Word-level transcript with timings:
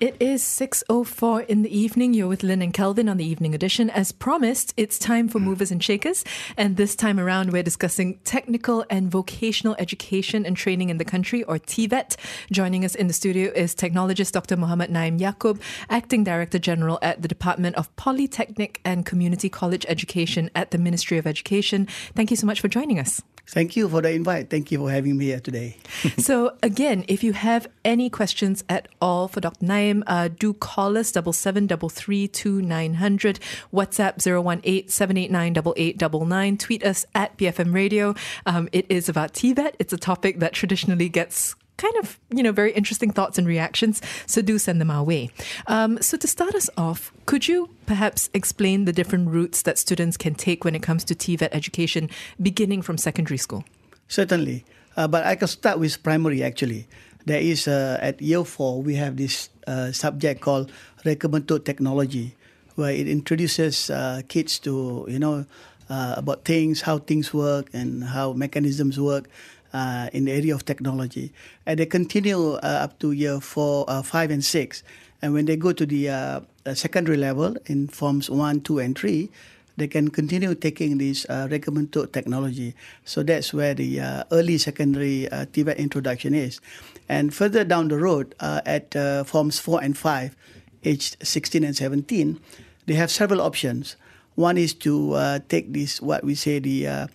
It 0.00 0.14
is 0.20 0.44
6.04 0.44 1.46
in 1.46 1.62
the 1.62 1.76
evening. 1.76 2.14
You're 2.14 2.28
with 2.28 2.44
Lynn 2.44 2.62
and 2.62 2.72
Kelvin 2.72 3.08
on 3.08 3.16
the 3.16 3.24
evening 3.24 3.52
edition. 3.52 3.90
As 3.90 4.12
promised, 4.12 4.72
it's 4.76 4.96
time 4.96 5.26
for 5.26 5.40
hmm. 5.40 5.46
Movers 5.46 5.72
and 5.72 5.82
Shakers. 5.82 6.24
And 6.56 6.76
this 6.76 6.94
time 6.94 7.18
around, 7.18 7.50
we're 7.50 7.64
discussing 7.64 8.20
technical 8.22 8.84
and 8.90 9.10
vocational 9.10 9.74
education 9.76 10.46
and 10.46 10.56
training 10.56 10.90
in 10.90 10.98
the 10.98 11.04
country, 11.04 11.42
or 11.42 11.56
TVET. 11.56 12.14
Joining 12.52 12.84
us 12.84 12.94
in 12.94 13.08
the 13.08 13.12
studio 13.12 13.50
is 13.56 13.74
technologist 13.74 14.30
Dr. 14.30 14.56
Muhammad 14.56 14.88
Naim 14.88 15.18
Yaakob, 15.18 15.60
Acting 15.90 16.22
Director 16.22 16.60
General 16.60 17.00
at 17.02 17.22
the 17.22 17.26
Department 17.26 17.74
of 17.74 17.94
Polytechnic 17.96 18.80
and 18.84 19.04
Community 19.04 19.48
College 19.48 19.84
Education 19.88 20.48
at 20.54 20.70
the 20.70 20.78
Ministry 20.78 21.18
of 21.18 21.26
Education. 21.26 21.88
Thank 22.14 22.30
you 22.30 22.36
so 22.36 22.46
much 22.46 22.60
for 22.60 22.68
joining 22.68 23.00
us. 23.00 23.20
Thank 23.50 23.76
you 23.76 23.88
for 23.88 24.02
the 24.02 24.10
invite. 24.12 24.50
Thank 24.50 24.70
you 24.70 24.78
for 24.78 24.90
having 24.90 25.16
me 25.16 25.26
here 25.26 25.40
today. 25.40 25.78
so, 26.18 26.56
again, 26.62 27.06
if 27.08 27.24
you 27.24 27.32
have 27.32 27.66
any 27.82 28.10
questions 28.10 28.62
at 28.68 28.88
all 29.00 29.26
for 29.26 29.40
Dr. 29.40 29.64
Naim, 29.64 30.04
uh, 30.06 30.28
do 30.28 30.52
call 30.52 30.98
us 30.98 31.10
double 31.10 31.32
seven 31.32 31.66
double 31.66 31.88
three 31.88 32.28
two 32.28 32.60
nine 32.60 32.94
hundred. 32.94 33.40
WhatsApp 33.72 34.20
zero 34.20 34.42
one 34.42 34.60
eight 34.64 34.90
seven 34.90 35.16
eight 35.16 35.30
nine 35.30 35.54
double 35.54 35.72
eight 35.78 35.96
double 35.96 36.26
nine. 36.26 36.58
Tweet 36.58 36.84
us 36.84 37.06
at 37.14 37.38
BFM 37.38 37.72
Radio. 37.72 38.14
Um, 38.44 38.68
it 38.70 38.84
is 38.90 39.08
about 39.08 39.32
TVET. 39.32 39.74
It's 39.78 39.94
a 39.94 39.98
topic 39.98 40.40
that 40.40 40.52
traditionally 40.52 41.08
gets 41.08 41.54
kind 41.78 41.96
of, 41.96 42.20
you 42.28 42.42
know, 42.42 42.52
very 42.52 42.72
interesting 42.72 43.10
thoughts 43.10 43.38
and 43.38 43.46
reactions. 43.46 44.02
So 44.26 44.42
do 44.42 44.58
send 44.58 44.80
them 44.80 44.90
our 44.90 45.02
way. 45.02 45.30
Um, 45.66 46.02
so 46.02 46.18
to 46.18 46.28
start 46.28 46.54
us 46.54 46.68
off, 46.76 47.10
could 47.24 47.48
you 47.48 47.70
perhaps 47.86 48.28
explain 48.34 48.84
the 48.84 48.92
different 48.92 49.30
routes 49.30 49.62
that 49.62 49.78
students 49.78 50.16
can 50.18 50.34
take 50.34 50.64
when 50.64 50.74
it 50.74 50.82
comes 50.82 51.04
to 51.04 51.14
TVET 51.14 51.48
education, 51.52 52.10
beginning 52.42 52.82
from 52.82 52.98
secondary 52.98 53.38
school? 53.38 53.64
Certainly. 54.08 54.64
Uh, 54.96 55.08
but 55.08 55.24
I 55.24 55.36
can 55.36 55.48
start 55.48 55.78
with 55.78 56.02
primary 56.02 56.42
actually. 56.42 56.86
There 57.24 57.40
is, 57.40 57.68
uh, 57.68 57.98
at 58.00 58.20
year 58.20 58.44
four, 58.44 58.82
we 58.82 58.96
have 58.96 59.16
this 59.16 59.50
uh, 59.66 59.92
subject 59.92 60.40
called 60.40 60.72
recommended 61.04 61.64
technology, 61.64 62.34
where 62.74 62.92
it 62.92 63.06
introduces 63.06 63.90
uh, 63.90 64.22
kids 64.28 64.58
to, 64.60 65.04
you 65.08 65.18
know, 65.18 65.44
uh, 65.90 66.14
about 66.16 66.44
things, 66.44 66.82
how 66.82 66.98
things 66.98 67.32
work 67.32 67.68
and 67.72 68.04
how 68.04 68.32
mechanisms 68.32 68.98
work 69.00 69.28
uh, 69.72 70.08
in 70.12 70.24
the 70.24 70.32
area 70.32 70.54
of 70.54 70.64
technology. 70.64 71.32
And 71.66 71.78
they 71.78 71.86
continue 71.86 72.54
uh, 72.54 72.86
up 72.86 72.98
to 73.00 73.12
year 73.12 73.40
four, 73.40 73.84
uh, 73.88 74.02
five, 74.02 74.30
and 74.30 74.44
six. 74.44 74.82
And 75.20 75.32
when 75.32 75.46
they 75.46 75.56
go 75.56 75.72
to 75.72 75.84
the 75.84 76.08
uh, 76.08 76.40
secondary 76.74 77.16
level 77.16 77.56
in 77.66 77.88
forms 77.88 78.30
one, 78.30 78.60
two, 78.60 78.78
and 78.78 78.96
three, 78.96 79.30
they 79.78 79.86
can 79.86 80.10
continue 80.10 80.54
taking 80.54 80.98
this 80.98 81.24
uh, 81.28 81.46
recommended 81.50 82.12
technology. 82.12 82.74
So 83.04 83.22
that's 83.22 83.54
where 83.54 83.74
the 83.74 84.00
uh, 84.00 84.24
early 84.32 84.58
secondary 84.58 85.28
uh, 85.30 85.46
TVET 85.46 85.78
introduction 85.78 86.34
is. 86.34 86.60
And 87.08 87.32
further 87.32 87.64
down 87.64 87.88
the 87.88 87.96
road, 87.96 88.34
uh, 88.40 88.60
at 88.66 88.92
forms 89.26 89.58
four 89.58 89.80
and 89.82 89.96
five, 89.96 90.36
aged 90.84 91.16
16 91.22 91.62
and 91.64 91.76
17, 91.76 92.40
they 92.86 92.94
have 92.94 93.10
several 93.10 93.40
options. 93.40 93.96
One 94.34 94.58
is 94.58 94.74
to 94.74 95.40
take 95.48 95.72
this, 95.72 96.02
what 96.02 96.24
we 96.24 96.34
say, 96.34 96.58
the 96.58 97.08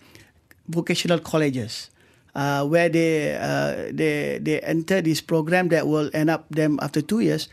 vocational 0.68 1.18
colleges. 1.18 1.90
Uh, 2.34 2.66
where 2.66 2.90
they 2.90 3.30
uh, 3.38 3.94
they 3.94 4.42
they 4.42 4.58
enter 4.66 4.98
this 4.98 5.22
program 5.22 5.70
that 5.70 5.86
will 5.86 6.10
end 6.10 6.26
up 6.26 6.42
them 6.50 6.82
after 6.82 6.98
two 6.98 7.22
years 7.22 7.46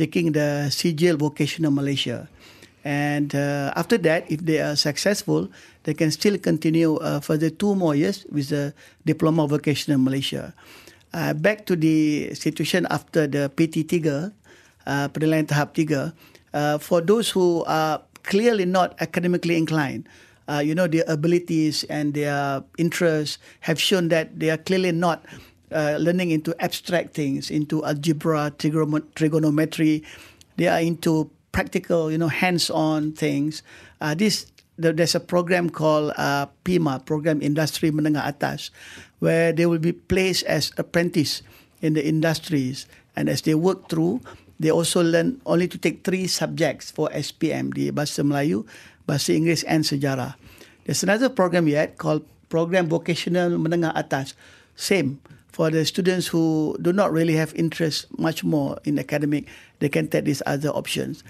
taking 0.00 0.32
the 0.32 0.72
Sijil 0.72 1.20
Vocational 1.20 1.68
Malaysia, 1.68 2.32
and 2.84 3.34
uh, 3.34 3.70
after 3.76 3.98
that, 4.08 4.26
if 4.26 4.42
they 4.42 4.58
are 4.58 4.74
successful, 4.74 5.52
they 5.84 5.94
can 5.94 6.10
still 6.10 6.38
continue 6.38 6.98
uh, 6.98 7.20
for 7.20 7.36
the 7.36 7.50
two 7.50 7.74
more 7.74 7.94
years 7.94 8.26
with 8.30 8.50
the 8.50 8.74
Diploma 9.06 9.46
Vocational 9.46 9.98
Malaysia. 10.02 10.54
Uh, 11.14 11.34
back 11.34 11.66
to 11.66 11.76
the 11.76 12.32
situation 12.34 12.86
after 12.90 13.28
the 13.28 13.52
PT3, 13.54 14.32
uh, 14.88 15.08
penilaian 15.14 15.46
tahap 15.46 15.76
3, 15.76 16.10
uh, 16.56 16.78
for 16.78 17.00
those 17.04 17.30
who 17.30 17.62
are 17.70 18.02
clearly 18.24 18.64
not 18.64 18.96
academically 18.98 19.56
inclined, 19.56 20.08
uh, 20.48 20.62
you 20.64 20.74
know, 20.74 20.86
their 20.86 21.04
abilities 21.06 21.84
and 21.84 22.14
their 22.14 22.62
interests 22.78 23.38
have 23.60 23.80
shown 23.80 24.08
that 24.08 24.38
they 24.38 24.50
are 24.50 24.58
clearly 24.58 24.92
not 24.92 25.24
uh, 25.72 25.96
learning 26.00 26.30
into 26.30 26.54
abstract 26.62 27.14
things, 27.14 27.50
into 27.50 27.84
algebra, 27.84 28.52
trigonometry. 28.58 30.02
They 30.56 30.68
are 30.68 30.80
into 30.80 31.30
practical, 31.52 32.10
you 32.10 32.18
know, 32.18 32.28
hands-on 32.28 33.12
things. 33.12 33.62
Uh, 34.00 34.14
this 34.14 34.52
there's 34.76 35.14
a 35.14 35.20
program 35.20 35.70
called 35.70 36.12
uh, 36.16 36.46
PIMA, 36.64 37.04
Program 37.04 37.40
Industri 37.40 37.92
Menengah 37.92 38.24
Atas, 38.24 38.70
where 39.20 39.52
they 39.52 39.66
will 39.66 39.78
be 39.78 39.92
placed 39.92 40.44
as 40.44 40.72
apprentice 40.76 41.42
in 41.80 41.94
the 41.94 42.04
industries, 42.04 42.86
and 43.14 43.28
as 43.28 43.42
they 43.42 43.54
work 43.54 43.88
through, 43.88 44.20
they 44.58 44.70
also 44.70 45.02
learn 45.02 45.40
only 45.44 45.66
to 45.68 45.76
take 45.76 46.04
three 46.04 46.26
subjects 46.26 46.90
for 46.90 47.10
SPM, 47.10 47.74
the 47.74 47.90
Bahasa 47.90 48.22
Melayu, 48.24 48.66
Bahasa 49.06 49.34
Inggeris 49.34 49.64
and 49.66 49.84
Sejarah. 49.84 50.34
There's 50.84 51.02
another 51.02 51.28
program 51.28 51.68
yet 51.68 51.98
called 51.98 52.26
Program 52.48 52.88
Vocational 52.88 53.56
Menengah 53.56 53.94
Atas. 53.96 54.34
Same 54.74 55.20
for 55.52 55.70
the 55.70 55.84
students 55.84 56.26
who 56.26 56.76
do 56.80 56.92
not 56.92 57.12
really 57.12 57.36
have 57.36 57.54
interest 57.54 58.08
much 58.18 58.42
more 58.42 58.80
in 58.84 58.98
academic, 58.98 59.46
they 59.78 59.88
can 59.88 60.08
take 60.08 60.24
these 60.24 60.42
other 60.46 60.70
options. 60.70 61.22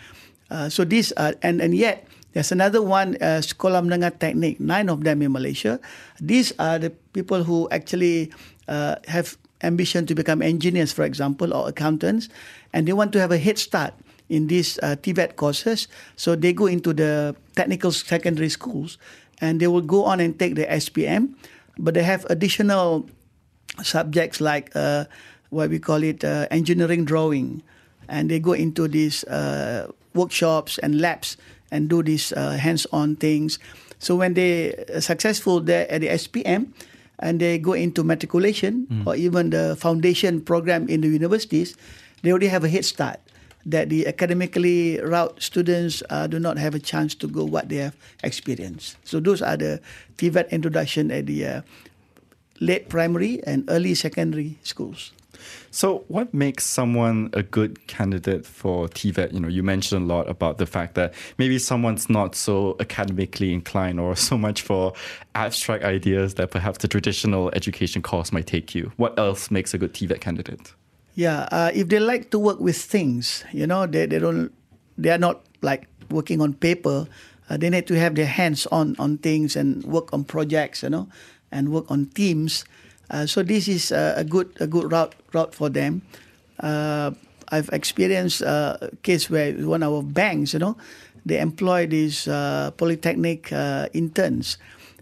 Uh, 0.48 0.68
so 0.68 0.84
these 0.84 1.10
are, 1.12 1.34
and, 1.42 1.60
and 1.60 1.74
yet 1.74 2.06
there's 2.32 2.52
another 2.52 2.80
one, 2.80 3.16
uh, 3.20 3.42
Sekolah 3.42 3.82
Menengah 3.82 4.16
Teknik, 4.18 4.60
nine 4.60 4.88
of 4.88 5.04
them 5.04 5.20
in 5.20 5.32
Malaysia. 5.32 5.80
These 6.20 6.54
are 6.58 6.78
the 6.78 6.90
people 7.12 7.42
who 7.42 7.68
actually 7.70 8.30
uh, 8.68 8.96
have 9.08 9.36
ambition 9.62 10.06
to 10.06 10.14
become 10.14 10.40
engineers, 10.40 10.92
for 10.92 11.04
example, 11.04 11.52
or 11.52 11.68
accountants, 11.68 12.28
and 12.72 12.86
they 12.86 12.92
want 12.92 13.12
to 13.12 13.20
have 13.20 13.32
a 13.32 13.38
head 13.38 13.58
start 13.58 13.92
in 14.32 14.48
these 14.48 14.80
uh, 14.80 14.96
TVET 14.96 15.36
courses. 15.36 15.86
So 16.16 16.34
they 16.34 16.56
go 16.56 16.64
into 16.64 16.96
the 16.96 17.36
technical 17.54 17.92
secondary 17.92 18.48
schools 18.48 18.96
and 19.44 19.60
they 19.60 19.68
will 19.68 19.84
go 19.84 20.08
on 20.08 20.20
and 20.20 20.32
take 20.38 20.56
the 20.56 20.64
SPM, 20.64 21.36
but 21.78 21.92
they 21.92 22.02
have 22.02 22.24
additional 22.32 23.04
subjects 23.84 24.40
like 24.40 24.72
uh, 24.74 25.04
what 25.50 25.68
we 25.68 25.78
call 25.78 26.02
it 26.02 26.24
uh, 26.24 26.48
engineering 26.50 27.04
drawing, 27.04 27.62
and 28.08 28.30
they 28.30 28.40
go 28.40 28.52
into 28.52 28.88
these 28.88 29.24
uh, 29.24 29.90
workshops 30.14 30.78
and 30.78 31.00
labs 31.00 31.36
and 31.70 31.90
do 31.90 32.02
these 32.02 32.32
uh, 32.32 32.56
hands-on 32.56 33.16
things. 33.16 33.58
So 33.98 34.16
when 34.16 34.34
they 34.34 34.72
are 34.94 35.00
successful 35.00 35.60
there 35.60 35.90
at 35.92 36.00
the 36.00 36.08
SPM, 36.08 36.72
and 37.18 37.38
they 37.38 37.58
go 37.58 37.72
into 37.72 38.02
matriculation 38.02 38.86
mm. 38.90 39.06
or 39.06 39.14
even 39.14 39.50
the 39.50 39.76
foundation 39.78 40.40
program 40.40 40.88
in 40.88 41.02
the 41.02 41.08
universities, 41.08 41.76
they 42.22 42.30
already 42.30 42.48
have 42.48 42.64
a 42.64 42.68
head 42.68 42.84
start 42.84 43.20
that 43.66 43.88
the 43.88 44.06
academically 44.06 45.00
route 45.00 45.40
students 45.40 46.02
uh, 46.10 46.26
do 46.26 46.38
not 46.38 46.58
have 46.58 46.74
a 46.74 46.78
chance 46.78 47.14
to 47.16 47.26
go 47.26 47.44
what 47.44 47.68
they 47.68 47.76
have 47.76 47.96
experienced. 48.22 48.96
So 49.04 49.20
those 49.20 49.42
are 49.42 49.56
the 49.56 49.80
TVET 50.16 50.50
introduction 50.50 51.10
at 51.10 51.26
the 51.26 51.46
uh, 51.46 51.62
late 52.60 52.88
primary 52.88 53.42
and 53.44 53.64
early 53.68 53.94
secondary 53.94 54.58
schools. 54.62 55.12
So, 55.70 56.04
what 56.08 56.32
makes 56.32 56.64
someone 56.64 57.30
a 57.32 57.42
good 57.42 57.86
candidate 57.86 58.46
for 58.46 58.86
TVET? 58.88 59.32
You 59.32 59.40
know, 59.40 59.48
you 59.48 59.62
mentioned 59.62 60.02
a 60.02 60.14
lot 60.14 60.28
about 60.28 60.58
the 60.58 60.66
fact 60.66 60.94
that 60.94 61.14
maybe 61.38 61.58
someone's 61.58 62.08
not 62.08 62.34
so 62.34 62.76
academically 62.78 63.52
inclined 63.52 63.98
or 63.98 64.14
so 64.28 64.38
much 64.38 64.62
for 64.62 64.92
abstract 65.34 65.84
ideas 65.84 66.34
that 66.34 66.50
perhaps 66.50 66.78
the 66.78 66.88
traditional 66.88 67.50
education 67.54 68.02
course 68.02 68.32
might 68.32 68.46
take 68.46 68.74
you. 68.74 68.92
What 68.96 69.18
else 69.18 69.50
makes 69.50 69.74
a 69.74 69.78
good 69.78 69.94
TVET 69.94 70.20
candidate? 70.20 70.74
Yeah, 71.14 71.48
uh, 71.52 71.70
if 71.74 71.88
they 71.88 72.00
like 72.00 72.30
to 72.30 72.38
work 72.38 72.60
with 72.60 72.76
things, 72.76 73.44
you 73.52 73.66
know, 73.66 73.86
they, 73.86 74.06
they 74.06 74.18
don't, 74.18 74.52
they 74.96 75.10
are 75.10 75.18
not 75.18 75.44
like 75.60 75.86
working 76.10 76.40
on 76.40 76.54
paper. 76.54 77.06
Uh, 77.50 77.56
they 77.58 77.68
need 77.68 77.86
to 77.88 77.98
have 77.98 78.14
their 78.14 78.26
hands 78.26 78.66
on 78.72 78.96
on 78.98 79.18
things 79.18 79.56
and 79.56 79.84
work 79.84 80.12
on 80.12 80.24
projects, 80.24 80.82
you 80.82 80.88
know, 80.88 81.08
and 81.50 81.68
work 81.68 81.90
on 81.90 82.06
teams. 82.06 82.64
Uh, 83.10 83.26
so 83.26 83.42
this 83.42 83.68
is 83.68 83.92
a, 83.92 84.24
good 84.26 84.48
a 84.58 84.66
good 84.66 84.90
route 84.90 85.14
route 85.34 85.54
for 85.54 85.68
them. 85.68 86.00
Uh, 86.60 87.10
I've 87.50 87.68
experienced 87.72 88.40
uh, 88.40 88.78
a 88.80 88.96
case 89.02 89.28
where 89.28 89.52
one 89.52 89.82
of 89.82 89.92
our 89.92 90.02
banks, 90.02 90.54
you 90.54 90.60
know, 90.60 90.78
they 91.26 91.38
employ 91.38 91.86
these 91.86 92.26
uh, 92.26 92.70
polytechnic 92.78 93.52
interns, 93.92 94.56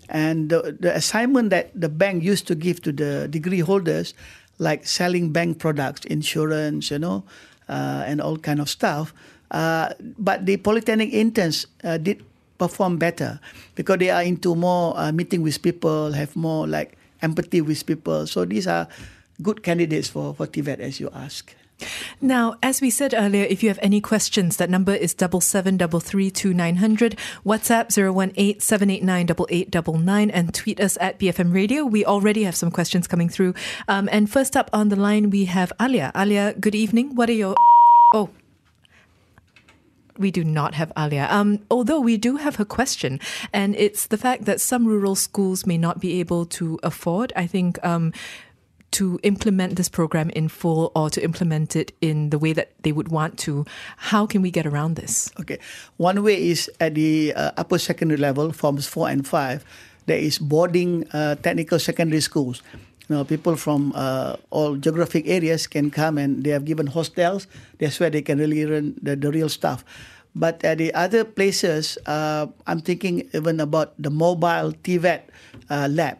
and 0.09 0.51
the, 0.51 0.75
the 0.81 0.91
assignment 0.97 1.51
that 1.51 1.71
the 1.79 1.89
bank 1.89 2.25
used 2.25 2.49
to 2.49 2.57
give 2.57 2.83
to 2.83 2.91
the 2.91 3.29
degree 3.31 3.61
holders 3.61 4.15
like 4.61 4.87
selling 4.87 5.33
bank 5.33 5.59
products, 5.59 6.05
insurance, 6.07 6.93
you 6.93 7.01
know, 7.01 7.25
uh, 7.69 8.05
and 8.07 8.21
all 8.21 8.37
kind 8.37 8.61
of 8.61 8.69
stuff. 8.69 9.13
Uh, 9.51 9.91
but 10.19 10.47
the 10.47 10.57
polytechnic 10.59 11.11
interns 11.13 11.67
uh, 11.83 11.99
did 11.99 12.23
perform 12.59 12.99
better 13.01 13.41
because 13.75 13.99
they 13.99 14.11
are 14.13 14.23
into 14.23 14.55
more 14.55 14.95
uh, 15.01 15.11
meeting 15.11 15.43
with 15.43 15.61
people, 15.63 16.13
have 16.13 16.37
more 16.37 16.69
like 16.69 16.97
empathy 17.23 17.61
with 17.61 17.85
people. 17.87 18.29
So 18.29 18.45
these 18.45 18.69
are 18.69 18.87
good 19.43 19.65
candidates 19.65 20.09
for, 20.09 20.35
for 20.35 20.47
TVET 20.47 20.79
as 20.79 21.01
you 21.01 21.09
ask. 21.13 21.57
Now, 22.21 22.57
as 22.63 22.81
we 22.81 22.91
said 22.91 23.15
earlier, 23.15 23.45
if 23.45 23.63
you 23.63 23.69
have 23.69 23.79
any 23.83 24.01
questions, 24.01 24.57
that 24.57 24.71
number 24.71 24.95
is 24.95 25.15
double 25.15 25.41
seven 25.41 25.77
double 25.77 26.01
three 26.01 26.31
two 26.31 26.53
nine 26.53 26.77
hundred. 26.77 27.19
WhatsApp 27.45 27.93
zero 27.93 28.13
one 28.13 28.33
eight 28.37 28.63
seven 28.63 28.91
eight 28.91 29.03
nine 29.03 29.27
double 29.27 29.47
eight 29.51 29.71
double 29.71 29.99
nine, 29.99 30.31
and 30.31 30.55
tweet 30.55 30.81
us 30.81 30.97
at 31.01 31.19
BFM 31.19 31.53
Radio. 31.53 31.85
We 31.85 32.05
already 32.05 32.45
have 32.45 32.57
some 32.57 32.71
questions 32.71 33.07
coming 33.07 33.29
through. 33.29 33.55
Um, 33.89 34.09
and 34.13 34.31
first 34.31 34.57
up 34.57 34.71
on 34.73 34.89
the 34.89 34.97
line, 34.97 35.31
we 35.31 35.47
have 35.47 35.73
Alia. 35.81 36.13
Alia, 36.17 36.55
good 36.59 36.75
evening. 36.75 37.15
What 37.15 37.29
are 37.29 37.35
your 37.35 37.55
oh? 38.15 38.31
We 40.19 40.31
do 40.31 40.45
not 40.45 40.75
have 40.75 40.93
Alia. 40.99 41.29
Um, 41.31 41.61
although 41.71 42.01
we 42.01 42.19
do 42.19 42.37
have 42.37 42.61
a 42.61 42.67
question, 42.67 43.21
and 43.55 43.75
it's 43.77 44.07
the 44.07 44.19
fact 44.19 44.45
that 44.45 44.61
some 44.61 44.87
rural 44.87 45.15
schools 45.15 45.65
may 45.65 45.79
not 45.79 45.99
be 45.99 46.21
able 46.21 46.45
to 46.61 46.79
afford. 46.83 47.33
I 47.37 47.47
think. 47.47 47.83
Um, 47.85 48.13
to 48.93 49.21
implement 49.23 49.77
this 49.77 49.89
program 49.89 50.31
in 50.31 50.49
full 50.49 50.91
or 50.95 51.11
to 51.11 51.23
implement 51.23 51.77
it 51.77 51.93
in 52.01 52.31
the 52.31 52.39
way 52.39 52.53
that 52.53 52.73
they 52.83 52.93
would 52.93 53.09
want 53.09 53.39
to. 53.39 53.65
How 53.97 54.27
can 54.27 54.43
we 54.43 54.51
get 54.51 54.67
around 54.67 54.97
this? 54.97 55.31
Okay. 55.41 55.59
One 55.97 56.23
way 56.23 56.49
is 56.49 56.71
at 56.81 56.95
the 56.95 57.33
uh, 57.35 57.53
upper 57.57 57.79
secondary 57.79 58.19
level, 58.19 58.53
forms 58.53 58.87
four 58.87 59.09
and 59.09 59.27
five, 59.27 59.65
there 60.07 60.19
is 60.19 60.39
boarding 60.39 61.07
uh, 61.13 61.37
technical 61.37 61.79
secondary 61.79 62.21
schools. 62.21 62.63
You 63.09 63.17
know, 63.17 63.25
people 63.25 63.57
from 63.57 63.93
uh, 63.95 64.37
all 64.51 64.77
geographic 64.77 65.27
areas 65.27 65.67
can 65.67 65.91
come 65.91 66.19
and 66.19 66.43
they 66.43 66.51
have 66.51 66.65
given 66.65 66.87
hostels. 66.87 67.47
That's 67.79 67.99
where 67.99 68.11
they 68.11 68.23
can 68.23 68.39
really 68.39 68.67
learn 68.67 68.95
the, 69.03 69.17
the 69.17 69.31
real 69.31 69.49
stuff. 69.49 69.85
But 70.35 70.63
at 70.65 70.79
the 70.79 70.95
other 70.95 71.25
places, 71.25 71.99
uh, 72.07 72.47
I'm 72.67 72.81
thinking 72.81 73.29
even 73.35 73.59
about 73.59 73.95
the 73.99 74.11
mobile 74.11 74.73
TVET 74.83 75.23
uh, 75.69 75.89
lab, 75.91 76.19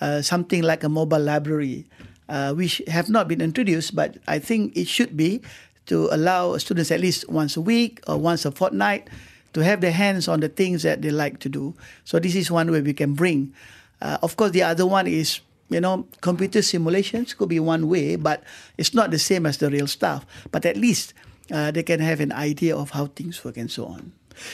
uh, 0.00 0.22
something 0.22 0.62
like 0.62 0.82
a 0.82 0.88
mobile 0.88 1.22
library 1.22 1.86
uh, 2.28 2.54
which 2.54 2.82
have 2.88 3.08
not 3.08 3.28
been 3.28 3.40
introduced, 3.40 3.94
but 3.94 4.16
I 4.26 4.38
think 4.38 4.76
it 4.76 4.88
should 4.88 5.16
be 5.16 5.42
to 5.86 6.08
allow 6.10 6.56
students 6.56 6.90
at 6.90 7.00
least 7.00 7.28
once 7.28 7.56
a 7.56 7.60
week 7.60 8.00
or 8.06 8.16
once 8.16 8.44
a 8.44 8.50
fortnight 8.50 9.08
to 9.52 9.62
have 9.62 9.80
their 9.80 9.92
hands 9.92 10.28
on 10.28 10.40
the 10.40 10.48
things 10.48 10.82
that 10.82 11.02
they 11.02 11.10
like 11.10 11.38
to 11.40 11.48
do. 11.48 11.74
So 12.04 12.18
this 12.18 12.34
is 12.34 12.50
one 12.50 12.70
way 12.70 12.80
we 12.80 12.92
can 12.92 13.14
bring. 13.14 13.52
Uh, 14.00 14.18
of 14.22 14.36
course, 14.36 14.50
the 14.50 14.62
other 14.62 14.86
one 14.86 15.06
is 15.06 15.40
you 15.70 15.80
know 15.80 16.06
computer 16.20 16.62
simulations 16.62 17.34
could 17.34 17.48
be 17.48 17.60
one 17.60 17.88
way, 17.88 18.16
but 18.16 18.42
it's 18.76 18.94
not 18.94 19.10
the 19.10 19.18
same 19.18 19.46
as 19.46 19.58
the 19.58 19.70
real 19.70 19.86
stuff. 19.86 20.26
But 20.50 20.66
at 20.66 20.76
least 20.76 21.14
uh, 21.50 21.70
they 21.70 21.82
can 21.82 22.00
have 22.00 22.20
an 22.20 22.32
idea 22.32 22.76
of 22.76 22.90
how 22.90 23.06
things 23.06 23.44
work 23.44 23.56
and 23.56 23.70
so 23.70 23.86
on. 23.86 24.12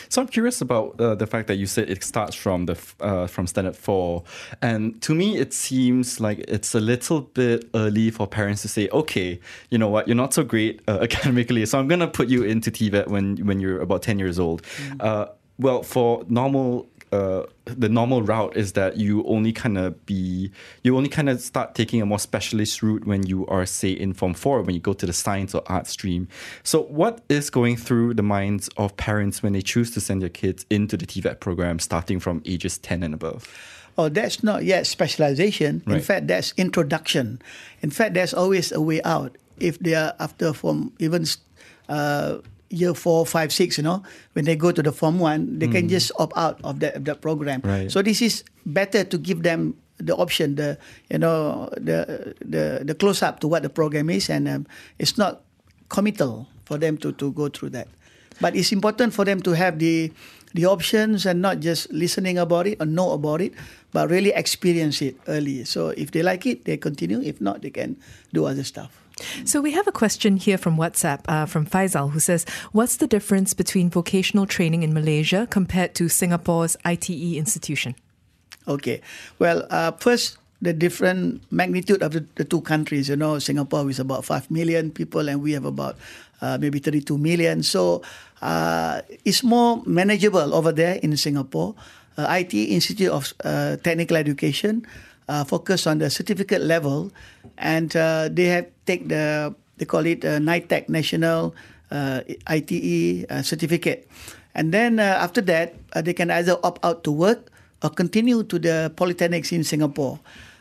So 0.09 0.21
I'm 0.21 0.29
curious 0.29 0.61
about 0.61 1.01
uh, 1.01 1.15
the 1.15 1.27
fact 1.27 1.49
that 1.49 1.57
you 1.57 1.67
said 1.67 1.91
it 1.91 2.03
starts 2.05 2.35
from 2.35 2.67
the 2.67 2.79
uh, 3.01 3.27
from 3.27 3.47
standard 3.47 3.77
four, 3.77 4.25
and 4.63 5.01
to 5.03 5.15
me 5.15 5.39
it 5.39 5.53
seems 5.53 6.21
like 6.21 6.39
it's 6.49 6.75
a 6.75 6.81
little 6.81 7.23
bit 7.23 7.69
early 7.75 8.11
for 8.11 8.27
parents 8.27 8.63
to 8.63 8.69
say, 8.69 8.89
okay, 8.91 9.41
you 9.71 9.79
know 9.79 9.89
what, 9.89 10.07
you're 10.07 10.17
not 10.17 10.35
so 10.35 10.43
great 10.43 10.81
uh, 10.89 10.99
academically, 11.03 11.67
so 11.67 11.79
I'm 11.79 11.89
gonna 11.89 12.09
put 12.09 12.29
you 12.29 12.43
into 12.43 12.71
TVET 12.71 13.09
when 13.09 13.37
when 13.47 13.61
you're 13.61 13.81
about 13.81 14.03
ten 14.03 14.19
years 14.19 14.39
old. 14.39 14.63
Mm. 14.63 15.31
well, 15.59 15.83
for 15.83 16.25
normal 16.29 16.89
uh, 17.13 17.45
the 17.65 17.89
normal 17.89 18.23
route 18.23 18.57
is 18.57 18.73
that 18.73 18.97
you 18.97 19.25
only 19.25 19.53
kind 19.53 19.77
of 19.77 20.07
be 20.07 20.51
you 20.83 20.97
only 20.97 21.09
kind 21.09 21.29
of 21.29 21.41
start 21.41 21.75
taking 21.75 22.01
a 22.01 22.07
more 22.07 22.19
specialist 22.19 22.83
route 22.83 23.05
when 23.07 23.27
you 23.27 23.47
are 23.47 23.67
say 23.67 23.91
in 23.91 24.13
form 24.13 24.35
4 24.35 24.63
when 24.63 24.75
you 24.75 24.81
go 24.81 24.93
to 24.93 25.07
the 25.07 25.13
science 25.13 25.55
or 25.55 25.63
art 25.67 25.87
stream 25.87 26.29
so 26.63 26.83
what 26.83 27.23
is 27.29 27.51
going 27.51 27.77
through 27.77 28.15
the 28.15 28.23
minds 28.23 28.69
of 28.77 28.97
parents 28.97 29.43
when 29.43 29.53
they 29.53 29.63
choose 29.63 29.91
to 29.91 30.01
send 30.01 30.23
their 30.23 30.29
kids 30.29 30.65
into 30.71 30.97
the 30.97 31.07
TVET 31.07 31.41
program 31.41 31.79
starting 31.79 32.21
from 32.21 32.43
ages 32.47 32.79
10 32.79 33.03
and 33.03 33.15
above 33.15 33.49
Oh, 33.99 34.09
that's 34.09 34.43
not 34.43 34.65
yet 34.65 34.87
specialization. 34.87 35.83
Right. 35.85 35.97
In 35.97 36.01
fact, 36.01 36.27
that's 36.29 36.55
introduction. 36.57 37.43
In 37.83 37.91
fact, 37.91 38.15
there's 38.15 38.33
always 38.33 38.73
a 38.73 38.81
way 38.81 39.03
out. 39.03 39.37
If 39.59 39.79
they 39.79 39.95
are 39.95 40.15
after 40.19 40.55
from 40.55 40.95
even 41.01 41.27
uh, 41.89 42.39
year 42.71 42.95
four, 42.95 43.27
five, 43.27 43.53
six, 43.53 43.77
you 43.77 43.85
know, 43.85 44.03
when 44.33 44.47
they 44.47 44.57
go 44.57 44.73
to 44.73 44.83
the 44.83 44.93
form 44.93 45.19
one, 45.19 45.59
they 45.59 45.67
mm. 45.67 45.73
can 45.73 45.89
just 45.89 46.11
opt 46.19 46.33
out 46.37 46.59
of 46.65 46.81
that, 46.81 47.05
that 47.05 47.21
program. 47.21 47.61
Right. 47.63 47.91
So 47.91 48.01
this 48.01 48.23
is 48.23 48.45
better 48.65 49.05
to 49.05 49.19
give 49.19 49.43
them 49.43 49.77
the 49.99 50.17
option, 50.17 50.55
the 50.55 50.79
you 51.11 51.19
know, 51.19 51.69
the 51.77 52.35
the 52.41 52.83
the 52.85 52.95
close 52.95 53.23
up 53.23 53.41
to 53.41 53.49
what 53.49 53.63
the 53.63 53.69
program 53.69 54.09
is, 54.09 54.31
and 54.31 54.49
um, 54.49 54.67
it's 54.99 55.19
not 55.19 55.43
committal 55.91 56.49
for 56.65 56.79
them 56.79 56.97
to 57.05 57.13
to 57.21 57.33
go 57.33 57.49
through 57.49 57.71
that. 57.77 57.89
But 58.41 58.57
it's 58.57 58.73
important 58.73 59.13
for 59.13 59.27
them 59.27 59.43
to 59.45 59.53
have 59.53 59.79
the 59.79 60.11
the 60.55 60.65
options 60.65 61.27
and 61.27 61.43
not 61.43 61.61
just 61.61 61.93
listening 61.93 62.39
about 62.39 62.67
it 62.67 62.81
or 62.81 62.87
know 62.87 63.13
about 63.13 63.41
it, 63.41 63.53
but 63.93 64.09
really 64.09 64.33
experience 64.33 65.03
it 65.03 65.21
early. 65.29 65.65
So 65.65 65.91
if 65.95 66.11
they 66.11 66.23
like 66.23 66.47
it, 66.47 66.65
they 66.65 66.77
continue. 66.77 67.21
If 67.21 67.41
not, 67.41 67.63
they 67.63 67.71
can 67.71 68.01
do 68.33 68.47
other 68.47 68.65
stuff. 68.65 68.97
So 69.45 69.61
we 69.61 69.73
have 69.73 69.87
a 69.87 69.93
question 69.93 70.37
here 70.37 70.59
from 70.59 70.77
WhatsApp 70.77 71.21
uh, 71.29 71.47
from 71.47 71.67
Faisal 71.67 72.11
who 72.11 72.21
says, 72.21 72.45
"What's 72.73 72.97
the 72.97 73.07
difference 73.07 73.55
between 73.55 73.91
vocational 73.91 74.47
training 74.47 74.83
in 74.83 74.93
Malaysia 74.93 75.47
compared 75.51 75.95
to 75.97 76.09
Singapore's 76.09 76.77
ITE 76.85 77.37
institution?" 77.37 77.95
Okay, 78.69 79.01
well, 79.39 79.67
uh, 79.71 79.93
first 79.93 80.37
the 80.63 80.73
different 80.73 81.41
magnitude 81.51 82.03
of 82.03 82.13
the, 82.13 82.25
the, 82.37 82.45
two 82.45 82.61
countries. 82.61 83.09
You 83.09 83.17
know, 83.17 83.39
Singapore 83.39 83.89
is 83.89 83.99
about 83.99 84.25
five 84.25 84.51
million 84.51 84.91
people, 84.91 85.29
and 85.29 85.41
we 85.41 85.53
have 85.53 85.65
about 85.65 85.97
uh, 86.41 86.59
maybe 86.61 86.79
thirty-two 86.79 87.19
million. 87.19 87.63
So 87.63 88.03
uh, 88.43 89.03
it's 89.25 89.43
more 89.43 89.83
manageable 89.87 90.55
over 90.55 90.73
there 90.73 91.01
in 91.03 91.17
Singapore. 91.17 91.75
Uh, 92.19 92.27
ITE 92.29 92.55
Institute 92.55 93.09
of 93.09 93.33
uh, 93.45 93.77
Technical 93.81 94.17
Education 94.17 94.85
uh, 95.31 95.45
focus 95.45 95.87
on 95.87 95.99
the 95.99 96.11
certificate 96.11 96.61
level, 96.61 97.13
and 97.61 97.93
uh, 97.95 98.33
they 98.33 98.49
have 98.49 98.67
take 98.89 99.07
the 99.13 99.55
they 99.77 99.85
call 99.85 100.05
it 100.09 100.25
uh, 100.25 100.41
NITEC 100.41 100.89
National 100.89 101.55
uh, 101.93 102.25
ITE 102.49 103.29
uh, 103.29 103.45
certificate, 103.45 104.09
and 104.57 104.73
then 104.73 104.99
uh, 104.99 105.21
after 105.21 105.45
that 105.45 105.77
uh, 105.93 106.01
they 106.01 106.17
can 106.17 106.33
either 106.33 106.57
opt 106.65 106.81
out 106.83 107.05
to 107.05 107.13
work 107.13 107.53
or 107.85 107.93
continue 107.93 108.43
to 108.43 108.59
the 108.59 108.91
polytechnics 108.97 109.53
in 109.53 109.63
Singapore. 109.63 110.19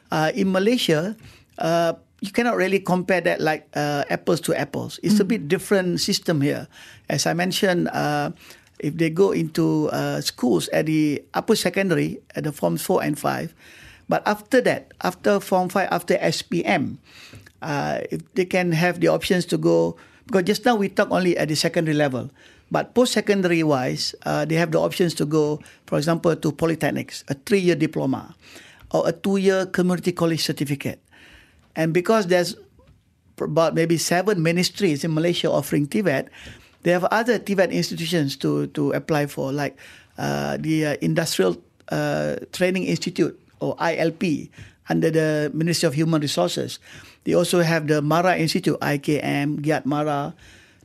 Uh, 0.09 0.33
in 0.33 0.49
Malaysia. 0.49 1.13
Uh, 1.61 1.93
you 2.19 2.31
cannot 2.31 2.57
really 2.57 2.79
compare 2.79 3.21
that 3.21 3.39
like 3.39 3.69
uh, 3.75 4.03
apples 4.09 4.41
to 4.41 4.57
apples. 4.57 4.99
It's 5.03 5.21
mm. 5.21 5.21
a 5.21 5.23
bit 5.23 5.47
different 5.47 6.01
system 6.01 6.41
here. 6.41 6.67
As 7.07 7.25
I 7.25 7.33
mentioned, 7.33 7.87
uh, 7.89 8.31
if 8.79 8.97
they 8.97 9.09
go 9.09 9.31
into 9.31 9.87
uh, 9.91 10.19
schools 10.21 10.67
at 10.69 10.87
the 10.87 11.23
upper 11.33 11.55
secondary, 11.55 12.19
at 12.35 12.43
the 12.43 12.51
forms 12.51 12.81
four 12.81 13.03
and 13.03 13.17
five, 13.19 13.53
but 14.09 14.25
after 14.25 14.59
that, 14.61 14.91
after 15.01 15.39
Form 15.39 15.69
5, 15.69 15.87
after 15.91 16.17
SPM, 16.17 16.97
uh, 17.61 18.01
if 18.11 18.25
they 18.33 18.45
can 18.45 18.71
have 18.73 18.99
the 18.99 19.07
options 19.07 19.45
to 19.45 19.57
go, 19.57 19.95
because 20.25 20.43
just 20.43 20.65
now 20.65 20.75
we 20.75 20.89
talk 20.89 21.09
only 21.11 21.37
at 21.37 21.47
the 21.47 21.55
secondary 21.55 21.95
level. 21.95 22.29
But 22.71 22.93
post-secondary 22.93 23.63
wise, 23.63 24.13
uh, 24.25 24.45
they 24.45 24.55
have 24.55 24.71
the 24.71 24.79
options 24.79 25.13
to 25.15 25.25
go, 25.25 25.61
for 25.85 25.97
example, 25.97 26.35
to 26.35 26.51
polytechnics, 26.51 27.23
a 27.29 27.33
three-year 27.33 27.75
diploma, 27.75 28.35
or 28.91 29.07
a 29.07 29.11
two-year 29.11 29.67
community 29.67 30.11
college 30.11 30.43
certificate. 30.43 31.01
And 31.75 31.93
because 31.93 32.27
there's 32.27 32.55
about 33.39 33.73
maybe 33.73 33.97
seven 33.97 34.43
ministries 34.43 35.03
in 35.03 35.13
Malaysia 35.13 35.49
offering 35.49 35.87
TVET, 35.87 36.27
they 36.83 36.91
have 36.91 37.05
other 37.05 37.39
TVET 37.39 37.71
institutions 37.71 38.35
to, 38.37 38.67
to 38.67 38.91
apply 38.91 39.27
for, 39.27 39.51
like 39.51 39.77
uh, 40.17 40.57
the 40.57 40.85
uh, 40.85 40.95
Industrial 41.01 41.57
uh, 41.89 42.35
Training 42.51 42.83
Institute 42.83 43.39
or 43.59 43.75
ILP 43.77 44.49
under 44.89 45.11
the 45.11 45.51
Ministry 45.53 45.87
of 45.87 45.93
Human 45.93 46.21
Resources. 46.21 46.79
They 47.23 47.33
also 47.33 47.61
have 47.61 47.87
the 47.87 48.01
Mara 48.01 48.35
Institute, 48.37 48.79
IKM, 48.81 49.61
Giat 49.61 49.85
Mara. 49.85 50.33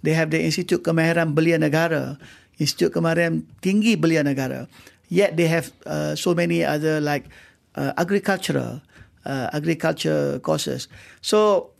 They 0.04 0.12
have 0.12 0.30
the 0.30 0.42
Institute 0.42 0.84
Kemahiran 0.84 1.34
Belia 1.34 1.56
Negara, 1.56 2.20
Institute 2.60 2.92
Kemahiran 2.92 3.48
Tinggi 3.62 3.96
Belia 3.96 4.20
Negara. 4.20 4.68
Yet 5.08 5.36
they 5.36 5.48
have 5.48 5.72
uh, 5.86 6.14
so 6.14 6.34
many 6.34 6.64
other 6.64 7.00
like 7.00 7.24
uh, 7.76 7.92
agricultural, 7.96 8.82
uh, 9.24 9.48
agriculture 9.52 10.38
courses. 10.40 10.88
So 11.22 11.70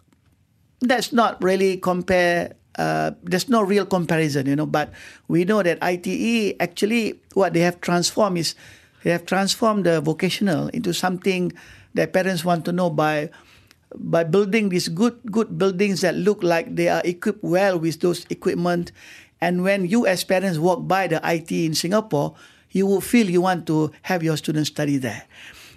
that's 0.81 1.13
not 1.13 1.43
really 1.43 1.77
compare. 1.77 2.57
Uh, 2.77 3.13
there's 3.23 3.49
no 3.49 3.63
real 3.63 3.87
comparison, 3.87 4.47
you 4.47 4.57
know. 4.57 4.67
But 4.67 4.91
we 5.29 5.45
know 5.45 5.63
that 5.63 5.79
ITE 5.83 6.57
actually 6.59 7.21
what 7.35 7.53
they 7.53 7.61
have 7.61 7.81
transformed 7.81 8.39
is 8.39 8.55
they 9.05 9.13
have 9.13 9.25
transformed 9.27 9.85
the 9.85 10.01
vocational 10.01 10.69
into 10.69 10.93
something 10.93 11.53
that 11.93 12.13
parents 12.13 12.45
want 12.45 12.65
to 12.65 12.73
know 12.73 12.91
by 12.91 13.31
by 13.95 14.25
building 14.25 14.71
these 14.71 14.89
good 14.89 15.21
good 15.31 15.57
buildings 15.57 16.01
that 16.01 16.17
look 16.17 16.43
like 16.43 16.75
they 16.75 16.89
are 16.89 17.03
equipped 17.05 17.45
well 17.45 17.79
with 17.79 18.01
those 18.01 18.27
equipment. 18.29 18.91
And 19.41 19.63
when 19.63 19.87
you 19.87 20.07
as 20.07 20.25
parents 20.25 20.59
walk 20.59 20.89
by 20.89 21.07
the 21.07 21.21
ITE 21.23 21.53
in 21.53 21.75
Singapore, 21.75 22.35
you 22.71 22.87
will 22.87 23.01
feel 23.01 23.31
you 23.31 23.43
want 23.43 23.69
to 23.69 23.93
have 24.03 24.25
your 24.25 24.37
students 24.37 24.71
study 24.71 24.97
there. 24.97 25.23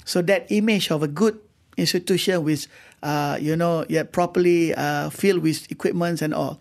So 0.05 0.23
that 0.23 0.47
image 0.49 0.89
of 0.89 1.03
a 1.03 1.07
good 1.07 1.37
institution 1.75 2.43
with, 2.43 2.65
uh, 3.03 3.37
you 3.39 3.55
know, 3.55 3.85
properly 4.11 4.73
uh, 4.73 5.09
filled 5.11 5.43
with 5.43 5.69
equipments 5.69 6.23
and 6.23 6.33
all, 6.33 6.59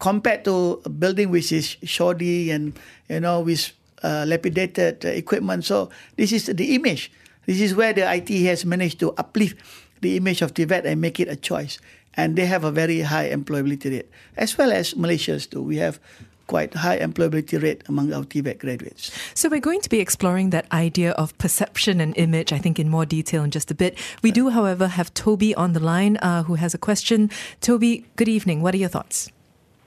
compared 0.00 0.44
to 0.46 0.80
a 0.84 0.88
building 0.88 1.30
which 1.30 1.52
is 1.52 1.76
shoddy 1.84 2.50
and 2.50 2.78
you 3.08 3.20
know 3.20 3.40
with 3.40 3.72
uh, 4.04 4.24
lapidated 4.28 5.04
equipment. 5.04 5.64
So 5.64 5.88
this 6.16 6.30
is 6.30 6.46
the 6.46 6.76
image. 6.76 7.10
This 7.46 7.60
is 7.60 7.74
where 7.74 7.92
the 7.92 8.06
ITE 8.06 8.44
has 8.52 8.64
managed 8.64 9.00
to 9.00 9.12
uplift 9.16 9.56
the 10.00 10.16
image 10.16 10.42
of 10.42 10.52
TVET 10.52 10.84
and 10.84 11.00
make 11.00 11.18
it 11.18 11.28
a 11.28 11.36
choice. 11.36 11.80
and 12.16 12.36
they 12.36 12.46
have 12.46 12.64
a 12.64 12.70
very 12.70 13.00
high 13.00 13.30
employability 13.30 13.90
rate, 13.90 14.10
as 14.36 14.56
well 14.56 14.72
as 14.72 14.96
Malaysia's 14.96 15.46
too. 15.46 15.62
We 15.62 15.76
have 15.76 15.98
quite 16.46 16.74
high 16.74 16.98
employability 16.98 17.60
rate 17.62 17.82
among 17.88 18.12
our 18.12 18.22
TVET 18.22 18.58
graduates. 18.58 19.10
So 19.32 19.48
we're 19.48 19.60
going 19.60 19.80
to 19.80 19.88
be 19.88 20.00
exploring 20.00 20.50
that 20.50 20.70
idea 20.72 21.12
of 21.12 21.36
perception 21.38 22.00
and 22.00 22.16
image, 22.18 22.52
I 22.52 22.58
think, 22.58 22.78
in 22.78 22.90
more 22.90 23.06
detail 23.06 23.42
in 23.42 23.50
just 23.50 23.70
a 23.70 23.74
bit. 23.74 23.98
We 24.22 24.30
do, 24.30 24.50
however, 24.50 24.88
have 24.88 25.12
Toby 25.14 25.54
on 25.54 25.72
the 25.72 25.80
line 25.80 26.18
uh, 26.18 26.42
who 26.42 26.56
has 26.56 26.74
a 26.74 26.78
question. 26.78 27.30
Toby, 27.60 28.04
good 28.16 28.28
evening. 28.28 28.60
What 28.60 28.74
are 28.74 28.78
your 28.78 28.90
thoughts? 28.90 29.30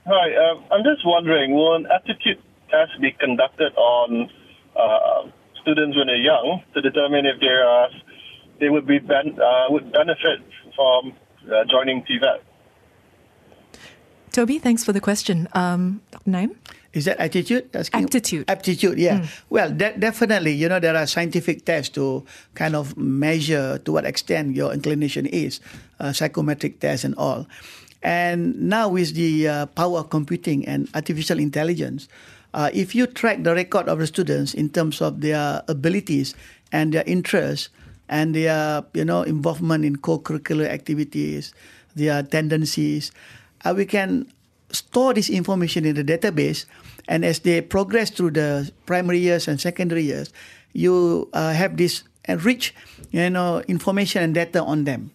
Hi, 0.08 0.36
um, 0.36 0.64
I'm 0.72 0.84
just 0.84 1.06
wondering, 1.06 1.54
will 1.54 1.76
an 1.76 1.86
aptitude 1.94 2.42
test 2.70 3.00
be 3.02 3.12
conducted 3.12 3.74
on 3.76 4.30
uh, 4.76 5.30
students 5.62 5.98
when 5.98 6.08
they're 6.08 6.18
young 6.18 6.64
to 6.74 6.82
determine 6.82 7.26
if 7.26 7.40
they 7.40 7.48
are 7.48 7.90
they 8.60 8.70
would 8.70 8.88
be 8.88 9.00
ben- 9.00 9.38
uh, 9.40 9.66
would 9.70 9.92
benefit 9.92 10.42
from 10.76 11.14
uh, 11.52 11.64
joining 11.66 12.02
TVET? 12.04 12.40
Toby, 14.32 14.60
thanks 14.60 14.84
for 14.84 14.94
the 14.94 15.02
question. 15.02 15.48
Um, 15.54 16.02
Dr. 16.12 16.30
Naim? 16.30 16.56
Is 16.94 17.06
that 17.06 17.20
attitude? 17.20 17.70
Asking? 17.74 18.04
Aptitude. 18.04 18.46
Aptitude, 18.50 18.98
yeah. 18.98 19.28
Well, 19.50 19.72
de- 19.72 19.98
definitely, 19.98 20.54
you 20.54 20.70
know, 20.70 20.80
there 20.80 20.96
are 20.96 21.06
scientific 21.06 21.66
tests 21.66 21.90
to 21.96 22.24
kind 22.56 22.76
of 22.76 22.98
measure 22.98 23.78
to 23.80 23.92
what 23.92 24.06
extent 24.06 24.56
your 24.56 24.74
inclination 24.74 25.26
is, 25.26 25.60
uh, 26.00 26.14
psychometric 26.14 26.80
tests 26.80 27.04
and 27.04 27.16
all. 27.16 27.48
And 28.04 28.70
now 28.70 28.90
with 28.90 29.16
the 29.16 29.48
uh, 29.48 29.66
power 29.68 30.00
of 30.00 30.10
computing 30.10 30.68
and 30.68 30.88
artificial 30.94 31.40
intelligence, 31.40 32.08
uh, 32.54 32.70
if 32.74 32.96
you 32.96 33.08
track 33.08 33.44
the 33.44 33.54
record 33.54 33.88
of 33.88 34.00
the 34.00 34.08
students 34.08 34.54
in 34.54 34.70
terms 34.70 35.02
of 35.02 35.22
their 35.22 35.62
abilities 35.68 36.36
and 36.72 36.94
their 36.94 37.04
interests 37.06 37.70
and 38.10 38.34
their, 38.34 38.84
you 38.94 39.04
know, 39.04 39.22
involvement 39.24 39.84
in 39.84 39.98
co-curricular 39.98 40.68
activities, 40.68 41.54
their 41.96 42.24
tendencies, 42.24 43.12
uh, 43.66 43.74
we 43.76 43.86
can 43.86 44.26
store 44.72 45.14
this 45.14 45.30
information 45.30 45.86
in 45.86 45.96
the 45.96 46.04
database. 46.04 46.66
And 47.08 47.24
as 47.24 47.40
they 47.40 47.62
progress 47.62 48.10
through 48.10 48.32
the 48.32 48.72
primary 48.86 49.20
years 49.20 49.48
and 49.48 49.60
secondary 49.60 50.04
years, 50.04 50.32
you 50.74 51.30
uh, 51.34 51.54
have 51.54 51.78
this 51.78 52.04
enriched, 52.28 52.74
you 53.12 53.30
know, 53.30 53.62
information 53.68 54.24
and 54.24 54.34
data 54.34 54.64
on 54.64 54.84
them. 54.84 55.12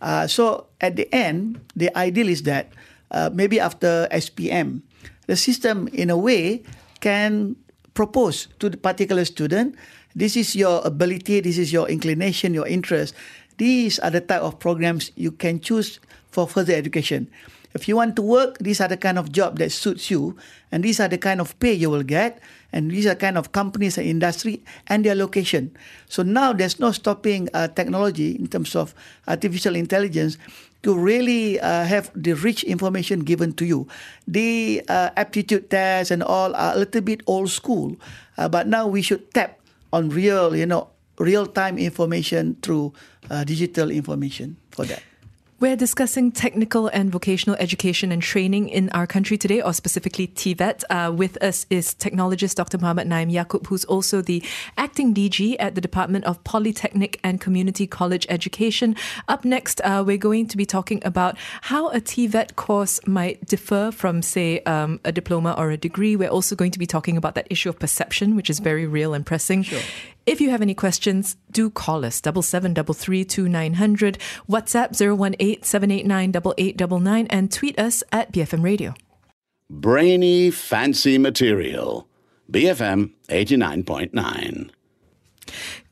Uh, 0.00 0.26
so 0.26 0.66
at 0.80 0.96
the 0.96 1.12
end, 1.14 1.60
the 1.76 1.94
ideal 1.96 2.28
is 2.28 2.42
that 2.44 2.72
uh, 3.10 3.30
maybe 3.32 3.58
after 3.58 4.08
SPM, 4.12 4.82
the 5.30 5.36
system 5.36 5.86
in 5.94 6.10
a 6.10 6.18
way 6.18 6.60
can 6.98 7.54
propose 7.94 8.48
to 8.58 8.68
the 8.68 8.76
particular 8.76 9.24
student, 9.24 9.78
this 10.16 10.34
is 10.34 10.56
your 10.56 10.82
ability, 10.84 11.38
this 11.38 11.56
is 11.56 11.72
your 11.72 11.88
inclination, 11.88 12.52
your 12.52 12.66
interest. 12.66 13.14
These 13.56 14.00
are 14.00 14.10
the 14.10 14.20
type 14.20 14.42
of 14.42 14.58
programs 14.58 15.12
you 15.14 15.30
can 15.30 15.60
choose 15.60 16.00
for 16.34 16.48
further 16.48 16.74
education. 16.74 17.30
If 17.72 17.86
you 17.86 17.94
want 17.96 18.16
to 18.16 18.22
work, 18.22 18.58
these 18.58 18.80
are 18.80 18.88
the 18.88 18.96
kind 18.96 19.18
of 19.18 19.30
job 19.30 19.58
that 19.58 19.70
suits 19.70 20.10
you, 20.10 20.36
and 20.72 20.82
these 20.82 20.98
are 20.98 21.08
the 21.08 21.18
kind 21.18 21.40
of 21.40 21.58
pay 21.60 21.72
you 21.72 21.90
will 21.90 22.02
get, 22.02 22.40
and 22.72 22.90
these 22.90 23.06
are 23.06 23.14
kind 23.14 23.38
of 23.38 23.52
companies 23.52 23.98
and 23.98 24.06
industry 24.06 24.62
and 24.88 25.04
their 25.04 25.14
location. 25.14 25.70
So 26.08 26.22
now 26.22 26.52
there's 26.52 26.80
no 26.80 26.90
stopping 26.90 27.48
uh, 27.54 27.68
technology 27.68 28.34
in 28.34 28.48
terms 28.48 28.74
of 28.74 28.94
artificial 29.28 29.76
intelligence 29.76 30.36
to 30.82 30.96
really 30.96 31.60
uh, 31.60 31.84
have 31.84 32.10
the 32.14 32.32
rich 32.32 32.64
information 32.64 33.20
given 33.20 33.52
to 33.54 33.64
you. 33.64 33.86
The 34.26 34.82
uh, 34.88 35.10
aptitude 35.16 35.70
tests 35.70 36.10
and 36.10 36.22
all 36.22 36.54
are 36.56 36.74
a 36.74 36.78
little 36.78 37.02
bit 37.02 37.22
old 37.26 37.50
school, 37.50 37.96
uh, 38.38 38.48
but 38.48 38.66
now 38.66 38.86
we 38.86 39.02
should 39.02 39.32
tap 39.32 39.60
on 39.92 40.08
real, 40.08 40.56
you 40.56 40.66
know, 40.66 40.88
real 41.18 41.46
time 41.46 41.78
information 41.78 42.56
through 42.62 42.94
uh, 43.30 43.44
digital 43.44 43.90
information 43.90 44.56
for 44.70 44.84
that. 44.86 45.02
We're 45.60 45.76
discussing 45.76 46.32
technical 46.32 46.88
and 46.88 47.12
vocational 47.12 47.54
education 47.60 48.12
and 48.12 48.22
training 48.22 48.70
in 48.70 48.88
our 48.90 49.06
country 49.06 49.36
today, 49.36 49.60
or 49.60 49.74
specifically 49.74 50.26
TVET. 50.26 50.84
Uh, 50.88 51.12
with 51.12 51.36
us 51.42 51.66
is 51.68 51.94
technologist 51.94 52.54
Dr. 52.54 52.78
Muhammad 52.78 53.06
Naim 53.06 53.28
Yakub, 53.28 53.66
who's 53.66 53.84
also 53.84 54.22
the 54.22 54.42
acting 54.78 55.12
DG 55.12 55.56
at 55.58 55.74
the 55.74 55.82
Department 55.82 56.24
of 56.24 56.42
Polytechnic 56.44 57.20
and 57.22 57.42
Community 57.42 57.86
College 57.86 58.26
Education. 58.30 58.96
Up 59.28 59.44
next, 59.44 59.82
uh, 59.82 60.02
we're 60.06 60.16
going 60.16 60.48
to 60.48 60.56
be 60.56 60.64
talking 60.64 61.02
about 61.04 61.36
how 61.60 61.90
a 61.90 62.00
TVET 62.00 62.56
course 62.56 62.98
might 63.06 63.44
differ 63.44 63.90
from, 63.92 64.22
say, 64.22 64.60
um, 64.60 64.98
a 65.04 65.12
diploma 65.12 65.54
or 65.58 65.70
a 65.70 65.76
degree. 65.76 66.16
We're 66.16 66.30
also 66.30 66.56
going 66.56 66.70
to 66.70 66.78
be 66.78 66.86
talking 66.86 67.18
about 67.18 67.34
that 67.34 67.46
issue 67.50 67.68
of 67.68 67.78
perception, 67.78 68.34
which 68.34 68.48
is 68.48 68.60
very 68.60 68.86
real 68.86 69.12
and 69.12 69.26
pressing. 69.26 69.64
Sure. 69.64 69.82
If 70.30 70.40
you 70.40 70.50
have 70.50 70.62
any 70.62 70.74
questions, 70.74 71.36
do 71.50 71.70
call 71.70 72.04
us 72.04 72.20
double 72.20 72.42
seven 72.42 72.72
double 72.72 72.94
three 72.94 73.24
two 73.24 73.48
nine 73.48 73.74
hundred. 73.74 74.16
WhatsApp 74.48 74.94
018 74.94 75.64
789 75.64 76.30
8899 76.56 77.26
and 77.26 77.50
tweet 77.50 77.76
us 77.80 78.04
at 78.12 78.32
BFM 78.32 78.62
Radio. 78.62 78.94
Brainy, 79.68 80.52
fancy 80.52 81.18
material. 81.18 82.06
BFM 82.48 83.10
89.9. 83.28 84.70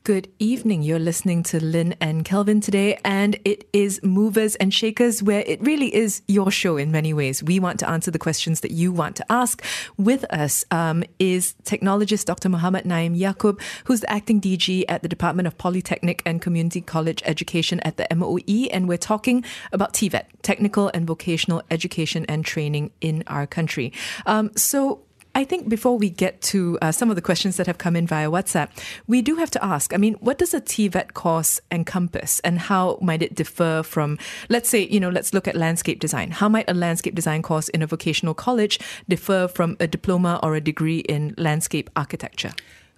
Good 0.09 0.31
evening. 0.39 0.81
You're 0.81 0.97
listening 0.97 1.43
to 1.43 1.63
Lynn 1.63 1.93
and 2.01 2.25
Kelvin 2.25 2.61
today, 2.61 2.99
and 3.05 3.39
it 3.45 3.69
is 3.73 4.01
Movers 4.01 4.55
and 4.55 4.73
Shakers, 4.73 5.21
where 5.21 5.43
it 5.45 5.61
really 5.61 5.93
is 5.93 6.23
your 6.27 6.49
show 6.49 6.77
in 6.77 6.91
many 6.91 7.13
ways. 7.13 7.43
We 7.43 7.59
want 7.59 7.79
to 7.81 7.87
answer 7.87 8.09
the 8.09 8.17
questions 8.17 8.61
that 8.61 8.71
you 8.71 8.91
want 8.91 9.17
to 9.17 9.31
ask. 9.31 9.63
With 9.97 10.25
us 10.33 10.65
um, 10.71 11.03
is 11.19 11.53
technologist 11.63 12.25
Dr. 12.25 12.49
Muhammad 12.49 12.87
Naim 12.87 13.15
Yaacob, 13.15 13.61
who's 13.83 13.99
the 13.99 14.09
acting 14.09 14.41
DG 14.41 14.83
at 14.89 15.03
the 15.03 15.07
Department 15.07 15.47
of 15.47 15.59
Polytechnic 15.59 16.23
and 16.25 16.41
Community 16.41 16.81
College 16.81 17.21
Education 17.23 17.79
at 17.81 17.97
the 17.97 18.07
MOE, 18.15 18.67
and 18.73 18.87
we're 18.87 18.97
talking 18.97 19.45
about 19.71 19.93
TVET, 19.93 20.25
Technical 20.41 20.89
and 20.91 21.05
Vocational 21.05 21.61
Education 21.69 22.25
and 22.27 22.43
Training 22.43 22.89
in 22.99 23.23
our 23.27 23.45
country. 23.45 23.93
Um, 24.25 24.49
so, 24.55 25.03
I 25.35 25.43
think 25.43 25.69
before 25.69 25.97
we 25.97 26.09
get 26.09 26.41
to 26.53 26.77
uh, 26.81 26.91
some 26.91 27.09
of 27.09 27.15
the 27.15 27.21
questions 27.21 27.57
that 27.57 27.67
have 27.67 27.77
come 27.77 27.95
in 27.95 28.07
via 28.07 28.29
WhatsApp, 28.29 28.69
we 29.07 29.21
do 29.21 29.35
have 29.35 29.51
to 29.51 29.63
ask 29.63 29.93
I 29.93 29.97
mean, 29.97 30.15
what 30.15 30.37
does 30.37 30.53
a 30.53 30.61
TVET 30.61 31.13
course 31.13 31.61
encompass 31.71 32.39
and 32.41 32.59
how 32.59 32.97
might 33.01 33.21
it 33.21 33.35
differ 33.35 33.83
from, 33.83 34.17
let's 34.49 34.69
say, 34.69 34.87
you 34.87 34.99
know, 34.99 35.09
let's 35.09 35.33
look 35.33 35.47
at 35.47 35.55
landscape 35.55 35.99
design. 35.99 36.31
How 36.31 36.49
might 36.49 36.69
a 36.69 36.73
landscape 36.73 37.15
design 37.15 37.41
course 37.41 37.69
in 37.69 37.81
a 37.81 37.87
vocational 37.87 38.33
college 38.33 38.79
differ 39.07 39.47
from 39.47 39.77
a 39.79 39.87
diploma 39.87 40.39
or 40.43 40.55
a 40.55 40.61
degree 40.61 40.99
in 40.99 41.33
landscape 41.37 41.89
architecture? 41.95 42.51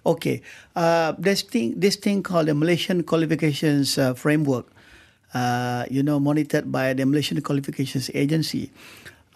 Okay, 0.04 0.42
uh, 0.74 1.12
this 1.18 1.42
thing, 1.42 1.78
this 1.78 1.94
thing 1.94 2.22
called 2.22 2.48
the 2.48 2.54
Malaysian 2.54 3.04
Qualifications 3.04 3.98
uh, 3.98 4.14
Framework, 4.14 4.66
uh, 5.32 5.84
you 5.88 6.02
know, 6.02 6.18
monitored 6.18 6.72
by 6.72 6.92
the 6.92 7.06
Malaysian 7.06 7.40
Qualifications 7.40 8.10
Agency. 8.12 8.70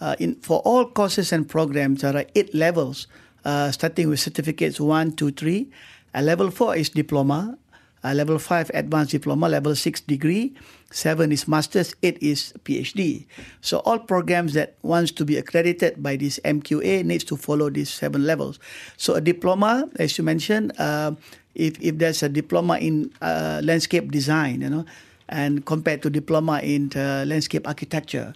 Uh, 0.01 0.15
in 0.19 0.35
for 0.37 0.61
all 0.61 0.85
courses 0.85 1.33
and 1.33 1.49
programs, 1.49 2.03
there 2.03 2.17
are 2.17 2.25
eight 2.35 2.55
levels, 2.55 3.07
uh, 3.45 3.71
starting 3.71 4.09
with 4.09 4.21
certificates 4.21 4.81
one, 4.81 5.13
two, 5.13 5.31
three. 5.31 5.71
Uh, 6.15 6.21
level 6.21 6.51
four 6.51 6.77
is 6.77 6.91
diploma. 6.91 7.57
Uh, 8.05 8.13
level 8.13 8.39
five, 8.39 8.71
advanced 8.75 9.11
diploma. 9.11 9.49
Level 9.49 9.75
six, 9.75 10.01
degree. 10.01 10.55
Seven 10.93 11.33
is 11.33 11.49
masters. 11.49 11.97
Eight 12.03 12.19
is 12.23 12.53
PhD. 12.63 13.27
So 13.61 13.81
all 13.81 13.99
programs 13.99 14.55
that 14.55 14.77
wants 14.83 15.11
to 15.13 15.25
be 15.25 15.37
accredited 15.37 16.03
by 16.03 16.17
this 16.17 16.39
MQA 16.45 17.05
needs 17.05 17.25
to 17.25 17.37
follow 17.37 17.71
these 17.71 17.91
seven 17.91 18.25
levels. 18.25 18.61
So 18.97 19.15
a 19.15 19.21
diploma, 19.21 19.89
as 19.99 20.17
you 20.19 20.25
mentioned, 20.25 20.73
uh, 20.79 21.13
if 21.57 21.81
if 21.81 21.99
there's 21.99 22.23
a 22.23 22.29
diploma 22.29 22.79
in 22.79 23.11
uh, 23.21 23.61
landscape 23.65 24.13
design, 24.13 24.61
you 24.61 24.71
know, 24.71 24.85
and 25.29 25.65
compared 25.67 26.03
to 26.03 26.11
diploma 26.11 26.61
in 26.63 26.93
uh, 26.95 27.25
landscape 27.27 27.67
architecture 27.67 28.35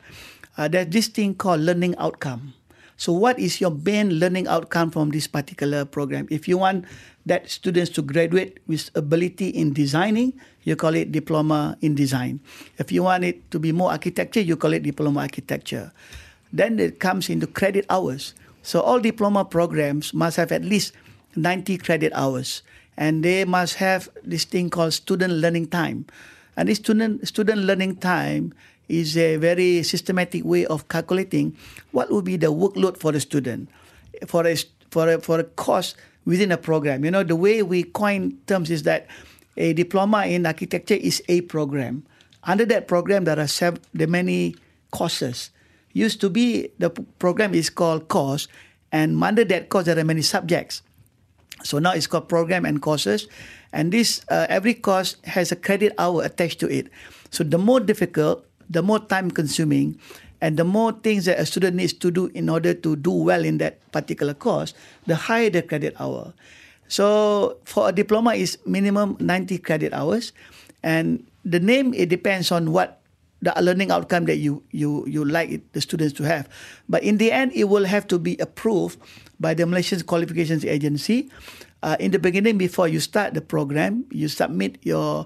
uh, 0.56 0.68
there's 0.68 0.88
this 0.88 1.08
thing 1.08 1.34
called 1.34 1.60
learning 1.60 1.94
outcome. 1.98 2.54
So, 3.00 3.12
what 3.16 3.38
is 3.38 3.62
your 3.64 3.70
main 3.70 4.20
learning 4.20 4.46
outcome 4.46 4.90
from 4.90 5.08
this 5.08 5.26
particular 5.26 5.86
program? 5.86 6.28
If 6.28 6.46
you 6.46 6.58
want 6.58 6.84
that 7.24 7.48
students 7.48 7.88
to 7.96 8.02
graduate 8.02 8.60
with 8.66 8.90
ability 8.94 9.48
in 9.48 9.72
designing, 9.72 10.36
you 10.64 10.76
call 10.76 10.94
it 10.94 11.10
diploma 11.10 11.78
in 11.80 11.94
design. 11.94 12.40
If 12.76 12.92
you 12.92 13.02
want 13.02 13.24
it 13.24 13.50
to 13.52 13.58
be 13.58 13.72
more 13.72 13.90
architecture, 13.90 14.40
you 14.40 14.56
call 14.56 14.74
it 14.74 14.82
diploma 14.82 15.20
architecture. 15.20 15.92
Then 16.52 16.78
it 16.78 17.00
comes 17.00 17.30
into 17.30 17.46
credit 17.46 17.86
hours. 17.88 18.34
So, 18.60 18.82
all 18.82 19.00
diploma 19.00 19.46
programs 19.46 20.12
must 20.12 20.36
have 20.36 20.52
at 20.52 20.60
least 20.60 20.92
90 21.36 21.78
credit 21.78 22.12
hours, 22.12 22.62
and 22.98 23.24
they 23.24 23.46
must 23.46 23.76
have 23.76 24.10
this 24.22 24.44
thing 24.44 24.68
called 24.68 24.92
student 24.92 25.32
learning 25.40 25.68
time. 25.68 26.04
And 26.54 26.68
this 26.68 26.76
student 26.76 27.26
student 27.26 27.64
learning 27.64 27.96
time 27.96 28.52
is 28.90 29.16
a 29.16 29.36
very 29.36 29.82
systematic 29.82 30.44
way 30.44 30.66
of 30.66 30.88
calculating 30.88 31.56
what 31.92 32.10
would 32.10 32.24
be 32.24 32.36
the 32.36 32.52
workload 32.52 32.98
for 32.98 33.12
the 33.12 33.20
student 33.20 33.68
for 34.26 34.46
a 34.46 34.56
for 34.90 35.08
a, 35.08 35.20
for 35.20 35.38
a 35.38 35.44
course 35.44 35.94
within 36.24 36.52
a 36.52 36.56
program. 36.58 37.04
You 37.04 37.10
know, 37.10 37.22
the 37.22 37.36
way 37.36 37.62
we 37.62 37.84
coin 37.84 38.36
terms 38.46 38.70
is 38.70 38.82
that 38.82 39.06
a 39.56 39.72
diploma 39.72 40.26
in 40.26 40.46
architecture 40.46 40.94
is 40.94 41.22
a 41.28 41.42
program. 41.42 42.04
Under 42.44 42.64
that 42.66 42.88
program, 42.88 43.24
there 43.24 43.38
are 43.38 43.46
sev- 43.46 43.80
the 43.94 44.06
many 44.06 44.56
courses. 44.90 45.50
Used 45.92 46.20
to 46.20 46.30
be 46.30 46.70
the 46.78 46.90
program 47.18 47.54
is 47.54 47.70
called 47.70 48.08
course, 48.08 48.48
and 48.92 49.22
under 49.22 49.44
that 49.44 49.68
course 49.68 49.86
there 49.86 49.98
are 49.98 50.04
many 50.04 50.22
subjects. 50.22 50.82
So 51.62 51.78
now 51.78 51.92
it's 51.92 52.06
called 52.06 52.28
program 52.28 52.64
and 52.64 52.80
courses, 52.80 53.28
and 53.72 53.92
this 53.92 54.22
uh, 54.30 54.46
every 54.48 54.74
course 54.74 55.16
has 55.24 55.52
a 55.52 55.56
credit 55.56 55.92
hour 55.98 56.22
attached 56.22 56.60
to 56.60 56.70
it. 56.70 56.88
So 57.30 57.44
the 57.44 57.58
more 57.58 57.80
difficult 57.80 58.46
the 58.70 58.82
more 58.82 59.00
time 59.00 59.30
consuming, 59.30 59.98
and 60.40 60.56
the 60.56 60.64
more 60.64 60.92
things 60.92 61.26
that 61.26 61.38
a 61.38 61.44
student 61.44 61.76
needs 61.76 61.92
to 61.92 62.10
do 62.10 62.30
in 62.32 62.48
order 62.48 62.72
to 62.72 62.96
do 62.96 63.10
well 63.10 63.44
in 63.44 63.58
that 63.58 63.80
particular 63.92 64.32
course, 64.32 64.72
the 65.06 65.14
higher 65.14 65.50
the 65.50 65.62
credit 65.62 65.94
hour. 66.00 66.32
So 66.88 67.58
for 67.64 67.88
a 67.88 67.92
diploma 67.92 68.34
is 68.34 68.58
minimum 68.66 69.16
90 69.20 69.58
credit 69.58 69.92
hours 69.92 70.32
and 70.82 71.24
the 71.44 71.60
name 71.60 71.94
it 71.94 72.08
depends 72.08 72.50
on 72.50 72.72
what 72.72 73.00
the 73.42 73.54
learning 73.62 73.90
outcome 73.90 74.26
that 74.26 74.36
you 74.36 74.62
you 74.70 75.06
you 75.06 75.24
like 75.24 75.48
it, 75.48 75.72
the 75.72 75.80
students 75.80 76.12
to 76.20 76.24
have. 76.24 76.48
But 76.88 77.02
in 77.04 77.16
the 77.16 77.32
end 77.32 77.52
it 77.54 77.64
will 77.64 77.84
have 77.84 78.08
to 78.08 78.18
be 78.18 78.36
approved 78.40 78.98
by 79.38 79.54
the 79.54 79.64
Malaysian 79.66 80.02
Qualifications 80.02 80.64
Agency. 80.64 81.30
Uh, 81.82 81.96
in 81.96 82.10
the 82.10 82.18
beginning 82.18 82.58
before 82.58 82.88
you 82.88 83.00
start 83.00 83.32
the 83.32 83.40
program, 83.40 84.04
you 84.10 84.28
submit 84.28 84.76
your 84.82 85.24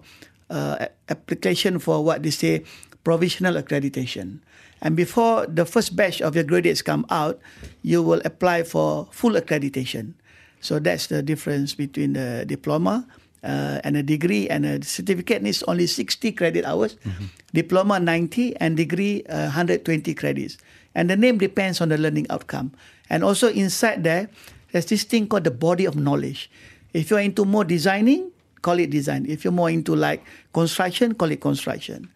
uh, 0.50 0.86
application 1.08 1.80
for 1.80 2.04
what 2.04 2.22
they 2.22 2.30
say 2.30 2.62
provisional 3.04 3.54
accreditation. 3.54 4.40
And 4.80 4.96
before 4.96 5.46
the 5.46 5.64
first 5.64 5.94
batch 5.96 6.20
of 6.20 6.34
your 6.34 6.44
graduates 6.44 6.82
come 6.82 7.06
out, 7.08 7.38
you 7.82 8.02
will 8.02 8.20
apply 8.24 8.64
for 8.64 9.08
full 9.12 9.32
accreditation. 9.32 10.14
So 10.60 10.78
that's 10.78 11.06
the 11.08 11.22
difference 11.22 11.74
between 11.74 12.14
the 12.14 12.44
diploma 12.48 13.06
uh, 13.44 13.80
and 13.84 13.96
a 13.96 14.02
degree 14.02 14.48
and 14.48 14.64
a 14.64 14.82
certificate 14.82 15.42
needs 15.42 15.62
only 15.64 15.86
60 15.86 16.32
credit 16.32 16.64
hours, 16.64 16.96
mm-hmm. 17.04 17.26
diploma 17.52 18.00
90 18.00 18.56
and 18.56 18.76
degree 18.76 19.22
uh, 19.28 19.52
120 19.52 20.14
credits. 20.14 20.56
And 20.94 21.10
the 21.10 21.16
name 21.16 21.38
depends 21.38 21.80
on 21.80 21.90
the 21.90 21.98
learning 21.98 22.26
outcome. 22.30 22.72
And 23.10 23.22
also 23.22 23.50
inside 23.50 24.04
there, 24.04 24.30
there's 24.72 24.86
this 24.86 25.04
thing 25.04 25.28
called 25.28 25.44
the 25.44 25.50
body 25.50 25.84
of 25.84 25.96
knowledge. 25.96 26.50
If 26.94 27.10
you're 27.10 27.20
into 27.20 27.44
more 27.44 27.64
designing, 27.64 28.32
call 28.62 28.78
it 28.78 28.90
design. 28.90 29.26
If 29.28 29.44
you're 29.44 29.52
more 29.52 29.70
into 29.70 29.94
like 29.94 30.24
construction, 30.52 31.14
call 31.14 31.30
it 31.30 31.40
construction. 31.40 32.08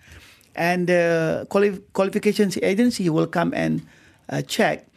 And 0.58 0.90
the 0.90 1.46
quali- 1.48 1.78
qualifications 1.94 2.58
agency 2.58 3.06
will 3.08 3.30
come 3.30 3.54
and 3.54 3.86
uh, 4.26 4.42
check. 4.42 4.90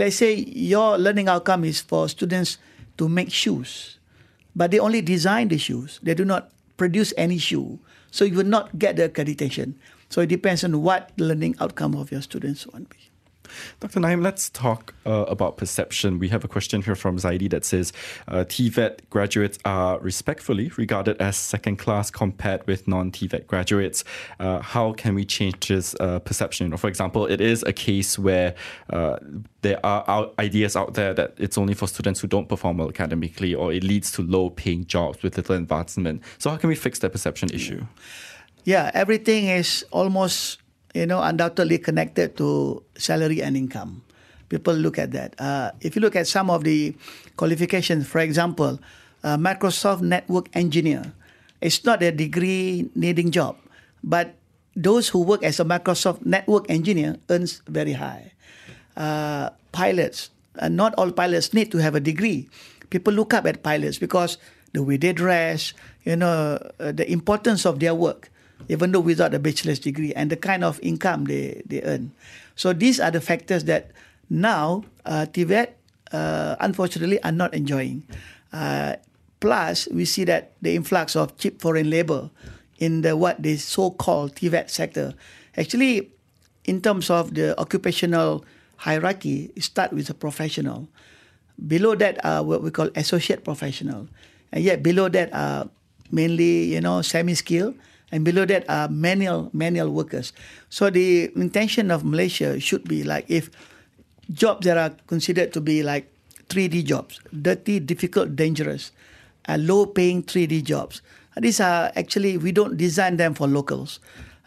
Let's 0.00 0.16
say 0.16 0.32
your 0.34 0.96
learning 0.96 1.28
outcome 1.28 1.62
is 1.62 1.84
for 1.84 2.08
students 2.08 2.56
to 2.96 3.06
make 3.06 3.30
shoes, 3.30 4.00
but 4.56 4.72
they 4.72 4.80
only 4.80 5.02
design 5.04 5.48
the 5.48 5.58
shoes. 5.58 6.00
They 6.02 6.14
do 6.14 6.24
not 6.24 6.50
produce 6.80 7.12
any 7.20 7.36
shoe. 7.36 7.78
So 8.10 8.24
you 8.24 8.34
will 8.34 8.48
not 8.48 8.78
get 8.78 8.96
the 8.96 9.08
accreditation. 9.12 9.74
So 10.08 10.22
it 10.22 10.32
depends 10.32 10.64
on 10.64 10.80
what 10.82 11.12
the 11.16 11.24
learning 11.28 11.56
outcome 11.60 11.94
of 11.94 12.10
your 12.10 12.22
students 12.22 12.66
want 12.66 12.90
to 12.90 12.96
be. 12.96 13.13
Dr. 13.80 14.00
Naim, 14.00 14.22
let's 14.22 14.50
talk 14.50 14.94
uh, 15.06 15.24
about 15.28 15.56
perception. 15.56 16.18
We 16.18 16.28
have 16.28 16.44
a 16.44 16.48
question 16.48 16.82
here 16.82 16.94
from 16.94 17.16
Zaidi 17.16 17.50
that 17.50 17.64
says 17.64 17.92
uh, 18.28 18.44
TVET 18.44 19.00
graduates 19.10 19.58
are 19.64 19.98
respectfully 20.00 20.70
regarded 20.76 21.20
as 21.20 21.36
second 21.36 21.76
class 21.76 22.10
compared 22.10 22.66
with 22.66 22.88
non 22.88 23.10
TVET 23.10 23.46
graduates. 23.46 24.04
Uh, 24.40 24.60
how 24.60 24.92
can 24.92 25.14
we 25.14 25.24
change 25.24 25.68
this 25.68 25.94
uh, 26.00 26.18
perception? 26.20 26.76
For 26.76 26.88
example, 26.88 27.26
it 27.26 27.40
is 27.40 27.62
a 27.64 27.72
case 27.72 28.18
where 28.18 28.54
uh, 28.90 29.18
there 29.62 29.84
are 29.84 30.30
ideas 30.38 30.76
out 30.76 30.94
there 30.94 31.14
that 31.14 31.34
it's 31.38 31.58
only 31.58 31.74
for 31.74 31.86
students 31.86 32.20
who 32.20 32.28
don't 32.28 32.48
perform 32.48 32.78
well 32.78 32.88
academically 32.88 33.54
or 33.54 33.72
it 33.72 33.82
leads 33.82 34.10
to 34.12 34.22
low 34.22 34.50
paying 34.50 34.84
jobs 34.86 35.22
with 35.22 35.36
little 35.36 35.56
advancement. 35.56 36.22
So, 36.38 36.50
how 36.50 36.56
can 36.56 36.68
we 36.68 36.74
fix 36.74 36.98
that 37.00 37.10
perception 37.10 37.50
issue? 37.50 37.84
Yeah, 38.64 38.90
everything 38.94 39.48
is 39.48 39.84
almost 39.90 40.58
you 40.94 41.06
know, 41.06 41.20
undoubtedly 41.20 41.76
connected 41.78 42.38
to 42.38 42.82
salary 42.96 43.42
and 43.42 43.58
income. 43.58 44.02
People 44.48 44.74
look 44.74 44.98
at 44.98 45.10
that. 45.12 45.34
Uh, 45.38 45.72
if 45.82 45.96
you 45.96 46.00
look 46.00 46.14
at 46.14 46.26
some 46.26 46.48
of 46.48 46.62
the 46.62 46.94
qualifications, 47.36 48.06
for 48.06 48.20
example, 48.20 48.78
uh, 49.26 49.36
Microsoft 49.36 50.00
Network 50.00 50.48
Engineer, 50.54 51.12
it's 51.60 51.84
not 51.84 52.02
a 52.02 52.12
degree 52.12 52.88
needing 52.94 53.30
job, 53.30 53.58
but 54.02 54.34
those 54.76 55.08
who 55.08 55.22
work 55.22 55.42
as 55.42 55.58
a 55.58 55.64
Microsoft 55.64 56.24
Network 56.24 56.70
Engineer 56.70 57.16
earns 57.28 57.62
very 57.66 57.94
high. 57.94 58.32
Uh, 58.96 59.50
pilots, 59.72 60.30
uh, 60.60 60.68
not 60.68 60.94
all 60.94 61.10
pilots 61.10 61.52
need 61.52 61.72
to 61.72 61.78
have 61.78 61.94
a 61.94 62.00
degree. 62.00 62.48
People 62.90 63.12
look 63.12 63.34
up 63.34 63.46
at 63.46 63.62
pilots 63.62 63.98
because 63.98 64.38
the 64.72 64.82
way 64.82 64.96
they 64.96 65.12
dress, 65.12 65.74
you 66.04 66.14
know, 66.14 66.58
uh, 66.78 66.92
the 66.92 67.10
importance 67.10 67.66
of 67.66 67.80
their 67.80 67.94
work 67.94 68.30
even 68.68 68.92
though 68.92 69.00
without 69.00 69.34
a 69.34 69.38
bachelor's 69.38 69.78
degree, 69.78 70.12
and 70.14 70.30
the 70.30 70.36
kind 70.36 70.64
of 70.64 70.80
income 70.82 71.24
they, 71.24 71.62
they 71.66 71.82
earn. 71.82 72.12
So 72.56 72.72
these 72.72 73.00
are 73.00 73.10
the 73.10 73.20
factors 73.20 73.64
that 73.64 73.90
now 74.30 74.84
uh, 75.04 75.26
TVET, 75.28 75.74
uh, 76.12 76.56
unfortunately, 76.60 77.22
are 77.22 77.32
not 77.32 77.54
enjoying. 77.54 78.04
Uh, 78.52 78.96
plus, 79.40 79.88
we 79.92 80.04
see 80.04 80.24
that 80.24 80.52
the 80.62 80.74
influx 80.74 81.16
of 81.16 81.36
cheap 81.36 81.60
foreign 81.60 81.90
labor 81.90 82.30
in 82.78 83.02
the 83.02 83.16
what 83.16 83.42
they 83.42 83.56
so-called 83.56 84.34
TVET 84.36 84.70
sector. 84.70 85.14
Actually, 85.56 86.10
in 86.64 86.80
terms 86.80 87.10
of 87.10 87.34
the 87.34 87.58
occupational 87.60 88.44
hierarchy, 88.76 89.50
start 89.60 89.92
with 89.92 90.10
a 90.10 90.14
professional. 90.14 90.88
Below 91.54 91.94
that 91.96 92.18
are 92.24 92.42
what 92.42 92.62
we 92.62 92.70
call 92.70 92.90
associate 92.96 93.44
professional, 93.44 94.08
and 94.50 94.64
yet 94.64 94.82
below 94.82 95.08
that 95.08 95.32
are 95.32 95.70
mainly 96.10 96.64
you 96.74 96.80
know 96.80 97.02
semi-skilled 97.02 97.74
and 98.14 98.24
below 98.24 98.46
that 98.46 98.62
are 98.70 98.86
manual 98.86 99.50
manual 99.52 99.90
workers. 99.90 100.32
So 100.70 100.88
the 100.88 101.34
intention 101.34 101.90
of 101.90 102.06
Malaysia 102.06 102.60
should 102.62 102.86
be 102.86 103.02
like 103.02 103.26
if 103.26 103.50
jobs 104.30 104.64
that 104.70 104.78
are 104.78 104.94
considered 105.10 105.52
to 105.52 105.60
be 105.60 105.82
like 105.82 106.06
3D 106.46 106.86
jobs, 106.86 107.18
dirty, 107.34 107.80
difficult, 107.80 108.36
dangerous, 108.36 108.92
uh, 109.48 109.58
low-paying 109.58 110.22
3D 110.22 110.62
jobs. 110.62 111.02
These 111.36 111.58
are 111.58 111.90
actually 111.98 112.38
we 112.38 112.52
don't 112.54 112.76
design 112.78 113.18
them 113.18 113.34
for 113.34 113.48
locals. 113.50 113.98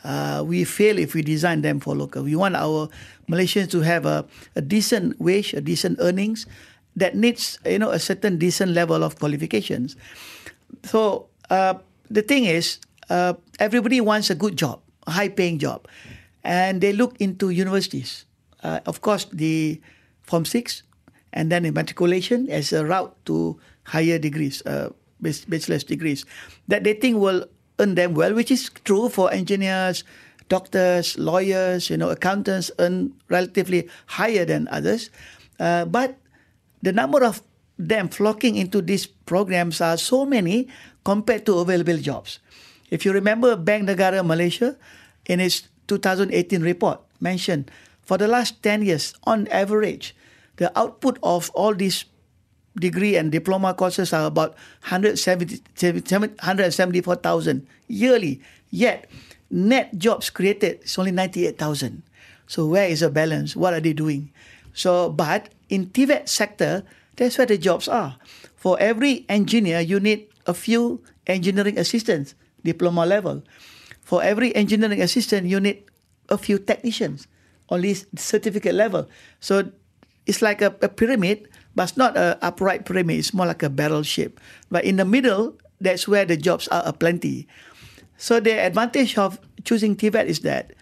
Uh, 0.08 0.47
we 0.47 0.63
fail 0.63 0.97
if 0.97 1.13
we 1.13 1.21
design 1.21 1.60
them 1.60 1.82
for 1.84 1.93
local. 1.93 2.23
We 2.23 2.39
want 2.39 2.56
our 2.56 2.88
Malaysians 3.27 3.69
to 3.71 3.82
have 3.82 4.06
a, 4.06 4.23
a 4.56 4.62
decent 4.62 5.19
wage, 5.19 5.53
a 5.53 5.60
decent 5.60 5.99
earnings 5.99 6.47
that 6.95 7.19
needs 7.19 7.60
you 7.67 7.80
know 7.84 7.91
a 7.91 7.99
certain 7.99 8.39
decent 8.39 8.71
level 8.71 9.03
of 9.03 9.19
qualifications. 9.19 9.99
So 10.88 11.27
uh, 11.49 11.75
the 12.10 12.21
thing 12.21 12.45
is, 12.45 12.80
uh, 13.10 13.34
everybody 13.60 14.02
wants 14.02 14.30
a 14.30 14.36
good 14.36 14.58
job, 14.58 14.82
a 15.06 15.12
high 15.12 15.30
paying 15.30 15.60
job. 15.60 15.88
And 16.43 16.82
they 16.82 16.93
look 16.93 17.15
into 17.20 17.50
universities. 17.50 18.26
Uh, 18.63 18.80
of 18.86 19.02
course, 19.02 19.26
the 19.32 19.82
Form 20.24 20.46
6 20.46 20.84
and 21.34 21.52
then 21.52 21.63
the 21.63 21.72
matriculation 21.72 22.50
as 22.50 22.74
a 22.74 22.86
route 22.86 23.15
to 23.26 23.60
higher 23.84 24.17
degrees, 24.17 24.62
uh, 24.65 24.89
bachelor's 25.22 25.84
degrees, 25.84 26.26
that 26.67 26.84
they 26.84 26.93
think 26.93 27.17
will 27.17 27.46
earn 27.80 27.96
them 27.96 28.13
well, 28.13 28.34
which 28.34 28.52
is 28.52 28.70
true 28.84 29.10
for 29.10 29.32
engineers, 29.32 30.04
doctors, 30.50 31.17
lawyers, 31.17 31.89
you 31.89 31.98
know, 31.98 32.10
accountants 32.10 32.72
earn 32.80 33.13
relatively 33.30 33.88
higher 34.08 34.46
than 34.46 34.67
others. 34.72 35.10
Uh, 35.60 35.86
but 35.86 36.17
the 36.82 36.91
number 36.91 37.24
of 37.24 37.41
them 37.78 38.10
flocking 38.10 38.56
into 38.56 38.82
these 38.82 39.06
programs 39.06 39.82
are 39.82 39.98
so 39.98 40.26
many 40.26 40.67
compared 41.04 41.46
to 41.46 41.60
available 41.60 41.98
jobs. 41.98 42.39
If 42.89 43.06
you 43.06 43.12
remember, 43.12 43.56
Bank 43.56 43.89
Negara 43.89 44.26
Malaysia, 44.26 44.76
in 45.26 45.39
its 45.39 45.67
2018 45.88 46.62
report, 46.62 47.02
mentioned 47.19 47.71
for 48.08 48.17
the 48.17 48.28
last 48.28 48.63
10 48.63 48.84
years, 48.84 49.13
on 49.28 49.47
average, 49.52 50.15
the 50.56 50.71
output 50.80 51.19
of 51.21 51.52
all 51.52 51.76
these 51.76 52.06
degree 52.80 53.17
and 53.17 53.32
diploma 53.32 53.73
courses 53.73 54.13
are 54.13 54.28
about 54.28 54.56
174,000 54.88 57.67
yearly. 57.88 58.41
Yet, 58.69 59.10
net 59.52 59.97
jobs 59.97 60.30
created 60.30 60.80
is 60.84 60.97
only 60.97 61.12
98,000. 61.12 62.04
So 62.47 62.65
where 62.65 62.88
is 62.88 63.02
the 63.02 63.10
balance? 63.10 63.54
What 63.56 63.73
are 63.73 63.82
they 63.82 63.93
doing? 63.93 64.32
So, 64.73 65.10
but 65.10 65.50
in 65.67 65.88
TVET 65.88 66.30
sector, 66.30 66.84
that's 67.17 67.38
where 67.38 67.47
the 67.47 67.58
jobs 67.58 67.89
are. 67.89 68.15
For 68.56 68.80
every 68.80 69.26
engineer, 69.28 69.82
you 69.82 70.00
need 70.00 70.28
a 70.45 70.54
few 70.54 71.02
engineering 71.26 71.78
assistants 71.78 72.36
diploma 72.67 73.08
level. 73.08 73.41
For 74.03 74.19
every 74.19 74.51
engineering 74.56 74.99
assistant, 74.99 75.47
you 75.47 75.60
need 75.60 75.88
a 76.27 76.38
few 76.38 76.60
technicians, 76.60 77.27
only 77.71 77.95
certificate 78.15 78.75
level. 78.75 79.08
So 79.39 79.71
it's 80.27 80.43
like 80.43 80.62
a, 80.62 80.75
a 80.84 80.91
pyramid, 80.91 81.47
but 81.75 81.89
it's 81.89 81.97
not 81.97 82.19
an 82.19 82.36
upright 82.43 82.84
pyramid. 82.84 83.19
It's 83.19 83.34
more 83.34 83.47
like 83.47 83.63
a 83.63 83.71
barrel 83.71 84.03
shape. 84.03 84.39
But 84.69 84.84
in 84.84 84.99
the 84.99 85.06
middle, 85.08 85.56
that's 85.80 86.08
where 86.08 86.25
the 86.27 86.36
jobs 86.36 86.67
are 86.67 86.91
plenty. 86.91 87.47
So 88.17 88.39
the 88.39 88.60
advantage 88.60 89.17
of 89.17 89.39
choosing 89.63 89.95
TVET 89.95 90.25
is 90.25 90.41
that 90.41 90.73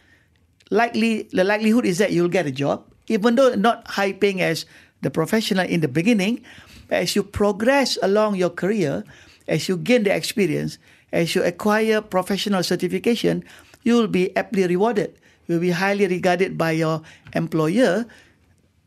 likely 0.72 1.30
the 1.32 1.44
likelihood 1.44 1.86
is 1.86 1.98
that 2.00 2.12
you'll 2.12 2.32
get 2.32 2.46
a 2.46 2.52
job, 2.52 2.86
even 3.08 3.36
though 3.36 3.54
not 3.56 3.86
high 3.88 4.14
paying 4.14 4.42
as 4.42 4.66
the 5.02 5.12
professional 5.12 5.68
in 5.68 5.82
the 5.82 5.88
beginning. 5.92 6.42
As 6.90 7.16
you 7.16 7.24
progress 7.24 7.98
along 8.02 8.36
your 8.38 8.54
career, 8.54 9.04
as 9.48 9.68
you 9.68 9.78
gain 9.78 10.04
the 10.04 10.14
experience, 10.16 10.78
as 11.16 11.34
you 11.34 11.42
acquire 11.48 12.04
professional 12.04 12.60
certification, 12.62 13.48
you 13.88 13.96
will 13.96 14.12
be 14.12 14.36
aptly 14.36 14.68
rewarded. 14.68 15.16
You 15.48 15.56
will 15.56 15.64
be 15.64 15.72
highly 15.72 16.08
regarded 16.08 16.60
by 16.60 16.76
your 16.76 17.02
employer. 17.32 18.04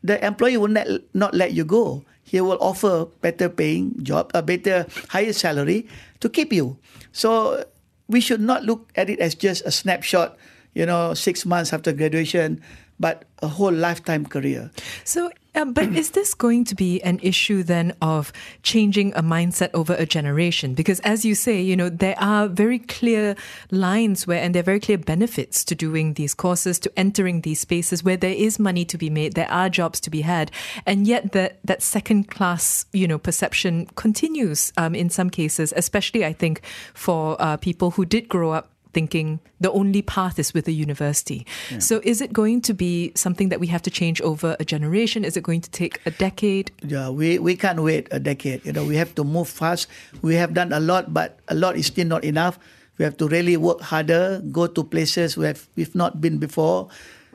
The 0.05 0.21
employer 0.21 0.61
will 0.61 0.69
not, 0.69 0.87
not 1.17 1.33
let 1.33 1.57
you 1.57 1.65
go. 1.65 2.05
He 2.21 2.39
will 2.39 2.61
offer 2.61 3.09
better 3.25 3.49
paying 3.49 3.97
job, 4.05 4.29
a 4.37 4.45
better 4.45 4.85
higher 5.09 5.33
salary 5.33 5.89
to 6.21 6.29
keep 6.29 6.53
you. 6.53 6.77
So 7.11 7.65
we 8.07 8.21
should 8.21 8.41
not 8.41 8.63
look 8.63 8.93
at 8.93 9.09
it 9.09 9.19
as 9.19 9.33
just 9.33 9.65
a 9.65 9.71
snapshot. 9.73 10.37
you 10.73 10.85
know, 10.85 11.13
six 11.13 11.45
months 11.45 11.73
after 11.73 11.91
graduation, 11.91 12.61
but 12.99 13.23
a 13.41 13.47
whole 13.47 13.71
lifetime 13.71 14.25
career. 14.25 14.69
So, 15.03 15.31
uh, 15.55 15.65
but 15.65 15.85
is 15.95 16.11
this 16.11 16.33
going 16.33 16.65
to 16.65 16.75
be 16.75 17.01
an 17.03 17.19
issue 17.21 17.63
then 17.63 17.93
of 18.01 18.31
changing 18.63 19.13
a 19.13 19.23
mindset 19.23 19.69
over 19.73 19.93
a 19.93 20.05
generation? 20.05 20.73
Because 20.73 20.99
as 21.01 21.25
you 21.25 21.35
say, 21.35 21.61
you 21.61 21.75
know, 21.75 21.89
there 21.89 22.15
are 22.19 22.47
very 22.47 22.79
clear 22.79 23.35
lines 23.71 24.27
where, 24.27 24.41
and 24.41 24.53
there 24.53 24.61
are 24.61 24.63
very 24.63 24.79
clear 24.79 24.97
benefits 24.97 25.63
to 25.65 25.75
doing 25.75 26.13
these 26.13 26.33
courses, 26.33 26.79
to 26.79 26.91
entering 26.97 27.41
these 27.41 27.61
spaces 27.61 28.03
where 28.03 28.17
there 28.17 28.33
is 28.33 28.59
money 28.59 28.85
to 28.85 28.97
be 28.97 29.09
made, 29.09 29.33
there 29.33 29.51
are 29.51 29.69
jobs 29.69 29.99
to 30.01 30.09
be 30.09 30.21
had, 30.21 30.51
and 30.85 31.07
yet 31.07 31.31
that 31.31 31.59
that 31.63 31.81
second 31.81 32.29
class, 32.29 32.85
you 32.91 33.07
know, 33.07 33.17
perception 33.17 33.85
continues 33.95 34.73
um, 34.77 34.93
in 34.93 35.09
some 35.09 35.29
cases, 35.29 35.73
especially 35.75 36.25
I 36.25 36.33
think 36.33 36.61
for 36.93 37.37
uh, 37.39 37.57
people 37.57 37.91
who 37.91 38.05
did 38.05 38.27
grow 38.27 38.51
up 38.51 38.69
thinking 38.93 39.39
the 39.59 39.71
only 39.71 40.01
path 40.01 40.39
is 40.39 40.53
with 40.53 40.67
a 40.67 40.71
university. 40.71 41.45
Yeah. 41.71 41.79
So 41.79 42.01
is 42.03 42.21
it 42.21 42.33
going 42.33 42.61
to 42.61 42.73
be 42.73 43.11
something 43.15 43.49
that 43.49 43.59
we 43.59 43.67
have 43.67 43.81
to 43.83 43.91
change 43.91 44.21
over 44.21 44.55
a 44.59 44.65
generation? 44.65 45.23
Is 45.23 45.37
it 45.37 45.43
going 45.43 45.61
to 45.61 45.69
take 45.69 45.99
a 46.05 46.11
decade? 46.11 46.71
Yeah, 46.83 47.09
we, 47.09 47.39
we 47.39 47.55
can't 47.55 47.81
wait 47.83 48.07
a 48.11 48.19
decade. 48.19 48.65
You 48.65 48.73
know, 48.73 48.83
we 48.85 48.95
have 48.95 49.13
to 49.15 49.23
move 49.23 49.47
fast. 49.49 49.87
We 50.21 50.35
have 50.35 50.53
done 50.53 50.73
a 50.73 50.79
lot, 50.79 51.13
but 51.13 51.39
a 51.47 51.55
lot 51.55 51.75
is 51.75 51.87
still 51.87 52.07
not 52.07 52.23
enough. 52.23 52.59
We 52.97 53.05
have 53.05 53.15
to 53.17 53.27
really 53.27 53.55
work 53.55 53.79
harder, 53.79 54.41
go 54.51 54.67
to 54.67 54.83
places 54.83 55.37
we 55.37 55.45
have 55.45 55.67
we've 55.75 55.95
not 55.95 56.19
been 56.19 56.37
before. 56.37 56.89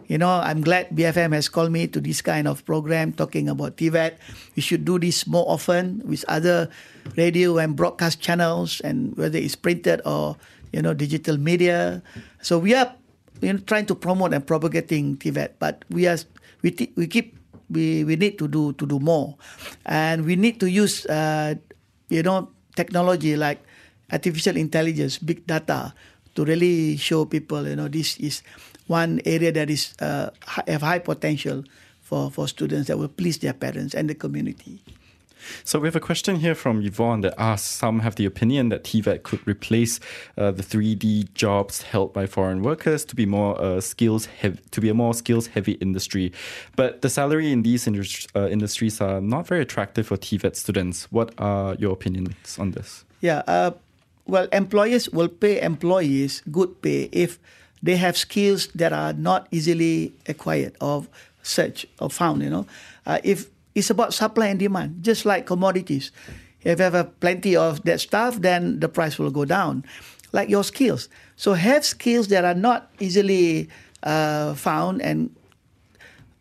You 0.07 0.19
know, 0.19 0.29
I'm 0.29 0.61
glad 0.61 0.90
BFM 0.90 1.33
has 1.33 1.49
called 1.49 1.73
me 1.73 1.87
to 1.88 2.01
this 2.01 2.21
kind 2.21 2.47
of 2.47 2.64
program 2.67 3.12
talking 3.12 3.49
about 3.49 3.79
TVET. 3.79 4.21
We 4.55 4.61
should 4.61 4.85
do 4.85 4.99
this 4.99 5.27
more 5.27 5.49
often 5.49 6.03
with 6.05 6.25
other 6.29 6.69
radio 7.17 7.57
and 7.57 7.75
broadcast 7.75 8.21
channels, 8.21 8.81
and 8.85 9.17
whether 9.17 9.38
it's 9.38 9.57
printed 9.57 10.03
or 10.05 10.37
you 10.75 10.83
know, 10.83 10.91
digital 10.91 11.39
media. 11.39 12.03
So 12.43 12.59
we 12.59 12.75
are 12.75 12.91
you 13.39 13.55
know, 13.55 13.63
trying 13.63 13.87
to 13.87 13.95
promote 13.95 14.35
and 14.35 14.43
propagating 14.43 15.15
TVET, 15.17 15.63
but 15.63 15.87
we 15.87 16.11
are 16.11 16.19
we 16.67 16.75
t- 16.75 16.91
we 16.99 17.07
keep 17.07 17.39
we 17.71 18.03
we 18.03 18.19
need 18.19 18.35
to 18.43 18.51
do 18.51 18.75
to 18.75 18.85
do 18.85 18.99
more, 18.99 19.39
and 19.87 20.27
we 20.27 20.35
need 20.35 20.59
to 20.59 20.67
use 20.67 21.07
uh, 21.07 21.55
you 22.11 22.27
know 22.27 22.51
technology 22.75 23.39
like 23.39 23.63
artificial 24.11 24.59
intelligence, 24.59 25.23
big 25.23 25.47
data, 25.47 25.95
to 26.35 26.43
really 26.43 26.99
show 26.99 27.23
people 27.23 27.63
you 27.63 27.79
know 27.79 27.87
this 27.87 28.19
is 28.19 28.43
one 28.91 29.23
area 29.25 29.55
that 29.55 29.71
is 29.71 29.95
uh, 30.03 30.35
have 30.67 30.83
high 30.83 30.99
potential 30.99 31.63
for 32.03 32.35
for 32.35 32.51
students 32.51 32.91
that 32.91 32.99
will 32.99 33.13
please 33.13 33.39
their 33.39 33.55
parents 33.55 33.95
and 33.95 34.11
the 34.11 34.19
community. 34.19 34.83
So 35.64 35.78
we 35.78 35.88
have 35.88 35.96
a 35.96 36.00
question 36.00 36.37
here 36.37 36.54
from 36.54 36.83
Yvonne 36.83 37.20
that 37.22 37.35
asks, 37.38 37.68
some 37.68 38.00
have 38.00 38.16
the 38.16 38.26
opinion 38.26 38.68
that 38.70 38.85
TVET 38.85 39.22
could 39.22 39.46
replace 39.46 40.00
uh, 40.37 40.50
the 40.50 40.62
3D 40.62 41.33
jobs 41.35 41.83
held 41.83 42.12
by 42.12 42.26
foreign 42.26 42.62
workers 42.62 43.04
to 43.07 43.16
be 43.16 43.26
more 43.26 43.61
uh, 43.61 43.80
skills 43.80 44.26
heavy, 44.26 44.61
to 44.70 44.80
be 44.80 44.88
a 44.88 44.94
more 44.94 45.14
skills 45.14 45.48
heavy 45.48 45.72
industry. 45.72 46.33
But 46.76 47.02
the 47.02 47.11
salary 47.11 47.52
in 47.52 47.62
these 47.62 47.87
uh, 47.87 48.48
industries 48.48 49.00
are 49.00 49.20
not 49.20 49.46
very 49.46 49.62
attractive 49.62 50.07
for 50.07 50.16
TVET 50.16 50.57
students. 50.57 51.11
What 51.11 51.35
are 51.38 51.74
your 51.74 51.92
opinions 51.92 52.59
on 52.59 52.72
this? 52.72 53.04
Yeah, 53.20 53.42
uh, 53.46 53.72
well, 54.26 54.48
employers 54.52 55.11
will 55.11 55.28
pay 55.28 55.61
employees 55.61 56.42
good 56.50 56.80
pay 56.83 57.09
if 57.12 57.38
they 57.83 57.96
have 57.96 58.16
skills 58.16 58.68
that 58.74 58.92
are 58.92 59.12
not 59.12 59.46
easily 59.50 60.12
acquired 60.26 60.74
or 60.80 61.07
searched 61.42 61.87
or 62.00 62.09
found. 62.09 62.42
You 62.42 62.50
know, 62.50 62.66
uh, 63.07 63.18
if 63.22 63.48
it's 63.75 63.91
about 63.91 64.15
supply 64.15 64.47
and 64.47 64.59
demand, 64.59 65.03
just 65.03 65.25
like 65.25 65.47
commodities. 65.47 66.13
If 66.63 66.79
you 66.79 66.85
have 66.85 67.21
plenty 67.21 67.57
of 67.57 67.83
that 67.85 68.01
stuff, 68.01 68.41
then 68.41 68.81
the 68.81 68.89
price 68.89 69.19
will 69.19 69.31
go 69.31 69.45
down. 69.45 69.85
Like 70.33 70.49
your 70.49 70.65
skills. 70.65 71.09
So 71.37 71.55
have 71.55 71.85
skills 71.85 72.29
that 72.29 72.45
are 72.45 72.55
not 72.55 72.91
easily 72.99 73.69
uh, 74.03 74.55
found 74.55 75.03
and 75.03 75.35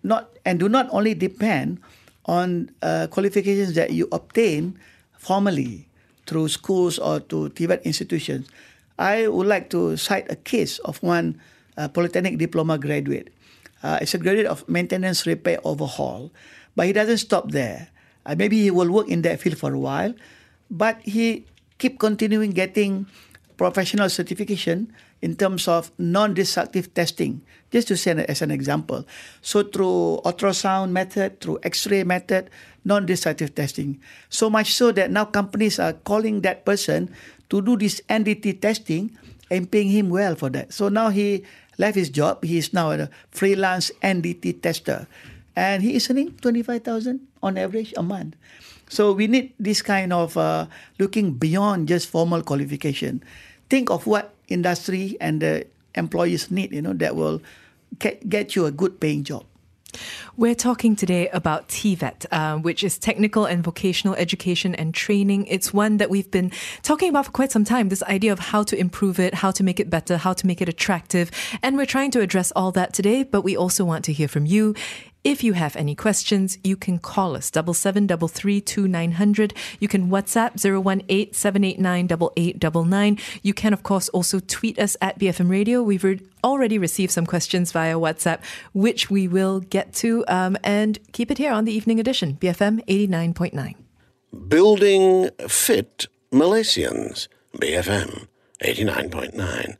not 0.02 0.30
and 0.46 0.60
do 0.60 0.68
not 0.68 0.88
only 0.92 1.14
depend 1.14 1.80
on 2.26 2.72
uh, 2.82 3.08
qualifications 3.12 3.76
that 3.76 3.92
you 3.92 4.08
obtain 4.12 4.80
formally 5.18 5.88
through 6.26 6.48
schools 6.48 7.00
or 7.00 7.20
to 7.20 7.50
TVET 7.50 7.84
institutions. 7.84 8.48
I 8.98 9.28
would 9.28 9.48
like 9.48 9.70
to 9.72 9.98
cite 9.98 10.32
a 10.32 10.36
case 10.36 10.80
of 10.80 11.02
one 11.04 11.42
uh, 11.78 11.88
polytechnic 11.88 12.38
diploma 12.38 12.78
graduate. 12.78 13.34
Uh, 13.82 14.00
it's 14.02 14.14
a 14.14 14.18
graduate 14.18 14.48
of 14.48 14.68
maintenance, 14.70 15.26
repair, 15.26 15.60
overhaul. 15.64 16.32
But 16.76 16.88
he 16.88 16.94
doesn't 16.94 17.20
stop 17.20 17.52
there. 17.52 17.90
Uh, 18.26 18.36
maybe 18.38 18.62
he 18.62 18.72
will 18.72 18.92
work 18.92 19.08
in 19.08 19.22
that 19.24 19.40
field 19.40 19.58
for 19.58 19.74
a 19.74 19.80
while, 19.80 20.14
but 20.72 21.02
he 21.02 21.46
keep 21.78 22.00
continuing 22.00 22.52
getting 22.52 23.06
professional 23.58 24.10
certification 24.10 24.92
in 25.22 25.36
terms 25.36 25.68
of 25.68 25.92
non-destructive 25.98 26.94
testing. 26.94 27.42
Just 27.72 27.88
to 27.88 27.98
say 27.98 28.12
as 28.12 28.42
an 28.42 28.52
example, 28.52 29.06
so 29.42 29.64
through 29.64 30.20
ultrasound 30.26 30.92
method, 30.92 31.40
through 31.40 31.60
X-ray 31.64 32.04
method, 32.04 32.50
non-destructive 32.86 33.56
testing. 33.56 34.00
So 34.30 34.50
much 34.50 34.74
so 34.74 34.92
that 34.92 35.12
now 35.12 35.26
companies 35.26 35.80
are 35.80 35.94
calling 35.94 36.42
that 36.42 36.66
person 36.66 37.14
to 37.50 37.62
do 37.62 37.78
this 37.78 38.02
NDT 38.10 38.62
testing 38.62 39.18
and 39.50 39.70
paying 39.70 39.90
him 39.90 40.10
well 40.10 40.36
for 40.36 40.50
that. 40.50 40.74
So 40.74 40.90
now 40.90 41.10
he 41.10 41.44
left 41.78 41.96
his 41.96 42.10
job. 42.10 42.44
He 42.44 42.58
is 42.58 42.74
now 42.74 42.92
a 42.92 43.10
freelance 43.32 43.92
NDT 44.02 44.62
tester 44.62 45.08
and 45.56 45.84
he 45.84 45.96
is 45.96 46.10
earning 46.10 46.34
25,000 46.38 47.20
on 47.42 47.58
average 47.58 47.94
a 47.98 48.04
month. 48.04 48.36
So 48.90 49.14
we 49.14 49.28
need 49.28 49.54
this 49.60 49.82
kind 49.82 50.14
of 50.14 50.38
uh, 50.38 50.68
looking 51.00 51.34
beyond 51.34 51.88
just 51.88 52.10
formal 52.10 52.42
qualification. 52.42 53.24
Think 53.70 53.90
of 53.90 54.06
what 54.06 54.34
industry 54.50 55.18
and 55.20 55.42
the 55.42 55.66
employees 55.96 56.52
need, 56.52 56.72
you 56.74 56.82
know, 56.82 56.94
that 56.94 57.16
will 57.16 57.42
get 58.00 58.56
you 58.56 58.66
a 58.66 58.72
good 58.72 59.00
paying 59.00 59.24
job. 59.24 59.46
We're 60.36 60.56
talking 60.56 60.96
today 60.96 61.30
about 61.30 61.68
TVET, 61.70 62.26
uh, 62.32 62.58
which 62.58 62.84
is 62.84 62.98
Technical 62.98 63.46
and 63.46 63.64
Vocational 63.64 64.16
Education 64.16 64.74
and 64.74 64.94
Training. 64.94 65.46
It's 65.46 65.72
one 65.74 65.98
that 65.98 66.10
we've 66.10 66.30
been 66.32 66.52
talking 66.82 67.10
about 67.10 67.26
for 67.26 67.32
quite 67.32 67.52
some 67.52 67.64
time 67.64 67.90
this 67.90 68.02
idea 68.04 68.32
of 68.32 68.40
how 68.40 68.64
to 68.64 68.76
improve 68.76 69.20
it, 69.20 69.36
how 69.36 69.52
to 69.52 69.64
make 69.64 69.80
it 69.80 69.90
better, 69.90 70.18
how 70.18 70.34
to 70.34 70.48
make 70.48 70.62
it 70.62 70.70
attractive. 70.70 71.30
And 71.62 71.78
we're 71.78 71.86
trying 71.86 72.12
to 72.12 72.22
address 72.22 72.52
all 72.56 72.72
that 72.72 72.94
today, 72.94 73.24
but 73.24 73.42
we 73.42 73.56
also 73.56 73.86
want 73.86 74.06
to 74.06 74.14
hear 74.14 74.28
from 74.28 74.46
you. 74.46 74.74
If 75.24 75.42
you 75.42 75.54
have 75.54 75.78
any 75.78 75.96
questions, 75.96 76.58
you 76.66 76.76
can 76.76 77.00
call 77.00 77.38
us 77.38 77.50
double 77.50 77.74
seven 77.74 78.06
double 78.06 78.28
three 78.28 78.60
two 78.60 78.90
nine 78.90 79.14
hundred. 79.14 79.54
You 79.80 79.88
can 79.88 80.10
WhatsApp 80.10 80.60
zero 80.60 80.82
one 80.82 81.02
eight 81.08 81.34
seven 81.34 81.64
eight 81.64 81.80
nine 81.80 82.08
double 82.08 82.34
eight 82.36 82.60
double 82.60 82.84
nine. 82.84 83.18
You 83.42 83.54
can 83.54 83.72
of 83.72 83.84
course 83.84 84.10
also 84.10 84.42
tweet 84.42 84.78
us 84.78 84.98
at 85.02 85.18
BFM 85.18 85.50
Radio. 85.50 85.82
We've 85.82 86.04
re- 86.04 86.20
already 86.44 86.78
received 86.78 87.14
some 87.14 87.26
questions 87.26 87.72
via 87.72 87.96
WhatsApp, 87.96 88.42
which 88.74 89.10
we 89.10 89.30
will 89.30 89.62
get 89.62 89.94
to 89.94 90.26
um, 90.28 90.58
and 90.62 91.00
keep 91.14 91.32
it 91.32 91.38
here 91.38 91.54
on 91.54 91.64
the 91.64 91.72
evening 91.72 92.02
edition 92.02 92.36
BFM 92.42 92.82
eighty 92.90 93.08
nine 93.08 93.34
point 93.34 93.54
nine. 93.54 93.76
Building 94.50 95.30
fit 95.48 96.08
Malaysians 96.34 97.30
BFM 97.60 98.28
eighty 98.60 98.84
nine 98.84 99.10
point 99.10 99.36
nine. 99.36 99.78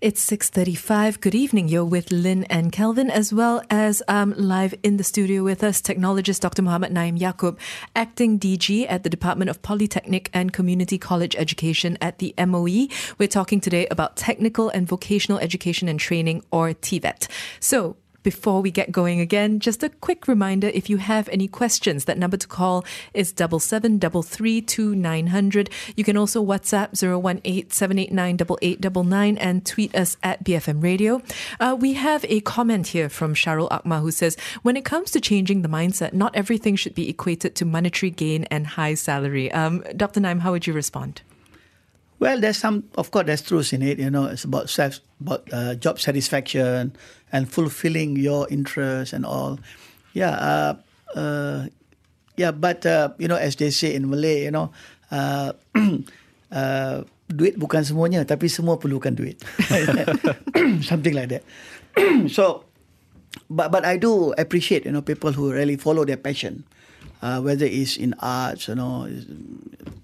It's 0.00 0.24
6.35. 0.30 1.20
Good 1.20 1.34
evening. 1.34 1.66
You're 1.66 1.84
with 1.84 2.12
Lynn 2.12 2.44
and 2.44 2.70
Kelvin, 2.70 3.10
as 3.10 3.32
well 3.32 3.64
as 3.68 4.00
um, 4.06 4.32
live 4.36 4.72
in 4.84 4.96
the 4.96 5.02
studio 5.02 5.42
with 5.42 5.64
us, 5.64 5.82
technologist 5.82 6.38
Dr. 6.38 6.62
Muhammad 6.62 6.92
Naim 6.92 7.18
Yaakob, 7.18 7.58
acting 7.96 8.38
DG 8.38 8.86
at 8.88 9.02
the 9.02 9.10
Department 9.10 9.50
of 9.50 9.60
Polytechnic 9.60 10.30
and 10.32 10.52
Community 10.52 10.98
College 10.98 11.34
Education 11.34 11.98
at 12.00 12.20
the 12.20 12.32
MOE. 12.38 12.86
We're 13.18 13.26
talking 13.26 13.60
today 13.60 13.88
about 13.90 14.16
technical 14.16 14.68
and 14.68 14.86
vocational 14.86 15.40
education 15.40 15.88
and 15.88 15.98
training, 15.98 16.44
or 16.52 16.68
TVET. 16.68 17.26
So, 17.58 17.96
before 18.28 18.60
we 18.60 18.70
get 18.70 18.92
going 18.92 19.20
again, 19.20 19.58
just 19.58 19.82
a 19.82 19.88
quick 19.88 20.28
reminder 20.28 20.70
if 20.74 20.90
you 20.90 20.98
have 20.98 21.30
any 21.30 21.48
questions, 21.48 22.04
that 22.04 22.18
number 22.18 22.36
to 22.36 22.46
call 22.46 22.84
is 23.14 23.32
double 23.32 23.58
seven 23.58 23.96
double 23.96 24.22
three 24.22 24.60
two 24.60 24.94
nine 24.94 25.28
hundred. 25.28 25.70
You 25.96 26.04
can 26.04 26.18
also 26.18 26.44
WhatsApp 26.44 26.92
018 26.92 28.18
and 29.38 29.64
tweet 29.64 29.94
us 29.94 30.18
at 30.22 30.44
BFM 30.44 30.82
Radio. 30.82 31.22
Uh, 31.58 31.74
we 31.80 31.94
have 31.94 32.26
a 32.28 32.40
comment 32.40 32.88
here 32.88 33.08
from 33.08 33.32
Sharul 33.32 33.70
Akma 33.70 34.02
who 34.02 34.10
says, 34.10 34.36
When 34.60 34.76
it 34.76 34.84
comes 34.84 35.10
to 35.12 35.22
changing 35.22 35.62
the 35.62 35.70
mindset, 35.70 36.12
not 36.12 36.36
everything 36.36 36.76
should 36.76 36.94
be 36.94 37.08
equated 37.08 37.54
to 37.54 37.64
monetary 37.64 38.10
gain 38.10 38.44
and 38.50 38.66
high 38.66 38.92
salary. 38.92 39.50
Um, 39.52 39.82
Dr. 39.96 40.20
Naim, 40.20 40.40
how 40.40 40.52
would 40.52 40.66
you 40.66 40.74
respond? 40.74 41.22
Well, 42.18 42.40
there's 42.40 42.58
some, 42.58 42.84
of 42.98 43.10
course, 43.10 43.26
there's 43.26 43.42
truth 43.42 43.72
in 43.72 43.82
it. 43.82 43.98
You 43.98 44.10
know, 44.10 44.26
it's 44.26 44.44
about 44.44 44.70
self, 44.70 44.98
about 45.20 45.46
uh, 45.52 45.74
job 45.74 46.00
satisfaction 46.00 46.94
and 47.32 47.42
fulfilling 47.46 48.16
your 48.16 48.48
interests 48.50 49.14
and 49.14 49.24
all. 49.24 49.58
Yeah, 50.14 50.34
uh, 50.34 50.74
uh, 51.14 51.66
yeah. 52.36 52.50
But 52.50 52.86
uh, 52.86 53.14
you 53.18 53.28
know, 53.28 53.36
as 53.36 53.54
they 53.56 53.70
say 53.70 53.94
in 53.94 54.10
Malay, 54.10 54.44
you 54.44 54.50
know, 54.50 54.72
uh, 55.10 55.52
uh, 56.50 57.06
duit 57.30 57.54
bukan 57.54 57.86
semuanya, 57.86 58.26
tapi 58.26 58.50
semua 58.50 58.82
perlukan 58.82 59.14
duit. 59.14 59.38
Something 60.90 61.14
like 61.14 61.30
that. 61.30 61.42
so, 62.34 62.66
but 63.46 63.70
but 63.70 63.86
I 63.86 63.94
do 63.94 64.34
appreciate 64.34 64.88
you 64.88 64.92
know 64.92 65.06
people 65.06 65.30
who 65.30 65.54
really 65.54 65.78
follow 65.78 66.02
their 66.02 66.18
passion 66.18 66.66
uh, 67.22 67.40
whether 67.40 67.66
it's 67.66 67.96
in 67.96 68.14
arts, 68.20 68.68
you 68.68 68.74
know. 68.74 69.08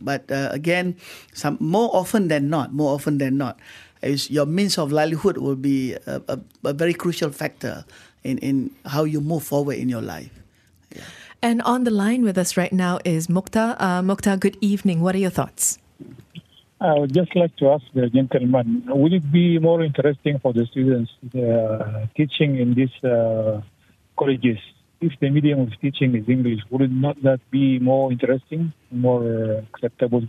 But 0.01 0.31
uh, 0.31 0.49
again, 0.53 0.97
some 1.33 1.57
more 1.61 1.91
often 1.95 2.29
than 2.29 2.49
not, 2.49 2.73
more 2.73 2.95
often 2.95 3.19
than 3.19 3.39
not, 3.39 3.59
is 4.03 4.31
your 4.31 4.47
means 4.47 4.79
of 4.79 4.93
livelihood 4.93 5.39
will 5.39 5.57
be 5.57 5.95
a, 6.07 6.21
a, 6.29 6.39
a 6.65 6.73
very 6.73 6.95
crucial 6.95 7.31
factor 7.31 7.85
in, 8.23 8.39
in 8.39 8.71
how 8.87 9.05
you 9.05 9.21
move 9.21 9.43
forward 9.43 9.77
in 9.79 9.89
your 9.89 10.03
life. 10.03 10.31
And 11.43 11.61
on 11.63 11.85
the 11.85 11.91
line 11.91 12.23
with 12.23 12.39
us 12.39 12.57
right 12.57 12.73
now 12.73 12.99
is 13.05 13.27
Mukta. 13.29 13.77
Uh, 13.79 14.01
Mukta, 14.01 14.39
good 14.41 14.57
evening. 14.61 15.01
What 15.01 15.15
are 15.15 15.19
your 15.19 15.31
thoughts? 15.31 15.79
I 16.81 16.99
would 16.99 17.15
just 17.15 17.35
like 17.37 17.55
to 17.57 17.71
ask 17.71 17.85
the 17.95 18.09
gentleman, 18.11 18.85
would 18.89 19.13
it 19.13 19.31
be 19.33 19.59
more 19.59 19.83
interesting 19.83 20.39
for 20.39 20.53
the 20.53 20.67
students 20.67 21.13
uh, 21.35 22.07
teaching 22.17 22.59
in 22.59 22.75
these 22.75 22.93
uh, 23.05 23.61
colleges? 24.19 24.59
If 25.07 25.13
the 25.21 25.29
medium 25.31 25.61
of 25.61 25.71
teaching 25.81 26.15
is 26.15 26.27
English, 26.29 26.61
would 26.71 26.91
not 26.91 27.17
that 27.23 27.41
be 27.51 27.79
more 27.79 28.11
interesting, 28.11 28.73
more 28.91 29.65
acceptable? 29.73 30.23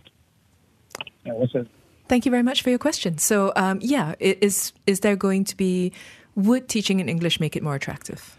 Yeah, 1.26 1.34
what's 1.40 1.54
that? 1.54 1.68
Thank 2.08 2.26
you 2.26 2.32
very 2.32 2.44
much 2.44 2.62
for 2.62 2.70
your 2.70 2.80
question. 2.88 3.18
So, 3.18 3.52
um, 3.56 3.80
yeah, 3.82 4.16
is 4.20 4.74
is 4.86 5.00
there 5.00 5.16
going 5.16 5.44
to 5.46 5.56
be 5.56 5.92
would 6.36 6.68
teaching 6.68 7.00
in 7.00 7.08
English 7.10 7.40
make 7.40 7.56
it 7.56 7.64
more 7.64 7.76
attractive? 7.76 8.38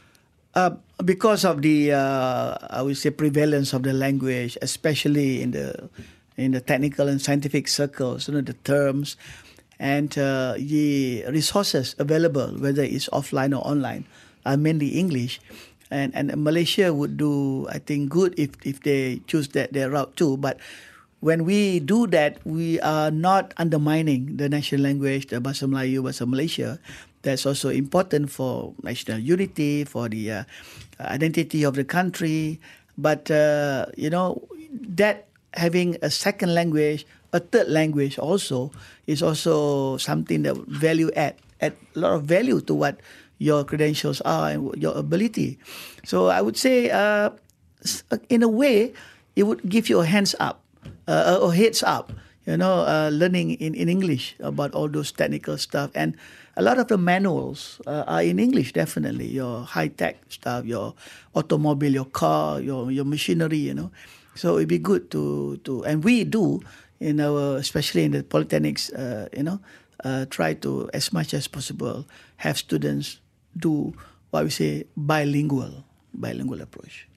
Uh, 0.54 0.70
because 1.04 1.44
of 1.44 1.60
the, 1.60 1.92
uh, 1.92 2.56
I 2.70 2.80
would 2.80 2.96
say, 2.96 3.10
prevalence 3.10 3.72
of 3.72 3.82
the 3.82 3.92
language, 3.92 4.56
especially 4.62 5.42
in 5.42 5.50
the 5.50 5.88
in 6.36 6.52
the 6.52 6.60
technical 6.60 7.08
and 7.08 7.20
scientific 7.20 7.68
circles, 7.68 8.28
you 8.28 8.34
know, 8.34 8.40
the 8.40 8.56
terms 8.64 9.16
and 9.78 10.16
uh, 10.18 10.54
the 10.56 11.24
resources 11.28 11.94
available, 11.98 12.48
whether 12.58 12.82
it's 12.82 13.08
offline 13.10 13.52
or 13.56 13.66
online, 13.66 14.06
are 14.44 14.56
mainly 14.56 14.88
English. 14.96 15.40
And 15.90 16.10
and 16.18 16.34
Malaysia 16.42 16.90
would 16.90 17.14
do, 17.14 17.66
I 17.70 17.78
think, 17.78 18.10
good 18.10 18.34
if 18.34 18.58
if 18.66 18.82
they 18.82 19.22
choose 19.30 19.54
that 19.54 19.70
their 19.70 19.90
route 19.90 20.18
too. 20.18 20.34
But 20.34 20.58
when 21.20 21.46
we 21.46 21.80
do 21.80 22.06
that, 22.10 22.42
we 22.44 22.80
are 22.80 23.10
not 23.10 23.54
undermining 23.56 24.36
the 24.36 24.48
national 24.48 24.82
language, 24.82 25.30
the 25.30 25.38
Bahasa 25.40 25.70
Melayu, 25.70 26.02
Bahasa 26.02 26.26
Malaysia. 26.26 26.78
That's 27.22 27.46
also 27.46 27.70
important 27.70 28.30
for 28.30 28.74
national 28.82 29.18
unity, 29.18 29.82
for 29.82 30.06
the 30.06 30.30
uh, 30.30 30.42
identity 31.00 31.66
of 31.66 31.74
the 31.74 31.82
country. 31.82 32.62
But, 32.94 33.30
uh, 33.30 33.86
you 33.98 34.10
know, 34.10 34.46
that 34.94 35.26
having 35.54 35.98
a 36.02 36.10
second 36.10 36.54
language, 36.54 37.06
a 37.32 37.40
third 37.40 37.66
language 37.66 38.18
also, 38.18 38.70
is 39.06 39.22
also 39.22 39.96
something 39.98 40.42
that 40.46 40.54
value 40.70 41.10
add, 41.16 41.34
add 41.60 41.74
a 41.94 41.98
lot 41.98 42.12
of 42.14 42.24
value 42.24 42.60
to 42.62 42.74
what 42.74 43.00
your 43.38 43.64
credentials 43.64 44.20
are 44.22 44.50
and 44.50 44.74
your 44.80 44.96
ability. 44.96 45.58
So 46.04 46.26
I 46.28 46.40
would 46.40 46.56
say, 46.56 46.90
uh, 46.90 47.30
in 48.28 48.42
a 48.42 48.48
way, 48.48 48.92
it 49.36 49.44
would 49.44 49.68
give 49.68 49.88
you 49.88 50.00
a 50.00 50.06
hands 50.06 50.34
up 50.40 50.64
uh, 51.06 51.38
or 51.40 51.52
heads 51.52 51.82
up, 51.82 52.12
you 52.46 52.56
know, 52.56 52.86
uh, 52.86 53.10
learning 53.12 53.52
in, 53.60 53.74
in 53.74 53.88
English 53.88 54.34
about 54.40 54.72
all 54.74 54.88
those 54.88 55.12
technical 55.12 55.58
stuff. 55.58 55.90
And 55.94 56.16
a 56.56 56.62
lot 56.62 56.78
of 56.78 56.88
the 56.88 56.96
manuals 56.96 57.80
uh, 57.86 58.04
are 58.06 58.22
in 58.22 58.38
English, 58.38 58.72
definitely. 58.72 59.28
Your 59.28 59.62
high 59.64 59.88
tech 59.88 60.16
stuff, 60.28 60.64
your 60.64 60.94
automobile, 61.34 61.92
your 61.92 62.06
car, 62.06 62.60
your, 62.60 62.90
your 62.90 63.04
machinery, 63.04 63.58
you 63.58 63.74
know. 63.74 63.90
So 64.34 64.56
it'd 64.56 64.68
be 64.68 64.78
good 64.78 65.10
to, 65.12 65.58
to 65.64 65.84
and 65.84 66.04
we 66.04 66.24
do, 66.24 66.60
in 67.00 67.20
our, 67.20 67.56
especially 67.56 68.04
in 68.04 68.12
the 68.12 68.22
polytechnics, 68.22 68.92
uh, 68.92 69.28
you 69.36 69.42
know, 69.42 69.60
uh, 70.04 70.26
try 70.28 70.54
to, 70.54 70.90
as 70.94 71.12
much 71.12 71.34
as 71.34 71.48
possible, 71.48 72.06
have 72.36 72.56
students 72.56 73.20
do 73.56 73.94
what 74.30 74.44
we 74.44 74.50
say 74.50 74.84
bilingual, 74.96 75.84
bilingual 76.12 76.60
approach. 76.60 77.08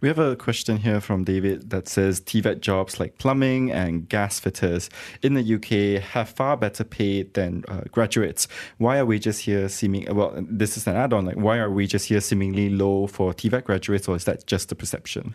We 0.00 0.08
have 0.08 0.18
a 0.18 0.36
question 0.36 0.78
here 0.78 1.00
from 1.00 1.24
David 1.24 1.70
that 1.70 1.88
says 1.88 2.20
TVET 2.20 2.60
jobs 2.60 2.98
like 2.98 3.18
plumbing 3.18 3.70
and 3.70 4.08
gas 4.08 4.40
fitters 4.40 4.88
in 5.22 5.34
the 5.34 5.54
UK 5.54 6.02
have 6.02 6.30
far 6.30 6.56
better 6.56 6.84
pay 6.84 7.24
than 7.24 7.64
uh, 7.68 7.82
graduates. 7.92 8.48
Why 8.78 8.98
are 8.98 9.04
we 9.04 9.18
just 9.18 9.42
here 9.42 9.68
seeming, 9.68 10.14
well, 10.14 10.32
this 10.36 10.76
is 10.76 10.86
an 10.86 10.96
add 10.96 11.12
on, 11.12 11.26
like, 11.26 11.36
why 11.36 11.58
are 11.58 11.70
we 11.70 11.86
just 11.86 12.06
here 12.06 12.20
seemingly 12.20 12.70
low 12.70 13.06
for 13.06 13.32
TVET 13.32 13.64
graduates, 13.64 14.08
or 14.08 14.16
is 14.16 14.24
that 14.24 14.46
just 14.46 14.72
a 14.72 14.74
perception? 14.74 15.34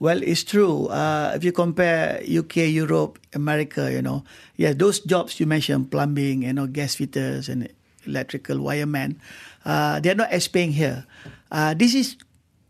Well, 0.00 0.22
it's 0.22 0.44
true. 0.44 0.86
Uh, 0.86 1.32
if 1.34 1.42
you 1.42 1.50
compare 1.50 2.22
UK, 2.22 2.56
Europe, 2.68 3.18
America, 3.32 3.90
you 3.90 4.00
know, 4.00 4.22
yeah, 4.56 4.72
those 4.72 5.00
jobs 5.00 5.40
you 5.40 5.46
mentioned, 5.46 5.90
plumbing, 5.90 6.42
you 6.44 6.52
know, 6.52 6.68
gas 6.68 6.94
fitters 6.94 7.48
and 7.48 7.68
electrical 8.06 8.60
wiremen, 8.60 9.20
uh, 9.64 10.00
they're 10.00 10.14
not 10.14 10.30
as 10.30 10.48
paying 10.48 10.72
here. 10.72 11.06
Uh, 11.50 11.74
this 11.74 11.94
is 11.94 12.16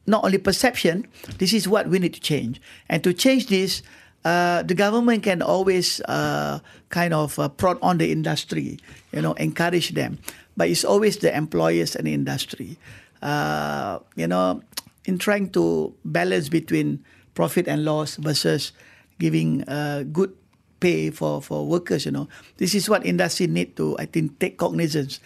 not 0.06 0.24
only 0.24 0.38
perception. 0.38 1.06
This 1.38 1.52
is 1.52 1.68
what 1.68 1.88
we 1.88 1.98
need 1.98 2.14
to 2.14 2.20
change. 2.20 2.60
And 2.88 3.04
to 3.04 3.12
change 3.12 3.46
this, 3.48 3.82
uh, 4.24 4.62
the 4.62 4.74
government 4.74 5.22
can 5.22 5.42
always 5.42 6.00
uh, 6.08 6.60
kind 6.88 7.14
of 7.14 7.38
uh, 7.38 7.48
prod 7.48 7.78
on 7.82 7.98
the 7.98 8.10
industry, 8.10 8.78
you 9.12 9.22
know, 9.22 9.32
encourage 9.34 9.90
them. 9.90 10.18
But 10.56 10.68
it's 10.70 10.84
always 10.84 11.18
the 11.18 11.34
employers 11.36 11.94
and 11.94 12.08
industry. 12.08 12.78
Uh, 13.22 13.98
you 14.16 14.26
know, 14.26 14.62
in 15.04 15.18
trying 15.18 15.50
to 15.50 15.94
balance 16.04 16.48
between 16.48 17.04
profit 17.34 17.68
and 17.68 17.84
loss 17.84 18.16
versus 18.16 18.72
giving 19.18 19.62
uh, 19.68 20.04
good 20.12 20.34
pay 20.80 21.10
for, 21.10 21.42
for 21.42 21.66
workers, 21.66 22.06
you 22.06 22.12
know. 22.12 22.28
This 22.56 22.74
is 22.74 22.88
what 22.88 23.04
industry 23.04 23.46
need 23.46 23.76
to, 23.76 23.96
I 23.98 24.06
think, 24.06 24.38
take 24.38 24.58
cognizance. 24.58 25.20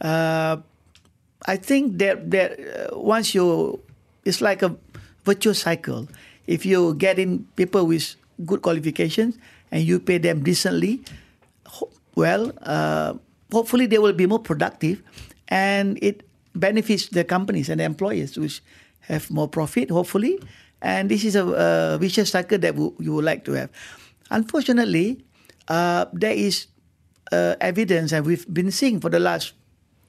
Uh, 0.00 0.58
I 1.46 1.56
think 1.56 1.98
that, 1.98 2.30
that 2.30 2.58
uh, 2.60 2.98
once 2.98 3.34
you, 3.34 3.80
it's 4.24 4.40
like 4.40 4.62
a 4.62 4.76
virtuous 5.24 5.60
cycle. 5.60 6.08
If 6.46 6.66
you 6.66 6.94
get 6.94 7.18
in 7.18 7.46
people 7.56 7.86
with 7.86 8.14
good 8.44 8.62
qualifications 8.62 9.38
and 9.70 9.82
you 9.84 10.00
pay 10.00 10.18
them 10.18 10.42
decently, 10.42 11.02
well, 12.14 12.52
uh, 12.62 13.14
hopefully 13.52 13.86
they 13.86 13.98
will 13.98 14.12
be 14.12 14.26
more 14.26 14.38
productive 14.40 15.02
and 15.48 15.98
it 16.02 16.22
benefits 16.54 17.08
the 17.08 17.24
companies 17.24 17.68
and 17.68 17.80
the 17.80 17.84
employers 17.84 18.36
which 18.36 18.62
have 19.00 19.30
more 19.30 19.48
profit, 19.48 19.90
hopefully. 19.90 20.38
And 20.82 21.10
this 21.10 21.24
is 21.24 21.36
a, 21.36 21.46
a 21.46 21.98
vicious 21.98 22.30
cycle 22.30 22.58
that 22.58 22.72
w- 22.72 22.94
you 22.98 23.14
would 23.14 23.24
like 23.24 23.44
to 23.44 23.52
have. 23.52 23.70
Unfortunately, 24.30 25.24
uh, 25.68 26.06
there 26.12 26.32
is 26.32 26.66
uh, 27.32 27.54
evidence, 27.60 28.12
and 28.12 28.24
we've 28.24 28.46
been 28.52 28.70
seeing 28.70 29.00
for 29.00 29.10
the 29.10 29.20
last 29.20 29.52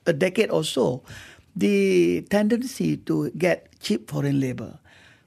a 0.05 0.13
decade 0.13 0.49
or 0.49 0.63
so, 0.63 1.03
the 1.55 2.21
tendency 2.29 2.97
to 2.97 3.29
get 3.37 3.67
cheap 3.79 4.09
foreign 4.09 4.39
labor. 4.39 4.79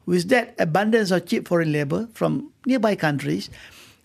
With 0.06 0.28
that 0.28 0.54
abundance 0.58 1.10
of 1.10 1.26
cheap 1.26 1.48
foreign 1.48 1.72
labor 1.72 2.08
from 2.12 2.52
nearby 2.66 2.96
countries, 2.96 3.48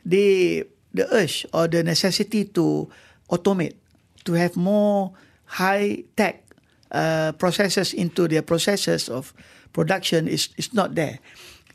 the 0.06 0.66
the 0.94 1.06
urge 1.14 1.46
or 1.54 1.68
the 1.68 1.84
necessity 1.84 2.46
to 2.58 2.90
automate, 3.30 3.76
to 4.26 4.34
have 4.34 4.56
more 4.56 5.14
high 5.46 6.04
tech 6.18 6.44
uh, 6.92 7.32
processes 7.34 7.94
into 7.94 8.28
their 8.28 8.42
processes 8.42 9.10
of 9.10 9.34
production 9.74 10.28
is, 10.28 10.50
is 10.58 10.74
not 10.74 10.96
there. 10.96 11.20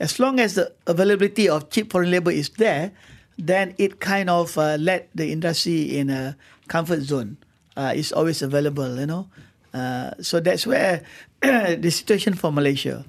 As 0.01 0.19
long 0.19 0.41
as 0.41 0.55
the 0.55 0.73
availability 0.87 1.49
of 1.49 1.71
cheap 1.71 1.93
foreign 1.93 2.11
labor 2.11 2.31
is 2.31 2.51
there, 2.59 2.91
then 3.39 3.75
it 3.79 4.01
kind 4.01 4.31
of 4.31 4.59
uh, 4.59 4.77
let 4.79 5.09
the 5.15 5.31
industry 5.31 5.97
in 5.97 6.11
a 6.11 6.37
comfort 6.67 7.03
zone. 7.03 7.37
Uh, 7.77 7.93
it's 7.95 8.13
always 8.13 8.43
available, 8.43 8.99
you 8.99 9.07
know. 9.07 9.29
Uh, 9.73 10.13
so 10.21 10.39
that's 10.39 10.67
where 10.67 11.03
the 11.43 11.91
situation 11.91 12.35
for 12.35 12.53
Malaysia. 12.53 13.05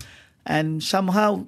And 0.45 0.81
somehow, 0.83 1.45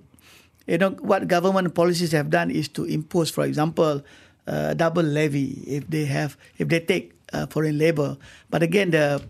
you 0.68 0.78
know, 0.78 0.92
what 1.02 1.28
government 1.28 1.74
policies 1.74 2.12
have 2.12 2.30
done 2.30 2.52
is 2.52 2.68
to 2.78 2.86
impose, 2.86 3.30
for 3.30 3.44
example, 3.46 4.04
uh, 4.48 4.74
double 4.74 5.04
levy 5.04 5.64
if 5.66 5.88
they 5.90 6.06
have, 6.06 6.38
if 6.58 6.68
they 6.68 6.80
take 6.80 7.14
uh, 7.34 7.48
foreign 7.48 7.78
labor. 7.78 8.18
But 8.50 8.64
again, 8.64 8.92
the 8.92 9.22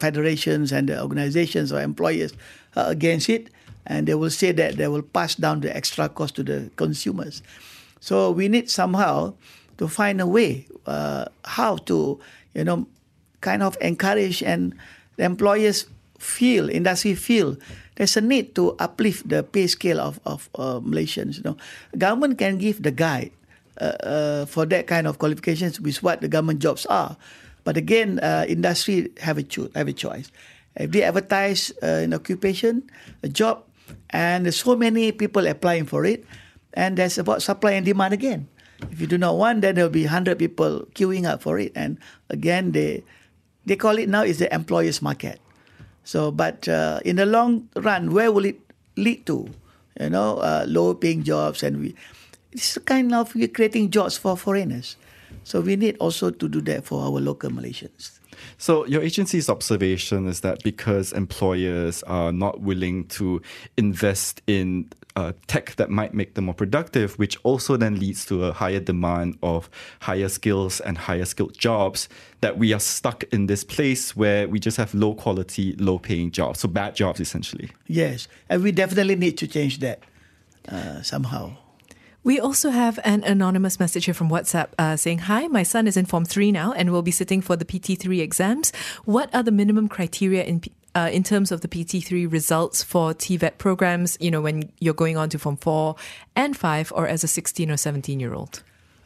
federations 0.00 0.72
and 0.72 0.88
the 0.88 1.00
organizations 1.00 1.72
or 1.72 1.80
employers 1.80 2.32
are 2.74 2.90
against 2.90 3.28
it, 3.28 3.50
and 3.86 4.06
they 4.06 4.14
will 4.14 4.30
say 4.30 4.52
that 4.52 4.76
they 4.76 4.88
will 4.88 5.02
pass 5.02 5.34
down 5.34 5.60
the 5.60 5.74
extra 5.74 6.08
cost 6.08 6.36
to 6.36 6.42
the 6.42 6.70
consumers. 6.76 7.42
So 8.00 8.30
we 8.30 8.48
need 8.48 8.70
somehow 8.70 9.34
to 9.78 9.88
find 9.88 10.20
a 10.20 10.26
way 10.26 10.66
uh, 10.86 11.26
how 11.44 11.76
to, 11.76 12.18
you 12.54 12.64
know, 12.64 12.86
kind 13.40 13.62
of 13.62 13.76
encourage 13.80 14.42
and 14.42 14.74
the 15.16 15.24
employers 15.24 15.86
feel, 16.18 16.68
industry 16.68 17.14
feel 17.14 17.56
there's 18.00 18.16
a 18.16 18.24
need 18.24 18.54
to 18.54 18.72
uplift 18.80 19.28
the 19.28 19.42
pay 19.42 19.66
scale 19.66 20.00
of, 20.00 20.20
of 20.24 20.48
uh, 20.54 20.80
Malaysians. 20.80 21.36
You 21.36 21.52
know, 21.52 21.56
government 21.98 22.38
can 22.38 22.56
give 22.56 22.82
the 22.82 22.90
guide 22.90 23.30
uh, 23.76 23.92
uh, 24.00 24.46
for 24.46 24.64
that 24.72 24.86
kind 24.86 25.06
of 25.06 25.18
qualifications 25.18 25.80
with 25.80 26.02
what 26.02 26.22
the 26.22 26.28
government 26.28 26.60
jobs 26.60 26.86
are. 26.86 27.16
But 27.62 27.76
again, 27.76 28.18
uh, 28.20 28.46
industry 28.48 29.12
have 29.20 29.36
a 29.36 29.42
choose, 29.42 29.68
have 29.74 29.88
a 29.88 29.92
choice. 29.92 30.32
If 30.76 30.92
they 30.92 31.02
advertise 31.02 31.72
uh, 31.82 32.08
an 32.08 32.14
occupation, 32.14 32.88
a 33.22 33.28
job, 33.28 33.64
and 34.08 34.46
there's 34.46 34.56
so 34.56 34.76
many 34.76 35.12
people 35.12 35.46
applying 35.46 35.84
for 35.84 36.06
it, 36.06 36.24
and 36.72 36.96
there's 36.96 37.18
about 37.18 37.42
supply 37.42 37.72
and 37.72 37.84
demand 37.84 38.14
again. 38.14 38.48
If 38.90 39.00
you 39.00 39.06
do 39.06 39.18
not 39.18 39.36
want, 39.36 39.60
then 39.62 39.74
there'll 39.74 39.90
be 39.90 40.04
hundred 40.04 40.38
people 40.38 40.86
queuing 40.94 41.26
up 41.26 41.42
for 41.42 41.58
it, 41.58 41.72
and 41.74 41.98
again 42.28 42.72
they 42.72 43.04
they 43.66 43.76
call 43.76 43.98
it 43.98 44.08
now 44.08 44.22
is 44.22 44.38
the 44.38 44.52
employers 44.54 45.02
market. 45.02 45.40
So, 46.04 46.30
but 46.30 46.68
uh, 46.68 47.00
in 47.04 47.16
the 47.16 47.26
long 47.26 47.68
run, 47.76 48.12
where 48.12 48.32
will 48.32 48.44
it 48.44 48.60
lead 48.96 49.26
to? 49.26 49.48
You 50.00 50.10
know, 50.10 50.38
uh, 50.38 50.64
low 50.66 50.94
paying 50.94 51.22
jobs, 51.22 51.62
and 51.62 51.80
we 51.80 51.94
it's 52.52 52.78
kind 52.78 53.14
of 53.14 53.34
we're 53.34 53.48
creating 53.48 53.90
jobs 53.90 54.16
for 54.16 54.36
foreigners. 54.36 54.96
So 55.44 55.60
we 55.60 55.76
need 55.76 55.96
also 55.98 56.30
to 56.30 56.48
do 56.48 56.60
that 56.62 56.84
for 56.84 57.02
our 57.02 57.20
local 57.20 57.50
Malaysians. 57.50 58.18
So, 58.58 58.86
your 58.86 59.02
agency's 59.02 59.48
observation 59.48 60.26
is 60.26 60.40
that 60.40 60.62
because 60.62 61.12
employers 61.12 62.02
are 62.04 62.32
not 62.32 62.60
willing 62.60 63.04
to 63.08 63.42
invest 63.76 64.42
in 64.46 64.90
uh, 65.16 65.32
tech 65.46 65.76
that 65.76 65.90
might 65.90 66.14
make 66.14 66.34
them 66.34 66.44
more 66.44 66.54
productive, 66.54 67.18
which 67.18 67.36
also 67.42 67.76
then 67.76 67.98
leads 67.98 68.24
to 68.26 68.44
a 68.44 68.52
higher 68.52 68.80
demand 68.80 69.38
of 69.42 69.68
higher 70.00 70.28
skills 70.28 70.80
and 70.80 70.98
higher 70.98 71.24
skilled 71.24 71.56
jobs, 71.56 72.08
that 72.40 72.58
we 72.58 72.72
are 72.72 72.80
stuck 72.80 73.24
in 73.32 73.46
this 73.46 73.64
place 73.64 74.16
where 74.16 74.48
we 74.48 74.58
just 74.58 74.76
have 74.76 74.94
low 74.94 75.14
quality, 75.14 75.74
low 75.76 75.98
paying 75.98 76.30
jobs. 76.30 76.60
So, 76.60 76.68
bad 76.68 76.94
jobs 76.94 77.20
essentially. 77.20 77.70
Yes, 77.86 78.28
and 78.48 78.62
we 78.62 78.72
definitely 78.72 79.16
need 79.16 79.36
to 79.38 79.46
change 79.46 79.78
that 79.80 80.00
uh, 80.68 81.02
somehow. 81.02 81.56
We 82.22 82.38
also 82.38 82.68
have 82.68 83.00
an 83.02 83.24
anonymous 83.24 83.80
message 83.80 84.04
here 84.04 84.12
from 84.12 84.28
WhatsApp 84.28 84.68
uh, 84.78 84.96
saying, 84.96 85.20
Hi, 85.20 85.46
my 85.48 85.62
son 85.62 85.86
is 85.86 85.96
in 85.96 86.04
Form 86.04 86.26
3 86.26 86.52
now 86.52 86.72
and 86.72 86.92
will 86.92 87.00
be 87.00 87.10
sitting 87.10 87.40
for 87.40 87.56
the 87.56 87.64
PT3 87.64 88.20
exams. 88.20 88.72
What 89.06 89.34
are 89.34 89.42
the 89.42 89.50
minimum 89.50 89.88
criteria 89.88 90.44
in, 90.44 90.62
uh, 90.94 91.08
in 91.12 91.22
terms 91.22 91.52
of 91.52 91.60
the 91.60 91.68
PT3 91.68 92.30
results 92.30 92.82
for 92.82 93.14
TVET 93.14 93.58
programs, 93.58 94.16
you 94.20 94.30
know, 94.30 94.40
when 94.40 94.70
you're 94.80 94.94
going 94.94 95.16
on 95.16 95.28
to 95.30 95.38
Form 95.38 95.56
4 95.56 95.94
and 96.34 96.56
5 96.56 96.92
or 96.94 97.06
as 97.06 97.22
a 97.22 97.28
16 97.28 97.70
or 97.70 97.76
17 97.76 98.18
year 98.18 98.34
old? 98.34 98.62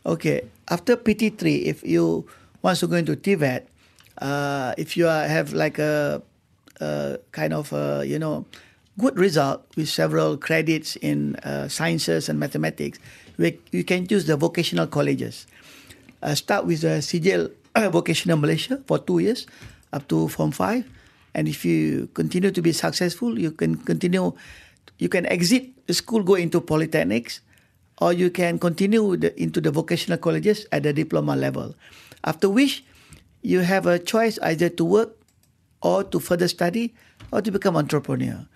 Okay, 0.06 0.42
after 0.68 0.96
PT3, 0.96 1.64
if 1.64 1.82
you 1.82 2.26
want 2.62 2.78
to 2.78 2.86
go 2.86 2.96
into 2.96 3.16
TVET, 3.16 3.64
uh, 4.18 4.74
if 4.78 4.96
you 4.96 5.08
are, 5.08 5.26
have 5.26 5.52
like 5.52 5.78
a, 5.78 6.22
a 6.80 7.18
kind 7.32 7.52
of, 7.52 7.72
a, 7.72 8.04
you 8.06 8.18
know, 8.18 8.44
good 8.98 9.18
result 9.18 9.64
with 9.76 9.88
several 9.88 10.36
credits 10.36 10.96
in 10.96 11.36
uh, 11.36 11.68
sciences 11.68 12.28
and 12.28 12.38
mathematics, 12.38 12.98
we, 13.38 13.58
you 13.72 13.82
can 13.82 14.06
choose 14.06 14.26
the 14.26 14.36
vocational 14.36 14.86
colleges. 14.86 15.46
Uh, 16.22 16.34
start 16.34 16.64
with 16.64 16.82
the 16.82 17.02
Sijil 17.02 17.50
Vocational 17.92 18.38
Malaysia 18.38 18.80
for 18.86 18.98
two 18.98 19.18
years 19.18 19.46
up 19.92 20.06
to 20.08 20.28
Form 20.28 20.52
5. 20.52 20.93
And 21.34 21.48
if 21.48 21.64
you 21.64 22.08
continue 22.14 22.50
to 22.50 22.62
be 22.62 22.72
successful, 22.72 23.38
you 23.38 23.50
can 23.50 23.76
continue, 23.76 24.32
you 24.98 25.08
can 25.08 25.26
exit 25.26 25.86
the 25.86 25.94
school, 25.94 26.22
go 26.22 26.34
into 26.34 26.60
polytechnics, 26.60 27.40
or 28.00 28.12
you 28.12 28.30
can 28.30 28.58
continue 28.58 29.16
the, 29.16 29.34
into 29.40 29.60
the 29.60 29.70
vocational 29.70 30.18
colleges 30.18 30.66
at 30.72 30.82
the 30.82 30.92
diploma 30.92 31.36
level. 31.36 31.74
After 32.24 32.48
which, 32.48 32.84
you 33.42 33.60
have 33.60 33.86
a 33.86 33.98
choice 33.98 34.38
either 34.42 34.68
to 34.70 34.84
work 34.84 35.16
or 35.82 36.02
to 36.02 36.18
further 36.18 36.48
study 36.48 36.94
or 37.30 37.42
to 37.42 37.50
become 37.50 37.76
entrepreneur. 37.76 38.46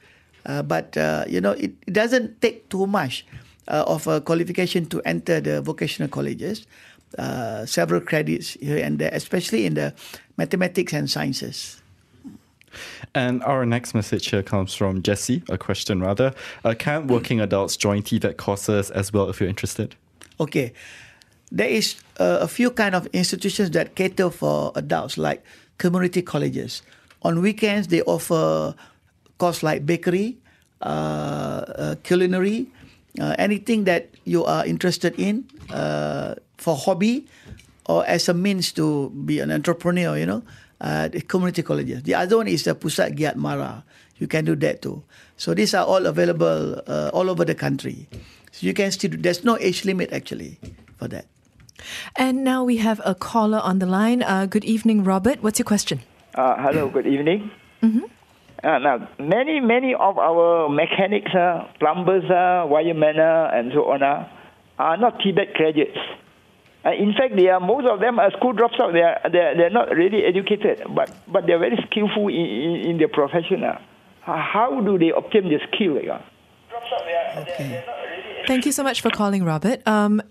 Uh, 0.46 0.62
but 0.62 0.96
uh, 0.96 1.24
you 1.28 1.40
know, 1.40 1.52
it, 1.52 1.76
it, 1.86 1.92
doesn't 1.92 2.40
take 2.40 2.68
too 2.70 2.86
much 2.86 3.26
uh, 3.68 3.84
of 3.86 4.06
a 4.06 4.20
qualification 4.20 4.86
to 4.86 5.02
enter 5.04 5.40
the 5.40 5.60
vocational 5.60 6.08
colleges. 6.08 6.66
Uh, 7.16 7.64
several 7.64 8.00
credits 8.00 8.52
here 8.60 8.76
and 8.84 8.98
there, 8.98 9.10
especially 9.12 9.64
in 9.64 9.74
the 9.74 9.94
mathematics 10.36 10.92
and 10.92 11.08
sciences. 11.08 11.80
And 13.14 13.42
our 13.44 13.64
next 13.66 13.94
message 13.94 14.28
here 14.30 14.42
comes 14.42 14.74
from 14.74 15.02
Jesse, 15.02 15.42
a 15.48 15.58
question 15.58 16.00
rather. 16.00 16.34
Uh, 16.64 16.74
can 16.78 17.06
working 17.06 17.40
adults 17.40 17.76
join 17.76 18.02
TVET 18.02 18.36
courses 18.36 18.90
as 18.90 19.12
well 19.12 19.28
if 19.28 19.40
you're 19.40 19.48
interested? 19.48 19.94
Okay. 20.40 20.72
There 21.50 21.68
is 21.68 21.96
uh, 22.20 22.38
a 22.40 22.48
few 22.48 22.70
kind 22.70 22.94
of 22.94 23.06
institutions 23.12 23.70
that 23.70 23.94
cater 23.94 24.30
for 24.30 24.72
adults, 24.74 25.16
like 25.16 25.42
community 25.78 26.22
colleges. 26.22 26.82
On 27.22 27.40
weekends, 27.40 27.88
they 27.88 28.02
offer 28.02 28.74
courses 29.38 29.62
like 29.62 29.86
bakery, 29.86 30.36
uh, 30.82 30.84
uh, 30.84 31.94
culinary, 32.02 32.66
uh, 33.20 33.34
anything 33.38 33.84
that 33.84 34.10
you 34.24 34.44
are 34.44 34.66
interested 34.66 35.18
in 35.18 35.44
uh, 35.70 36.34
for 36.56 36.76
hobby 36.76 37.26
or 37.86 38.06
as 38.06 38.28
a 38.28 38.34
means 38.34 38.70
to 38.72 39.10
be 39.24 39.40
an 39.40 39.50
entrepreneur, 39.50 40.16
you 40.16 40.26
know, 40.26 40.42
uh, 40.80 41.08
the 41.08 41.20
community 41.20 41.62
colleges. 41.62 42.02
The 42.02 42.14
other 42.14 42.36
one 42.36 42.48
is 42.48 42.64
the 42.64 42.74
Pusat 42.74 43.16
Giat 43.16 43.36
Mara. 43.36 43.84
You 44.16 44.26
can 44.26 44.44
do 44.44 44.56
that 44.56 44.82
too. 44.82 45.02
So 45.36 45.54
these 45.54 45.74
are 45.74 45.86
all 45.86 46.06
available 46.06 46.82
uh, 46.86 47.10
all 47.12 47.30
over 47.30 47.44
the 47.44 47.54
country. 47.54 48.08
So 48.52 48.66
you 48.66 48.74
can 48.74 48.90
still, 48.90 49.10
there's 49.14 49.44
no 49.44 49.58
age 49.58 49.84
limit 49.84 50.12
actually 50.12 50.58
for 50.96 51.08
that. 51.08 51.26
And 52.16 52.42
now 52.42 52.64
we 52.64 52.78
have 52.78 53.00
a 53.04 53.14
caller 53.14 53.60
on 53.62 53.78
the 53.78 53.86
line. 53.86 54.24
good 54.48 54.64
evening, 54.64 55.04
Robert. 55.04 55.42
What's 55.42 55.58
your 55.58 55.66
question? 55.66 56.00
hello, 56.34 56.88
good 56.88 57.06
evening. 57.06 57.50
Mm-hmm. 57.82 58.04
Uh, 58.62 58.78
now, 58.78 59.08
many, 59.20 59.60
many 59.60 59.94
of 59.94 60.18
our 60.18 60.68
mechanics, 60.68 61.32
uh, 61.32 61.68
plumbers, 61.78 62.24
uh, 62.24 62.66
wiremen, 62.66 63.18
uh, 63.18 63.50
and 63.54 63.70
so 63.72 63.86
on 63.90 64.02
uh, 64.02 64.28
are 64.78 64.96
not 64.96 65.20
TVET 65.20 65.54
graduates. 65.54 65.98
Uh, 66.88 66.92
in 66.92 67.12
fact, 67.12 67.36
they 67.36 67.48
are, 67.48 67.60
most 67.60 67.86
of 67.86 68.00
them 68.00 68.18
are 68.18 68.30
school 68.32 68.54
dropouts. 68.54 68.92
They 68.92 69.02
are, 69.02 69.20
they 69.30 69.38
are, 69.38 69.56
they're 69.56 69.70
not 69.70 69.90
really 69.90 70.24
educated, 70.24 70.82
but, 70.94 71.10
but 71.30 71.46
they're 71.46 71.58
very 71.58 71.76
skillful 71.90 72.28
in, 72.28 72.34
in, 72.34 72.74
in 72.90 72.98
their 72.98 73.08
profession. 73.08 73.62
Uh. 73.62 73.78
How 74.22 74.80
do 74.80 74.98
they 74.98 75.10
obtain 75.10 75.48
the 75.48 75.58
skill? 75.68 75.98
Uh? 75.98 76.20
Okay. 77.40 77.84
Thank 78.46 78.64
you 78.64 78.72
so 78.72 78.82
much 78.82 79.02
for 79.02 79.10
calling, 79.10 79.44
Robert. 79.44 79.86
Um, 79.86 80.22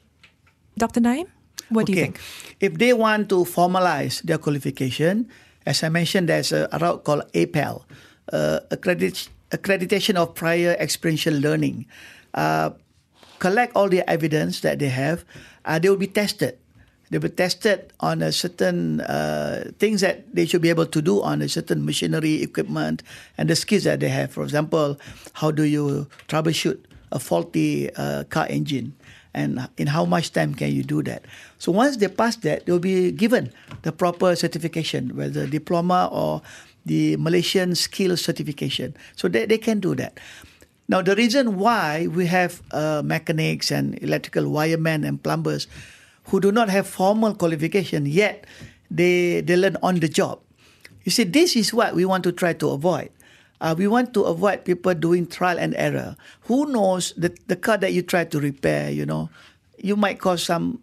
Dr. 0.78 1.00
Naim, 1.00 1.28
what 1.70 1.84
okay. 1.84 1.94
do 1.94 2.00
you 2.00 2.06
think? 2.06 2.20
If 2.60 2.74
they 2.78 2.94
want 2.94 3.30
to 3.30 3.46
formalize 3.46 4.22
their 4.24 4.38
qualification, 4.38 5.30
as 5.66 5.84
I 5.84 5.90
mentioned, 5.90 6.30
there's 6.30 6.52
a 6.52 6.70
route 6.82 7.04
called 7.04 7.24
APEL 7.34 7.86
uh, 8.34 8.60
accredit- 8.72 9.30
accreditation 9.52 10.16
of 10.16 10.34
prior 10.34 10.76
experiential 10.80 11.34
learning. 11.34 11.86
Uh, 12.34 12.72
collect 13.40 13.76
all 13.76 13.90
the 13.90 14.08
evidence 14.10 14.62
that 14.62 14.80
they 14.80 14.90
have. 14.90 15.26
Uh, 15.68 15.78
they 15.78 15.90
will 15.90 16.00
be 16.00 16.08
tested. 16.08 16.58
They 17.10 17.20
will 17.20 17.30
be 17.30 17.36
tested 17.36 17.94
on 18.00 18.22
a 18.22 18.32
certain 18.32 19.02
uh, 19.02 19.72
things 19.80 20.02
that 20.02 20.34
they 20.34 20.46
should 20.46 20.62
be 20.62 20.70
able 20.70 20.88
to 20.88 21.02
do 21.02 21.22
on 21.22 21.42
a 21.42 21.50
certain 21.50 21.86
machinery, 21.86 22.42
equipment, 22.42 23.04
and 23.38 23.50
the 23.50 23.56
skills 23.56 23.84
that 23.84 24.00
they 24.00 24.10
have. 24.10 24.32
For 24.32 24.44
example, 24.44 24.98
how 25.34 25.52
do 25.52 25.64
you 25.64 26.08
troubleshoot 26.28 26.80
a 27.12 27.20
faulty 27.20 27.94
uh, 27.96 28.24
car 28.26 28.48
engine? 28.50 28.96
and 29.38 29.70
in 29.78 29.86
how 29.86 30.04
much 30.04 30.34
time 30.34 30.56
can 30.56 30.74
you 30.74 30.82
do 30.82 31.04
that? 31.04 31.22
So 31.60 31.72
once 31.72 31.98
they 31.98 32.08
pass 32.08 32.38
that, 32.38 32.66
they'll 32.66 32.80
be 32.80 33.12
given 33.12 33.54
the 33.84 33.92
proper 33.92 34.36
certification, 34.36 35.16
whether 35.16 35.46
diploma 35.46 36.10
or 36.12 36.42
the 36.88 37.18
Malaysian 37.18 37.76
skill 37.76 38.18
certification. 38.18 38.96
So 39.16 39.28
they, 39.28 39.46
they 39.46 39.60
can 39.60 39.80
do 39.80 39.94
that. 39.96 40.18
Now, 40.88 41.02
the 41.02 41.16
reason 41.16 41.58
why 41.58 42.08
we 42.08 42.26
have 42.28 42.62
uh, 42.72 43.02
mechanics 43.04 43.72
and 43.72 44.02
electrical 44.02 44.50
wiremen 44.50 45.04
and 45.04 45.22
plumbers 45.22 45.68
who 46.26 46.40
do 46.40 46.52
not 46.52 46.70
have 46.70 46.88
formal 46.88 47.36
qualification 47.36 48.06
yet, 48.06 48.46
they, 48.90 49.42
they 49.42 49.58
learn 49.58 49.78
on 49.84 50.00
the 50.00 50.08
job. 50.08 50.40
You 51.04 51.12
see, 51.12 51.24
this 51.24 51.56
is 51.56 51.74
what 51.74 51.96
we 51.96 52.06
want 52.06 52.24
to 52.24 52.32
try 52.32 52.54
to 52.54 52.70
avoid. 52.70 53.10
Uh, 53.60 53.76
we 53.78 53.88
want 53.88 54.14
to 54.14 54.24
avoid 54.24 54.66
people 54.66 54.94
doing 54.94 55.26
trial 55.26 55.58
and 55.58 55.74
error. 55.76 56.16
Who 56.42 56.72
knows 56.72 57.14
the, 57.18 57.36
the 57.48 57.56
car 57.56 57.78
that 57.78 57.92
you 57.92 58.02
try 58.02 58.24
to 58.26 58.40
repair, 58.40 58.92
you 58.92 59.06
know, 59.06 59.30
you 59.78 59.96
might 59.96 60.20
cause 60.20 60.44
some 60.44 60.82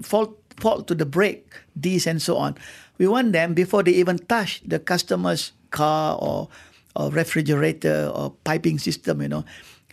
fault 0.00 0.38
fault 0.60 0.86
to 0.86 0.94
the 0.94 1.04
brake, 1.06 1.52
this 1.74 2.06
and 2.06 2.22
so 2.22 2.36
on 2.36 2.54
we 2.98 3.06
want 3.06 3.32
them 3.32 3.54
before 3.54 3.82
they 3.82 3.92
even 3.92 4.18
touch 4.18 4.62
the 4.64 4.78
customer's 4.78 5.52
car 5.70 6.16
or, 6.20 6.48
or 6.96 7.10
refrigerator 7.10 8.10
or 8.14 8.32
piping 8.44 8.78
system, 8.78 9.22
you 9.22 9.28
know, 9.28 9.44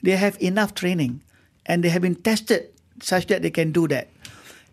they 0.03 0.15
have 0.15 0.37
enough 0.41 0.73
training 0.73 1.21
and 1.65 1.83
they 1.83 1.89
have 1.89 2.01
been 2.01 2.15
tested 2.15 2.69
such 3.01 3.27
that 3.27 3.41
they 3.41 3.49
can 3.49 3.71
do 3.71 3.87
that. 3.87 4.09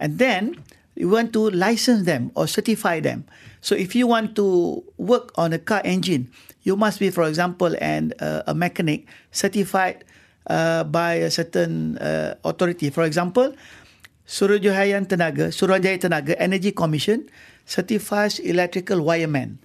And 0.00 0.18
then 0.18 0.62
you 0.94 1.08
want 1.08 1.32
to 1.32 1.50
license 1.50 2.04
them 2.04 2.30
or 2.34 2.46
certify 2.46 3.00
them. 3.00 3.24
So 3.60 3.74
if 3.74 3.94
you 3.94 4.06
want 4.06 4.36
to 4.36 4.84
work 4.96 5.32
on 5.36 5.52
a 5.52 5.58
car 5.58 5.82
engine, 5.84 6.30
you 6.62 6.76
must 6.76 7.00
be, 7.00 7.10
for 7.10 7.24
example, 7.24 7.74
and 7.80 8.14
uh, 8.20 8.42
a 8.46 8.54
mechanic 8.54 9.06
certified 9.30 10.04
uh, 10.46 10.84
by 10.84 11.14
a 11.14 11.30
certain 11.30 11.98
uh, 11.98 12.34
authority. 12.44 12.90
For 12.90 13.04
example, 13.04 13.54
Suruhanjaya 14.26 15.00
Tenaga, 15.06 15.48
Suruhanjaya 15.48 15.98
Tenaga 15.98 16.34
Energy 16.38 16.72
Commission 16.72 17.28
certifies 17.64 18.38
electrical 18.40 19.00
wireman. 19.00 19.58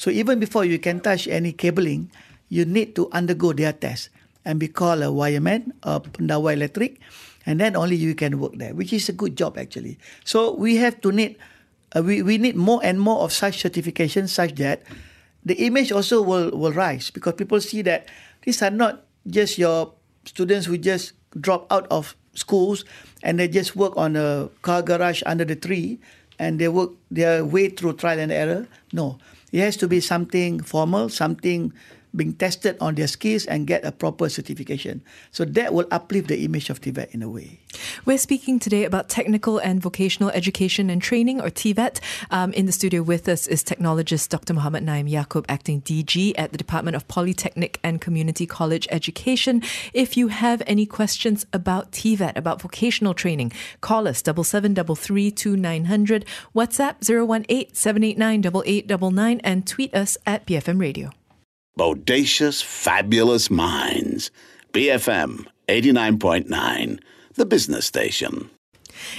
So 0.00 0.08
even 0.08 0.40
before 0.40 0.64
you 0.64 0.80
can 0.80 1.04
touch 1.04 1.28
any 1.28 1.52
cabling, 1.52 2.08
you 2.48 2.64
need 2.64 2.96
to 2.96 3.12
undergo 3.12 3.52
their 3.52 3.76
test 3.76 4.08
and 4.48 4.56
be 4.56 4.64
called 4.64 5.04
a 5.04 5.12
wireman 5.12 5.76
or 5.84 6.00
pendawai 6.00 6.56
electric, 6.56 7.04
and 7.44 7.60
then 7.60 7.76
only 7.76 7.96
you 8.00 8.14
can 8.16 8.40
work 8.40 8.56
there, 8.56 8.72
which 8.72 8.96
is 8.96 9.10
a 9.10 9.12
good 9.12 9.36
job 9.36 9.60
actually. 9.60 10.00
So 10.24 10.56
we 10.56 10.80
have 10.80 11.04
to 11.04 11.12
need, 11.12 11.36
uh, 11.92 12.00
we, 12.00 12.22
we 12.22 12.38
need 12.38 12.56
more 12.56 12.80
and 12.82 12.96
more 12.98 13.20
of 13.20 13.30
such 13.30 13.62
certifications 13.62 14.30
such 14.30 14.54
that 14.54 14.80
the 15.44 15.60
image 15.68 15.92
also 15.92 16.22
will, 16.22 16.48
will 16.56 16.72
rise 16.72 17.10
because 17.10 17.34
people 17.34 17.60
see 17.60 17.82
that 17.82 18.08
these 18.48 18.62
are 18.62 18.72
not 18.72 19.04
just 19.28 19.58
your 19.58 19.92
students 20.24 20.64
who 20.64 20.78
just 20.78 21.12
drop 21.38 21.70
out 21.70 21.86
of 21.92 22.16
schools 22.32 22.86
and 23.22 23.38
they 23.38 23.48
just 23.48 23.76
work 23.76 23.94
on 23.98 24.16
a 24.16 24.48
car 24.62 24.80
garage 24.80 25.22
under 25.26 25.44
the 25.44 25.56
tree 25.56 26.00
and 26.38 26.58
they 26.58 26.68
work 26.68 26.88
their 27.10 27.44
way 27.44 27.68
through 27.68 27.92
trial 27.92 28.18
and 28.18 28.32
error. 28.32 28.66
No, 28.94 29.18
it 29.52 29.60
has 29.60 29.76
to 29.78 29.88
be 29.88 30.00
something 30.00 30.60
formal, 30.60 31.08
something 31.08 31.72
being 32.14 32.34
tested 32.34 32.76
on 32.80 32.94
their 32.94 33.06
skills 33.06 33.46
and 33.46 33.66
get 33.66 33.84
a 33.84 33.92
proper 33.92 34.28
certification. 34.28 35.02
So 35.30 35.44
that 35.44 35.72
will 35.72 35.86
uplift 35.90 36.28
the 36.28 36.44
image 36.44 36.70
of 36.70 36.80
TVET 36.80 37.14
in 37.14 37.22
a 37.22 37.28
way. 37.28 37.60
We're 38.04 38.18
speaking 38.18 38.58
today 38.58 38.84
about 38.84 39.08
technical 39.08 39.58
and 39.58 39.80
vocational 39.80 40.30
education 40.30 40.90
and 40.90 41.00
training, 41.00 41.40
or 41.40 41.50
TVET. 41.50 42.00
Um, 42.30 42.52
in 42.52 42.66
the 42.66 42.72
studio 42.72 43.02
with 43.02 43.28
us 43.28 43.46
is 43.46 43.62
technologist 43.62 44.28
Dr. 44.28 44.54
Muhammad 44.54 44.82
Naim 44.82 45.06
Yaacob, 45.06 45.44
acting 45.48 45.82
DG 45.82 46.34
at 46.36 46.52
the 46.52 46.58
Department 46.58 46.96
of 46.96 47.06
Polytechnic 47.08 47.78
and 47.84 48.00
Community 48.00 48.46
College 48.46 48.88
Education. 48.90 49.62
If 49.92 50.16
you 50.16 50.28
have 50.28 50.62
any 50.66 50.86
questions 50.86 51.46
about 51.52 51.92
TVET, 51.92 52.36
about 52.36 52.60
vocational 52.60 53.14
training, 53.14 53.52
call 53.80 54.08
us 54.08 54.22
double 54.22 54.44
seven 54.44 54.74
double 54.74 54.96
three 54.96 55.30
two 55.30 55.56
nine 55.56 55.84
hundred, 55.84 56.24
WhatsApp 56.54 56.96
018 57.00 57.74
789 57.74 59.40
and 59.44 59.66
tweet 59.66 59.94
us 59.94 60.16
at 60.26 60.46
BFM 60.46 60.80
Radio. 60.80 61.10
Bodacious, 61.80 62.62
fabulous 62.62 63.50
minds. 63.50 64.30
BFM 64.74 65.46
89.9, 65.66 67.00
the 67.36 67.46
business 67.46 67.86
station. 67.86 68.50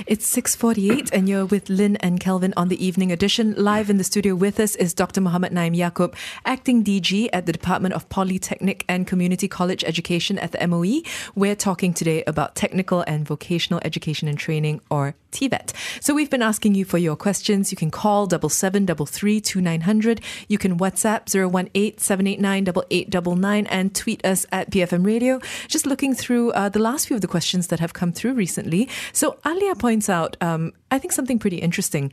It's 0.05 0.27
6:48 0.27 1.09
and 1.11 1.27
you're 1.27 1.47
with 1.47 1.69
Lynn 1.69 1.95
and 1.97 2.19
Kelvin 2.19 2.53
on 2.55 2.67
the 2.67 2.85
evening 2.85 3.11
edition. 3.11 3.55
Live 3.57 3.89
in 3.89 3.97
the 3.97 4.03
studio 4.03 4.35
with 4.35 4.59
us 4.59 4.75
is 4.75 4.93
Dr. 4.93 5.21
Muhammad 5.21 5.51
Naim 5.51 5.73
Yaacob, 5.73 6.13
acting 6.45 6.83
DG 6.83 7.29
at 7.33 7.47
the 7.47 7.51
Department 7.51 7.95
of 7.95 8.07
Polytechnic 8.09 8.85
and 8.87 9.07
Community 9.07 9.47
College 9.47 9.83
Education 9.83 10.37
at 10.37 10.51
the 10.51 10.67
MOE. 10.67 11.01
We're 11.33 11.55
talking 11.55 11.95
today 11.95 12.23
about 12.27 12.53
technical 12.53 13.03
and 13.07 13.25
vocational 13.25 13.81
education 13.83 14.27
and 14.27 14.37
training 14.37 14.81
or 14.91 15.15
TVET. 15.31 15.73
So 15.99 16.13
we've 16.13 16.29
been 16.29 16.41
asking 16.41 16.75
you 16.75 16.85
for 16.85 16.97
your 16.97 17.15
questions. 17.15 17.71
You 17.71 17.77
can 17.77 17.91
call 17.91 18.27
double 18.27 18.49
seven 18.49 18.85
double 18.85 19.05
three 19.05 19.41
two 19.41 19.61
nine 19.61 19.81
hundred. 19.81 20.21
You 20.47 20.57
can 20.57 20.77
WhatsApp 20.77 21.31
018 21.31 23.65
and 23.67 23.95
tweet 23.95 24.25
us 24.25 24.45
at 24.51 24.71
BFM 24.71 25.05
Radio. 25.05 25.39
Just 25.67 25.85
looking 25.85 26.13
through 26.13 26.51
uh, 26.51 26.69
the 26.69 26.79
last 26.79 27.07
few 27.07 27.15
of 27.15 27.21
the 27.21 27.27
questions 27.27 27.67
that 27.67 27.79
have 27.79 27.93
come 27.93 28.11
through 28.11 28.33
recently. 28.33 28.89
So 29.13 29.37
Alia 29.45 29.75
points 29.75 30.09
out, 30.09 30.37
um, 30.41 30.73
I 30.89 30.99
think 30.99 31.11
something 31.11 31.39
pretty 31.39 31.57
interesting. 31.57 32.11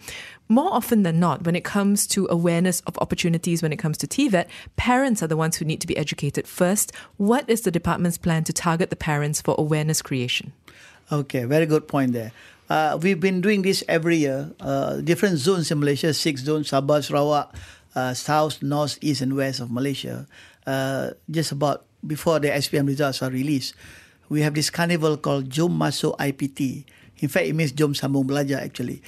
More 0.49 0.73
often 0.73 1.03
than 1.03 1.21
not, 1.21 1.45
when 1.45 1.57
it 1.57 1.65
comes 1.65 2.07
to 2.09 2.27
awareness 2.31 2.81
of 2.87 2.97
opportunities, 2.99 3.63
when 3.63 3.73
it 3.73 3.77
comes 3.77 3.99
to 3.99 4.07
TVET, 4.07 4.47
parents 4.77 5.23
are 5.23 5.27
the 5.27 5.37
ones 5.37 5.57
who 5.57 5.65
need 5.65 5.81
to 5.81 5.87
be 5.87 5.97
educated 5.97 6.47
first. 6.47 6.93
What 7.17 7.49
is 7.49 7.63
the 7.63 7.71
department's 7.71 8.19
plan 8.19 8.45
to 8.45 8.53
target 8.53 8.91
the 8.91 8.97
parents 8.97 9.43
for 9.43 9.55
awareness 9.59 10.01
creation? 10.01 10.53
Okay, 11.11 11.45
very 11.45 11.67
good 11.67 11.89
point 11.89 12.13
there. 12.13 12.33
Uh, 12.69 13.01
we've 13.01 13.21
been 13.21 13.41
doing 13.41 13.63
this 13.63 13.83
every 13.89 14.29
year. 14.29 14.53
Uh, 14.61 15.01
different 15.01 15.39
zones 15.39 15.71
in 15.71 15.81
Malaysia, 15.81 16.13
six 16.13 16.45
zones, 16.45 16.69
Sabah, 16.71 17.01
Sarawak, 17.01 17.57
uh, 17.97 18.13
south, 18.13 18.63
north, 18.63 19.01
east, 19.01 19.25
and 19.25 19.33
west 19.35 19.61
of 19.61 19.73
Malaysia. 19.73 20.29
Uh, 20.69 21.17
just 21.33 21.53
about 21.53 21.89
before 22.07 22.39
the 22.39 22.49
SPM 22.53 22.87
results 22.87 23.25
are 23.25 23.33
released, 23.33 23.73
we 24.29 24.45
have 24.45 24.53
this 24.53 24.69
carnival 24.69 25.17
called 25.17 25.49
Jom 25.49 25.81
Masuk 25.81 26.13
IPT. 26.21 26.85
In 27.25 27.29
fact, 27.29 27.49
it 27.49 27.57
means 27.57 27.73
Jom 27.73 27.97
Sambung 27.97 28.29
Belajar 28.29 28.61
actually. 28.61 29.01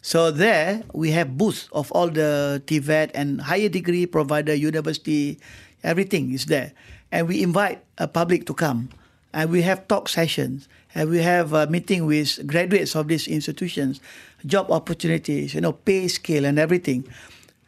So 0.00 0.30
there 0.30 0.86
we 0.94 1.10
have 1.10 1.36
booths 1.36 1.68
of 1.74 1.90
all 1.90 2.08
the 2.08 2.62
TVET 2.64 3.10
and 3.18 3.42
higher 3.42 3.68
degree 3.68 4.06
provider, 4.06 4.54
university, 4.54 5.42
everything 5.82 6.32
is 6.32 6.46
there. 6.46 6.72
And 7.10 7.26
we 7.26 7.42
invite 7.42 7.82
a 7.98 8.06
public 8.06 8.46
to 8.46 8.54
come 8.54 8.88
and 9.34 9.50
we 9.50 9.62
have 9.62 9.88
talk 9.88 10.08
sessions 10.08 10.70
and 10.98 11.10
we 11.10 11.18
have 11.22 11.52
a 11.52 11.68
meeting 11.68 12.06
with 12.06 12.44
graduates 12.44 12.96
of 12.96 13.06
these 13.06 13.28
institutions, 13.28 14.00
job 14.44 14.68
opportunities, 14.72 15.54
you 15.54 15.60
know, 15.60 15.72
pay 15.72 16.08
scale 16.08 16.44
and 16.44 16.58
everything. 16.58 17.06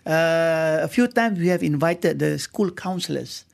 Uh, 0.05 0.83
a 0.83 0.89
few 0.89 1.07
times 1.07 1.39
we 1.39 1.47
have 1.47 1.63
invited 1.63 2.19
the 2.19 2.41
school 2.41 2.73
counselors. 2.73 3.45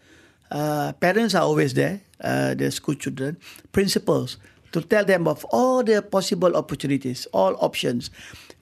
Uh, 0.50 0.94
parents 0.94 1.34
are 1.34 1.42
always 1.42 1.74
there, 1.74 2.00
uh, 2.24 2.54
the 2.54 2.70
school 2.70 2.94
children, 2.94 3.36
principals, 3.72 4.38
to 4.72 4.80
tell 4.80 5.04
them 5.04 5.28
of 5.28 5.44
all 5.52 5.84
the 5.84 6.00
possible 6.00 6.56
opportunities, 6.56 7.26
all 7.34 7.54
options. 7.60 8.08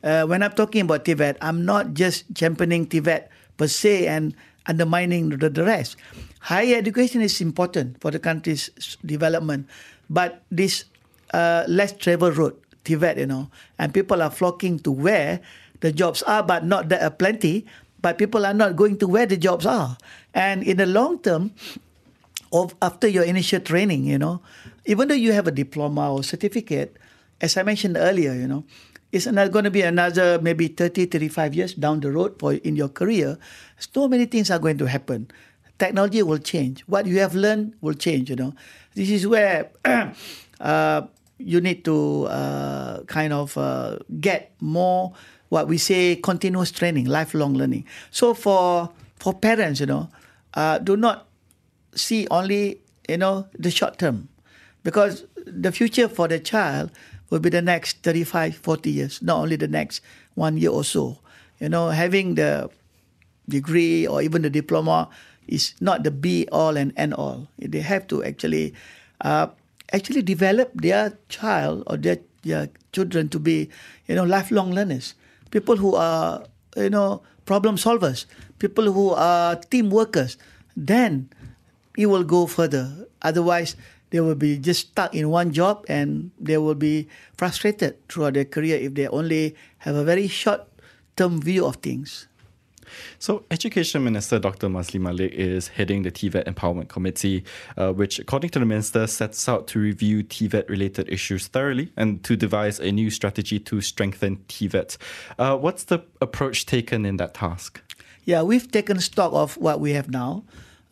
Uh, 0.03 0.25
when 0.25 0.43
I'm 0.43 0.51
talking 0.53 0.81
about 0.81 1.05
TVET, 1.05 1.37
I'm 1.41 1.65
not 1.65 1.95
just 1.95 2.25
championing 2.35 2.87
TVET 2.87 3.29
per 3.57 3.69
se 3.69 4.09
and 4.09 4.35
undermining 4.67 5.29
the, 5.29 5.49
the 5.49 5.63
rest. 5.63 5.95
Higher 6.41 6.75
education 6.75 7.21
is 7.21 7.41
important 7.41 8.01
for 8.01 8.11
the 8.11 8.19
country's 8.19 8.69
development, 9.07 9.69
but 10.11 10.43
this 10.51 10.87
uh, 11.35 11.67
less 11.67 11.91
travel 11.93 12.31
road, 12.31 12.55
TVET, 12.87 13.19
you 13.19 13.27
know, 13.27 13.51
and 13.79 13.91
people 13.93 14.23
are 14.23 14.31
flocking 14.31 14.79
to 14.87 14.95
where 14.95 15.43
the 15.83 15.91
jobs 15.91 16.23
are, 16.23 16.43
but 16.47 16.65
not 16.65 16.89
that 16.89 17.03
are 17.03 17.11
plenty, 17.11 17.67
but 18.01 18.19
people 18.19 18.47
are 18.47 18.55
not 18.55 18.77
going 18.77 18.99
to 19.03 19.09
where 19.11 19.27
the 19.27 19.37
jobs 19.37 19.67
are. 19.67 19.99
And 20.33 20.63
in 20.63 20.79
the 20.79 20.87
long 20.87 21.19
term, 21.19 21.51
of 22.55 22.75
after 22.81 23.09
your 23.11 23.25
initial 23.25 23.59
training, 23.59 24.07
you 24.07 24.17
know, 24.17 24.41
even 24.87 25.09
though 25.09 25.19
you 25.19 25.33
have 25.33 25.49
a 25.49 25.51
diploma 25.51 26.15
or 26.15 26.23
certificate, 26.23 26.97
as 27.41 27.57
I 27.57 27.65
mentioned 27.65 27.97
earlier, 27.99 28.33
you 28.33 28.47
know, 28.47 28.65
it's 29.11 29.27
not 29.27 29.51
going 29.51 29.65
to 29.65 29.71
be 29.71 29.83
another 29.83 30.39
maybe 30.41 30.69
30, 30.69 31.07
35 31.07 31.55
years 31.55 31.75
down 31.75 32.01
the 32.01 32.11
road 32.11 32.39
for 32.39 32.55
in 32.55 32.77
your 32.77 32.89
career. 32.89 33.39
So 33.79 34.07
many 34.07 34.27
things 34.27 34.51
are 34.51 34.59
going 34.59 34.79
to 34.79 34.87
happen. 34.87 35.31
Technology 35.79 36.23
will 36.23 36.39
change. 36.39 36.83
What 36.87 37.07
you 37.07 37.19
have 37.19 37.35
learned 37.35 37.75
will 37.81 37.95
change, 37.95 38.31
you 38.31 38.37
know. 38.37 38.55
This 38.95 39.11
is 39.11 39.27
where 39.27 39.71
uh, 40.61 41.03
you 41.39 41.61
need 41.61 41.85
to 41.85 42.25
uh, 42.27 43.03
kind 43.05 43.33
of 43.33 43.57
uh, 43.59 43.99
get 44.21 44.53
more 44.61 45.13
what 45.49 45.69
we 45.69 45.79
say 45.79 46.17
continuous 46.17 46.71
training, 46.71 47.07
lifelong 47.07 47.55
learning. 47.55 47.85
So 48.11 48.35
for 48.35 48.91
for 49.17 49.35
parents, 49.35 49.81
you 49.81 49.87
know, 49.87 50.09
uh, 50.55 50.79
do 50.79 50.97
not 50.97 51.27
see 51.95 52.27
only 52.31 52.81
you 53.09 53.19
know 53.19 53.47
the 53.59 53.71
short 53.71 53.99
term, 53.99 54.29
because 54.83 55.25
the 55.47 55.73
future 55.73 56.09
for 56.09 56.29
the 56.29 56.39
child 56.39 56.91
will 57.31 57.41
be 57.41 57.51
the 57.51 57.63
next 57.63 58.03
35, 58.03 58.57
40 58.57 58.91
years, 58.91 59.23
not 59.23 59.39
only 59.39 59.57
the 59.57 59.69
next 59.69 60.01
one 60.35 60.57
year 60.57 60.71
or 60.71 60.85
so. 60.85 61.19
You 61.61 61.69
know, 61.69 61.89
having 61.91 62.35
the 62.35 62.71
degree 63.49 64.07
or 64.07 64.23
even 64.23 64.43
the 64.43 64.51
diploma 64.51 65.09
is 65.47 65.75
not 65.81 66.05
the 66.05 66.11
be 66.11 66.49
all 66.51 66.77
and 66.77 66.93
end 66.97 67.15
all. 67.15 67.49
They 67.59 67.81
have 67.81 68.07
to 68.09 68.25
actually 68.25 68.75
uh, 69.21 69.49
actually 69.93 70.23
develop 70.23 70.73
their 70.75 71.19
child 71.29 71.83
or 71.87 71.97
their, 71.97 72.19
their 72.43 72.69
children 72.93 73.29
to 73.29 73.39
be, 73.39 73.69
you 74.07 74.15
know, 74.15 74.25
lifelong 74.25 74.73
learners. 74.73 75.15
People 75.51 75.77
who 75.77 75.95
are, 75.95 76.45
you 76.77 76.91
know, 76.91 77.23
problem 77.45 77.77
solvers, 77.77 78.27
people 78.59 78.93
who 78.93 79.11
are 79.11 79.57
team 79.57 79.91
workers. 79.91 80.37
Then 80.77 81.31
it 81.97 82.07
will 82.07 82.25
go 82.25 82.47
further. 82.47 83.07
Otherwise, 83.23 83.77
they 84.11 84.21
will 84.21 84.35
be 84.35 84.59
just 84.59 84.95
stuck 84.95 85.15
in 85.15 85.31
one 85.31 85.53
job 85.53 85.85
and 85.89 86.31
they 86.39 86.59
will 86.59 86.75
be 86.79 87.09
frustrated 87.37 87.97
throughout 88.09 88.35
their 88.35 88.45
career 88.45 88.79
if 88.79 88.95
they 88.95 89.09
only 89.09 89.55
have 89.79 89.95
a 89.95 90.05
very 90.05 90.29
short 90.29 90.67
term 91.17 91.41
view 91.41 91.67
of 91.67 91.77
things. 91.77 92.27
So, 93.19 93.45
Education 93.51 94.05
Minister 94.05 94.39
Dr. 94.39 94.69
Maszlee 94.69 95.01
Malik 95.01 95.33
is 95.33 95.69
heading 95.69 96.03
the 96.03 96.11
TVET 96.11 96.45
Empowerment 96.45 96.89
Committee, 96.89 97.45
uh, 97.77 97.93
which, 97.93 98.19
according 98.19 98.51
to 98.51 98.59
the 98.59 98.67
minister, 98.67 99.07
sets 99.07 99.49
out 99.49 99.67
to 99.69 99.79
review 99.79 100.23
TVET 100.23 100.69
related 100.69 101.09
issues 101.09 101.47
thoroughly 101.47 101.93
and 101.97 102.23
to 102.25 102.37
devise 102.37 102.81
a 102.81 102.91
new 102.93 103.11
strategy 103.11 103.59
to 103.59 103.81
strengthen 103.81 104.37
TVET. 104.49 104.97
Uh, 105.39 105.57
what's 105.57 105.85
the 105.85 106.05
approach 106.21 106.67
taken 106.67 107.05
in 107.05 107.17
that 107.17 107.35
task? 107.35 107.81
Yeah, 108.25 108.43
we've 108.43 108.71
taken 108.71 109.01
stock 109.01 109.33
of 109.33 109.57
what 109.59 109.81
we 109.81 109.93
have 109.93 110.11
now 110.11 110.45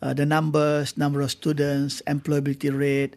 uh, 0.03 0.13
the 0.13 0.25
numbers, 0.25 0.97
number 0.97 1.21
of 1.21 1.31
students, 1.31 2.01
employability 2.07 2.77
rate. 2.77 3.15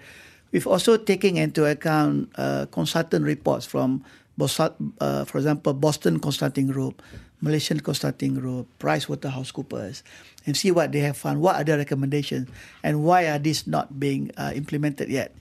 We've 0.52 0.66
also 0.66 0.96
taken 0.96 1.36
into 1.36 1.66
account 1.66 2.30
uh, 2.36 2.66
consultant 2.70 3.24
reports 3.24 3.66
from, 3.66 4.04
uh, 4.38 5.24
for 5.24 5.38
example, 5.38 5.72
Boston 5.72 6.20
Consulting 6.20 6.66
Group, 6.66 7.02
Malaysian 7.40 7.80
Consulting 7.80 8.34
Group, 8.34 8.66
PricewaterhouseCoopers, 8.78 10.02
and 10.46 10.56
see 10.56 10.70
what 10.70 10.92
they 10.92 11.00
have 11.00 11.16
found, 11.16 11.40
what 11.40 11.56
are 11.56 11.64
their 11.64 11.78
recommendations, 11.78 12.48
and 12.82 13.04
why 13.04 13.26
are 13.26 13.38
these 13.38 13.66
not 13.66 13.98
being 13.98 14.30
uh, 14.36 14.52
implemented 14.54 15.08
yet. 15.08 15.34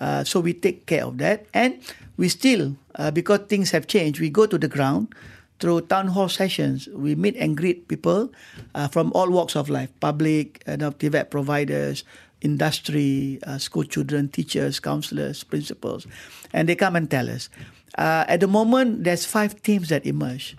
Uh, 0.00 0.24
so 0.24 0.40
we 0.40 0.54
take 0.54 0.86
care 0.86 1.04
of 1.04 1.18
that, 1.18 1.46
and 1.52 1.78
we 2.16 2.28
still, 2.28 2.76
uh, 2.96 3.10
because 3.10 3.40
things 3.48 3.70
have 3.70 3.86
changed, 3.86 4.20
we 4.20 4.30
go 4.30 4.46
to 4.46 4.58
the 4.58 4.68
ground 4.68 5.12
through 5.60 5.82
town 5.82 6.08
hall 6.08 6.28
sessions. 6.28 6.88
We 6.88 7.14
meet 7.14 7.36
and 7.36 7.56
greet 7.56 7.86
people 7.86 8.32
uh, 8.74 8.88
from 8.88 9.12
all 9.12 9.28
walks 9.28 9.54
of 9.56 9.68
life, 9.68 9.90
public, 10.00 10.64
TVET 10.64 11.30
providers, 11.30 12.02
industry, 12.40 13.38
uh, 13.44 13.58
school 13.58 13.84
children, 13.84 14.28
teachers, 14.28 14.80
counselors, 14.80 15.44
principals, 15.44 16.06
and 16.52 16.68
they 16.68 16.74
come 16.74 16.96
and 16.96 17.10
tell 17.10 17.28
us. 17.28 17.48
Uh, 17.96 18.24
at 18.28 18.40
the 18.40 18.46
moment, 18.46 19.04
there's 19.04 19.24
five 19.24 19.54
themes 19.60 19.88
that 19.88 20.06
emerge. 20.06 20.56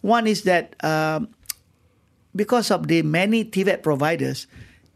One 0.00 0.26
is 0.26 0.42
that 0.42 0.74
um, 0.84 1.28
because 2.34 2.70
of 2.70 2.88
the 2.88 3.02
many 3.02 3.44
TVET 3.44 3.82
providers, 3.82 4.46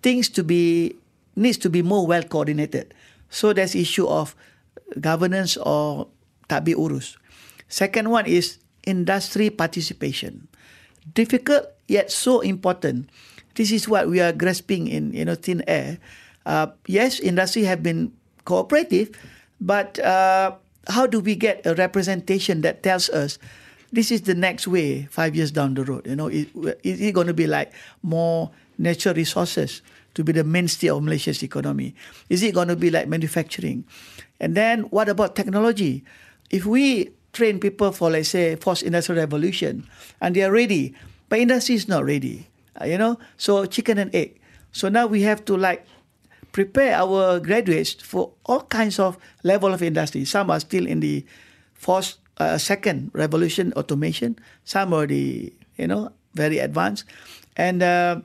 things 0.03 0.29
to 0.31 0.45
be 0.45 0.97
needs 1.37 1.57
to 1.59 1.71
be 1.71 1.83
more 1.83 2.07
well 2.07 2.23
coordinated. 2.23 2.95
So 3.31 3.53
there's 3.53 3.75
issue 3.75 4.07
of 4.07 4.35
governance 5.01 5.57
or 5.57 6.09
tadbir 6.49 6.77
urus. 6.77 7.17
Second 7.69 8.11
one 8.11 8.27
is 8.27 8.59
industry 8.85 9.51
participation. 9.51 10.49
Difficult 11.15 11.69
yet 11.87 12.11
so 12.11 12.41
important. 12.41 13.09
this 13.59 13.75
is 13.75 13.91
what 13.91 14.07
we 14.07 14.23
are 14.23 14.31
grasping 14.31 14.87
in 14.87 15.11
you 15.13 15.27
know 15.27 15.35
thin 15.35 15.67
air. 15.67 15.99
Uh, 16.47 16.71
yes, 16.87 17.19
industry 17.19 17.67
have 17.67 17.83
been 17.83 18.15
cooperative, 18.47 19.11
but 19.61 19.99
uh, 19.99 20.55
how 20.89 21.07
do 21.07 21.21
we 21.21 21.35
get 21.35 21.65
a 21.67 21.75
representation 21.75 22.63
that 22.63 22.83
tells 22.83 23.09
us 23.11 23.39
this 23.93 24.11
is 24.11 24.23
the 24.23 24.35
next 24.35 24.67
way 24.67 25.05
five 25.11 25.37
years 25.37 25.51
down 25.51 25.75
the 25.75 25.85
road? 25.85 26.07
You 26.07 26.17
know, 26.17 26.29
is, 26.29 26.47
is 26.83 27.01
it 27.01 27.13
going 27.13 27.27
to 27.27 27.35
be 27.35 27.47
like 27.47 27.73
more 28.03 28.51
natural 28.79 29.15
resources 29.15 29.83
to 30.15 30.25
be 30.25 30.33
the 30.33 30.45
mainstay 30.45 30.89
of 30.89 31.03
Malaysia's 31.03 31.43
economy? 31.43 31.95
Is 32.29 32.43
it 32.43 32.55
going 32.55 32.69
to 32.69 32.77
be 32.77 32.91
like 32.91 33.09
manufacturing? 33.09 33.85
And 34.41 34.55
then 34.55 34.83
what 34.85 35.09
about 35.09 35.37
technology? 35.37 36.05
If 36.51 36.65
we 36.65 37.11
train 37.33 37.61
people 37.61 37.93
for, 37.93 38.11
let's 38.11 38.31
say, 38.31 38.57
fourth 38.57 38.83
industrial 38.83 39.21
revolution, 39.21 39.87
and 40.21 40.35
they 40.35 40.43
are 40.43 40.53
ready, 40.53 40.95
but 41.29 41.39
industry 41.39 41.75
is 41.75 41.89
not 41.89 42.05
ready, 42.05 42.49
you 42.85 42.97
know. 42.97 43.19
So 43.37 43.67
chicken 43.67 43.99
and 43.99 44.15
egg. 44.15 44.41
So 44.73 44.89
now 44.89 45.07
we 45.07 45.23
have 45.23 45.45
to 45.47 45.57
like 45.57 45.87
prepare 46.53 46.95
our 46.97 47.41
graduates 47.41 47.95
for 47.95 48.33
all 48.47 48.63
kinds 48.63 48.99
of 48.99 49.19
level 49.43 49.73
of 49.73 49.83
industry. 49.83 50.25
Some 50.25 50.51
are 50.51 50.61
still 50.61 50.87
in 50.87 51.01
the 51.01 51.25
first, 51.75 52.19
uh, 52.39 52.59
second 52.59 53.11
revolution 53.15 53.73
automation. 53.77 54.39
Some 54.65 54.93
are 54.93 55.07
the 55.07 55.53
you 55.77 55.87
know 55.87 56.13
very 56.35 56.59
advanced, 56.59 57.05
and 57.57 57.83
uh, 57.83 58.21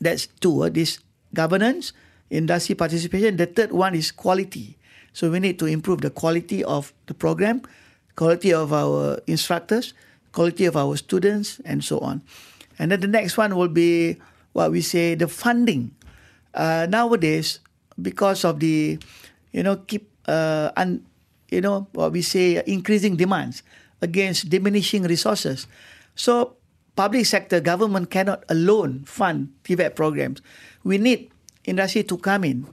that's 0.00 0.26
two. 0.40 0.62
Uh, 0.62 0.68
this 0.68 0.98
governance, 1.34 1.92
industry 2.30 2.74
participation. 2.74 3.36
The 3.36 3.46
third 3.46 3.72
one 3.72 3.94
is 3.94 4.10
quality. 4.10 4.76
So 5.12 5.30
we 5.30 5.40
need 5.40 5.58
to 5.58 5.66
improve 5.66 6.00
the 6.00 6.10
quality 6.10 6.62
of 6.62 6.92
the 7.06 7.14
program, 7.14 7.62
quality 8.14 8.54
of 8.54 8.72
our 8.72 9.18
instructors, 9.26 9.94
quality 10.30 10.64
of 10.64 10.76
our 10.76 10.96
students, 10.96 11.60
and 11.64 11.82
so 11.82 11.98
on. 11.98 12.22
And 12.78 12.92
then 12.92 13.00
the 13.00 13.10
next 13.10 13.36
one 13.36 13.56
will 13.56 13.72
be 13.72 14.18
what 14.52 14.70
we 14.70 14.80
say 14.80 15.14
the 15.14 15.26
funding 15.26 15.90
uh, 16.54 16.86
nowadays 16.88 17.60
because 18.00 18.44
of 18.44 18.60
the 18.60 18.98
you 19.52 19.62
know 19.62 19.76
keep 19.88 20.08
uh, 20.26 20.70
un, 20.76 21.04
you 21.50 21.60
know 21.60 21.88
what 21.92 22.12
we 22.12 22.22
say 22.22 22.62
increasing 22.66 23.16
demands 23.16 23.62
against 24.00 24.48
diminishing 24.48 25.02
resources. 25.02 25.66
So 26.14 26.56
public 26.94 27.26
sector 27.26 27.60
government 27.60 28.10
cannot 28.10 28.44
alone 28.48 29.04
fund 29.06 29.54
TVET 29.64 29.94
programs. 29.94 30.42
We 30.84 30.98
need 30.98 31.30
industry 31.64 32.02
to 32.04 32.16
come 32.18 32.44
in. 32.44 32.66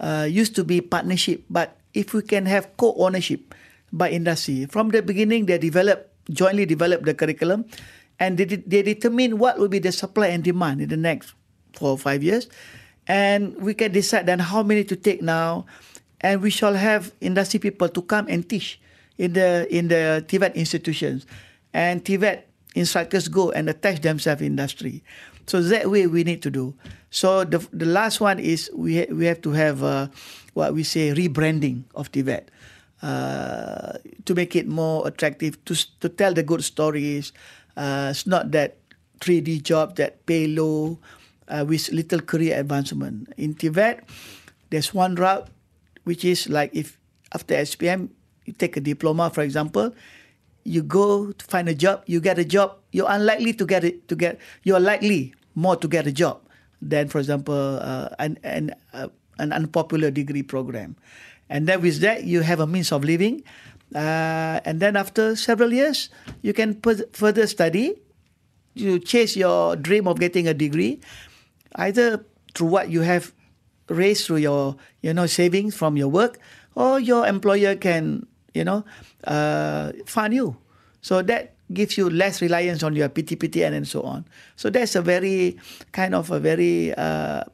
Uh, 0.00 0.24
used 0.24 0.56
to 0.56 0.64
be 0.64 0.80
partnership 0.80 1.44
but 1.52 1.76
if 1.92 2.16
we 2.16 2.22
can 2.24 2.46
have 2.46 2.72
co-ownership 2.80 3.52
by 3.92 4.08
industry 4.08 4.64
from 4.64 4.88
the 4.88 5.02
beginning 5.04 5.44
they 5.44 5.58
develop 5.58 6.08
jointly 6.32 6.64
develop 6.64 7.04
the 7.04 7.12
curriculum 7.12 7.68
and 8.18 8.38
they, 8.38 8.44
they 8.44 8.80
determine 8.80 9.36
what 9.36 9.58
will 9.58 9.68
be 9.68 9.78
the 9.78 9.92
supply 9.92 10.28
and 10.28 10.42
demand 10.42 10.80
in 10.80 10.88
the 10.88 10.96
next 10.96 11.34
four 11.76 11.90
or 11.90 11.98
five 11.98 12.22
years 12.22 12.48
and 13.10 13.58
we 13.58 13.74
can 13.74 13.90
decide 13.90 14.26
then 14.26 14.38
how 14.38 14.62
many 14.62 14.84
to 14.84 14.94
take 14.94 15.20
now. 15.20 15.66
And 16.20 16.40
we 16.40 16.50
shall 16.50 16.74
have 16.74 17.10
industry 17.20 17.58
people 17.58 17.88
to 17.88 18.02
come 18.02 18.30
and 18.30 18.46
teach 18.48 18.78
in 19.18 19.32
the 19.32 19.66
in 19.66 19.88
the 19.88 20.22
TVET 20.28 20.54
institutions. 20.54 21.26
And 21.74 22.04
TVET 22.04 22.46
instructors 22.76 23.26
go 23.26 23.50
and 23.50 23.68
attach 23.68 24.06
themselves 24.06 24.42
in 24.42 24.54
industry. 24.54 25.02
So 25.50 25.60
that 25.60 25.90
way 25.90 26.06
we 26.06 26.22
need 26.22 26.40
to 26.46 26.54
do. 26.54 26.78
So 27.10 27.42
the 27.42 27.58
the 27.74 27.86
last 27.86 28.20
one 28.22 28.38
is 28.38 28.70
we 28.70 29.02
ha- 29.02 29.10
we 29.10 29.26
have 29.26 29.42
to 29.42 29.50
have 29.58 29.82
uh, 29.82 30.06
what 30.54 30.70
we 30.70 30.86
say 30.86 31.10
rebranding 31.10 31.90
of 31.98 32.14
TVET 32.14 32.46
uh, 33.02 33.98
to 34.22 34.34
make 34.38 34.54
it 34.54 34.70
more 34.70 35.02
attractive 35.08 35.58
to 35.66 35.74
to 35.98 36.06
tell 36.06 36.30
the 36.30 36.46
good 36.46 36.62
stories. 36.62 37.34
Uh, 37.74 38.14
it's 38.14 38.22
not 38.28 38.54
that 38.54 38.78
3D 39.18 39.66
job 39.66 39.96
that 39.98 40.22
pay 40.30 40.46
low 40.46 41.02
uh, 41.50 41.64
with 41.66 41.90
little 41.90 42.22
career 42.22 42.58
advancement. 42.58 43.28
In 43.36 43.54
TVET, 43.54 44.06
there's 44.70 44.94
one 44.94 45.16
route 45.16 45.50
which 46.04 46.24
is 46.24 46.48
like 46.48 46.70
if 46.72 46.96
after 47.34 47.54
SPM 47.54 48.08
you 48.46 48.54
take 48.54 48.76
a 48.76 48.80
diploma, 48.80 49.28
for 49.30 49.42
example, 49.42 49.92
you 50.64 50.82
go 50.82 51.32
to 51.32 51.44
find 51.46 51.68
a 51.68 51.74
job, 51.74 52.02
you 52.06 52.20
get 52.20 52.38
a 52.38 52.44
job, 52.44 52.78
you're 52.92 53.10
unlikely 53.10 53.52
to 53.54 53.66
get 53.66 53.84
it 53.84 54.08
to 54.08 54.14
get 54.16 54.38
you're 54.62 54.80
likely 54.80 55.34
more 55.54 55.76
to 55.76 55.88
get 55.88 56.06
a 56.06 56.12
job 56.12 56.40
than, 56.80 57.08
for 57.08 57.18
example, 57.18 57.78
uh, 57.82 58.08
an 58.18 58.38
an, 58.44 58.74
uh, 58.94 59.08
an 59.38 59.52
unpopular 59.52 60.10
degree 60.10 60.42
program. 60.42 60.96
And 61.50 61.66
then 61.66 61.82
with 61.82 61.98
that, 62.00 62.24
you 62.24 62.42
have 62.42 62.60
a 62.60 62.66
means 62.66 62.92
of 62.92 63.02
living. 63.02 63.42
Uh, 63.92 64.62
and 64.62 64.78
then 64.78 64.94
after 64.94 65.34
several 65.34 65.72
years, 65.72 66.10
you 66.42 66.54
can 66.54 66.78
further 67.10 67.46
study. 67.48 67.98
You 68.74 69.00
chase 69.02 69.34
your 69.34 69.74
dream 69.74 70.06
of 70.06 70.20
getting 70.22 70.46
a 70.46 70.54
degree 70.54 71.02
either 71.76 72.24
through 72.54 72.68
what 72.68 72.90
you 72.90 73.02
have 73.02 73.32
raised 73.88 74.26
through 74.26 74.36
your 74.36 74.76
you 75.02 75.12
know 75.12 75.26
savings 75.26 75.74
from 75.74 75.96
your 75.96 76.08
work 76.08 76.38
or 76.74 77.00
your 77.00 77.26
employer 77.26 77.74
can 77.74 78.26
you 78.54 78.64
know 78.64 78.84
uh, 79.24 79.92
fund 80.06 80.34
you 80.34 80.56
so 81.00 81.22
that 81.22 81.54
gives 81.72 81.96
you 81.96 82.10
less 82.10 82.42
reliance 82.42 82.82
on 82.82 82.94
your 82.94 83.08
PTPTN 83.08 83.72
and 83.72 83.86
so 83.86 84.02
on 84.02 84.24
so 84.56 84.70
that's 84.70 84.94
a 84.94 85.02
very 85.02 85.56
kind 85.92 86.14
of 86.14 86.30
a 86.30 86.38
very 86.38 86.94
uh, 86.94 87.44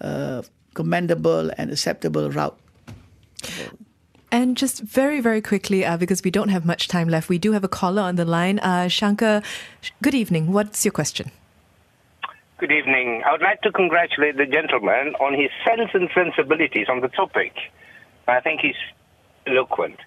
uh, 0.00 0.42
commendable 0.74 1.50
and 1.58 1.70
acceptable 1.70 2.30
route 2.30 2.58
and 4.30 4.56
just 4.56 4.80
very, 4.80 5.20
very 5.20 5.40
quickly, 5.40 5.84
uh, 5.84 5.96
because 5.96 6.22
we 6.22 6.30
don't 6.30 6.50
have 6.50 6.66
much 6.66 6.88
time 6.88 7.08
left, 7.08 7.28
we 7.28 7.38
do 7.38 7.52
have 7.52 7.64
a 7.64 7.68
caller 7.68 8.02
on 8.02 8.16
the 8.16 8.24
line. 8.24 8.58
Uh, 8.58 8.88
Shankar, 8.88 9.42
good 10.02 10.14
evening. 10.14 10.52
What's 10.52 10.84
your 10.84 10.92
question? 10.92 11.30
Good 12.58 12.72
evening. 12.72 13.22
I 13.24 13.30
would 13.30 13.40
like 13.40 13.62
to 13.62 13.70
congratulate 13.70 14.36
the 14.36 14.44
gentleman 14.44 15.14
on 15.20 15.32
his 15.32 15.48
sense 15.64 15.90
and 15.94 16.10
sensibilities 16.12 16.88
on 16.88 17.00
the 17.00 17.06
topic. 17.06 17.52
I 18.26 18.40
think 18.40 18.62
he's 18.62 18.74
eloquent. 19.46 19.98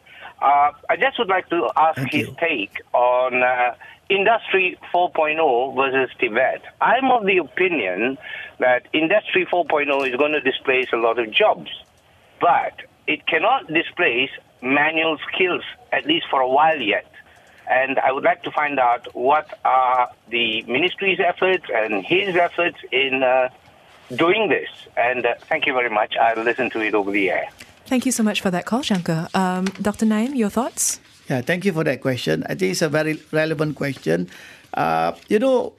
Uh, 0.42 0.72
I 0.90 0.98
just 1.00 1.18
would 1.18 1.30
like 1.30 1.48
to 1.48 1.70
ask 1.78 1.96
Thank 1.96 2.12
his 2.12 2.28
you. 2.28 2.36
take 2.42 2.82
on 2.92 3.42
uh, 3.42 3.76
Industry 4.10 4.78
4.0 4.94 5.76
versus 5.76 6.14
TVET. 6.20 6.60
I'm 6.82 7.10
of 7.10 7.26
the 7.26 7.38
opinion 7.38 8.18
that 8.60 8.86
Industry 8.92 9.46
4.0 9.46 10.10
is 10.10 10.18
going 10.18 10.34
to 10.34 10.42
displace 10.42 10.88
a 10.92 10.98
lot 10.98 11.20
of 11.20 11.32
jobs, 11.32 11.70
but 12.42 12.74
it 13.08 13.26
cannot 13.28 13.68
displace 13.68 14.32
manual 14.62 15.18
skills, 15.34 15.64
at 15.94 16.06
least 16.06 16.26
for 16.30 16.42
a 16.42 16.50
while 16.50 16.82
yet. 16.82 17.10
And 17.72 17.98
I 18.00 18.12
would 18.12 18.26
like 18.26 18.44
to 18.44 18.52
find 18.52 18.80
out 18.80 19.08
what 19.16 19.48
are 19.64 20.12
the 20.30 20.62
ministry's 20.64 21.20
efforts 21.20 21.66
and 21.74 22.06
his 22.06 22.36
efforts 22.36 22.78
in 22.92 23.24
uh, 23.24 23.48
doing 24.14 24.50
this. 24.50 24.68
And 24.98 25.26
uh, 25.26 25.36
thank 25.48 25.66
you 25.66 25.74
very 25.74 25.90
much. 25.90 26.18
I'll 26.20 26.44
listen 26.44 26.70
to 26.72 26.82
it 26.82 26.94
over 26.94 27.12
the 27.12 27.32
air. 27.32 27.48
Thank 27.86 28.06
you 28.06 28.12
so 28.12 28.24
much 28.24 28.42
for 28.42 28.52
that 28.52 28.66
call, 28.66 28.82
Shankar. 28.82 29.30
Um, 29.34 29.66
Dr. 29.82 30.06
Naim, 30.06 30.36
your 30.36 30.50
thoughts? 30.50 31.00
Yeah, 31.30 31.42
thank 31.42 31.64
you 31.64 31.72
for 31.72 31.86
that 31.86 32.02
question. 32.02 32.44
I 32.44 32.56
think 32.56 32.72
it's 32.74 32.82
a 32.82 32.90
very 32.90 33.20
relevant 33.32 33.78
question. 33.78 34.30
Uh, 34.74 35.14
you 35.30 35.40
know, 35.40 35.74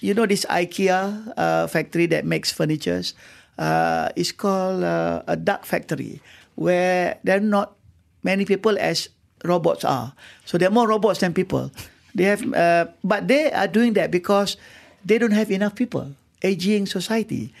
you 0.00 0.14
know 0.14 0.24
this 0.26 0.46
IKEA 0.48 1.32
uh, 1.36 1.66
factory 1.66 2.06
that 2.06 2.24
makes 2.24 2.52
furnitures. 2.52 3.14
Uh, 3.58 4.08
it's 4.16 4.32
called 4.32 4.82
uh, 4.82 5.22
a 5.26 5.36
dark 5.36 5.64
factory, 5.64 6.20
where 6.54 7.18
there 7.22 7.36
are 7.36 7.40
not 7.40 7.76
many 8.22 8.44
people 8.44 8.76
as 8.78 9.08
robots 9.44 9.84
are. 9.84 10.12
So 10.44 10.58
there 10.58 10.68
are 10.68 10.72
more 10.72 10.88
robots 10.88 11.20
than 11.20 11.34
people. 11.34 11.70
They 12.14 12.24
have, 12.24 12.42
uh, 12.54 12.86
but 13.02 13.28
they 13.28 13.52
are 13.52 13.68
doing 13.68 13.94
that 13.94 14.10
because 14.10 14.56
they 15.04 15.18
don't 15.18 15.32
have 15.36 15.50
enough 15.50 15.74
people. 15.74 16.12
Aging 16.42 16.84
society, 16.86 17.54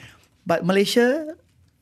but 0.46 0.64
Malaysia, 0.66 1.36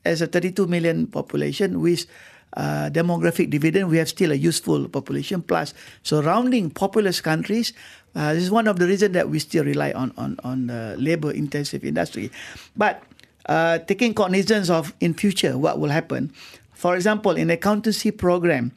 as 0.05 0.21
a 0.21 0.27
32 0.27 0.67
million 0.67 1.07
population 1.07 1.81
with 1.81 2.07
uh, 2.55 2.89
demographic 2.93 3.49
dividend, 3.49 3.89
we 3.89 3.97
have 3.97 4.07
still 4.07 4.31
a 4.31 4.39
useful 4.39 4.87
population. 4.87 5.41
Plus, 5.41 5.73
surrounding 6.03 6.69
populous 6.69 7.19
countries, 7.19 7.73
uh, 8.15 8.33
this 8.33 8.43
is 8.43 8.51
one 8.51 8.67
of 8.67 8.79
the 8.79 8.87
reasons 8.87 9.13
that 9.13 9.29
we 9.29 9.39
still 9.39 9.65
rely 9.65 9.91
on 9.91 10.13
on 10.17 10.39
on 10.43 10.69
uh, 10.69 10.95
labor-intensive 10.97 11.83
industry. 11.83 12.31
But 12.77 13.03
uh, 13.47 13.79
taking 13.79 14.13
cognizance 14.13 14.69
of 14.69 14.93
in 15.01 15.13
future 15.13 15.57
what 15.57 15.79
will 15.79 15.91
happen, 15.91 16.31
for 16.71 16.95
example, 16.95 17.35
in 17.35 17.49
accountancy 17.49 18.11
program, 18.11 18.71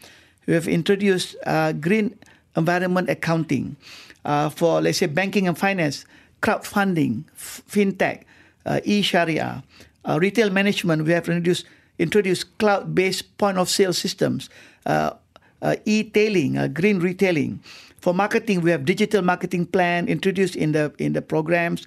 we 0.46 0.54
have 0.54 0.68
introduced 0.68 1.36
uh, 1.44 1.72
green 1.72 2.16
environment 2.56 3.10
accounting 3.10 3.76
uh, 4.24 4.48
for, 4.48 4.80
let's 4.80 4.98
say, 4.98 5.06
banking 5.06 5.46
and 5.46 5.58
finance, 5.58 6.06
crowdfunding, 6.42 7.24
f- 7.34 7.62
fintech, 7.68 8.22
uh, 8.64 8.80
e-sharia, 8.84 9.62
uh, 10.04 10.18
retail 10.20 10.50
management. 10.50 11.04
We 11.04 11.12
have 11.12 11.28
introduced 11.28 11.66
introduced 11.98 12.58
cloud-based 12.58 13.38
point 13.38 13.56
of 13.56 13.70
sale 13.70 13.92
systems, 13.92 14.50
uh, 14.84 15.12
uh, 15.62 15.76
e-tailing, 15.86 16.72
green 16.74 17.00
retailing. 17.00 17.58
For 18.00 18.12
marketing, 18.12 18.60
we 18.60 18.70
have 18.70 18.84
digital 18.84 19.22
marketing 19.22 19.64
plan 19.66 20.06
introduced 20.06 20.56
in 20.56 20.72
the 20.72 20.92
in 20.98 21.14
the 21.14 21.22
programs, 21.22 21.86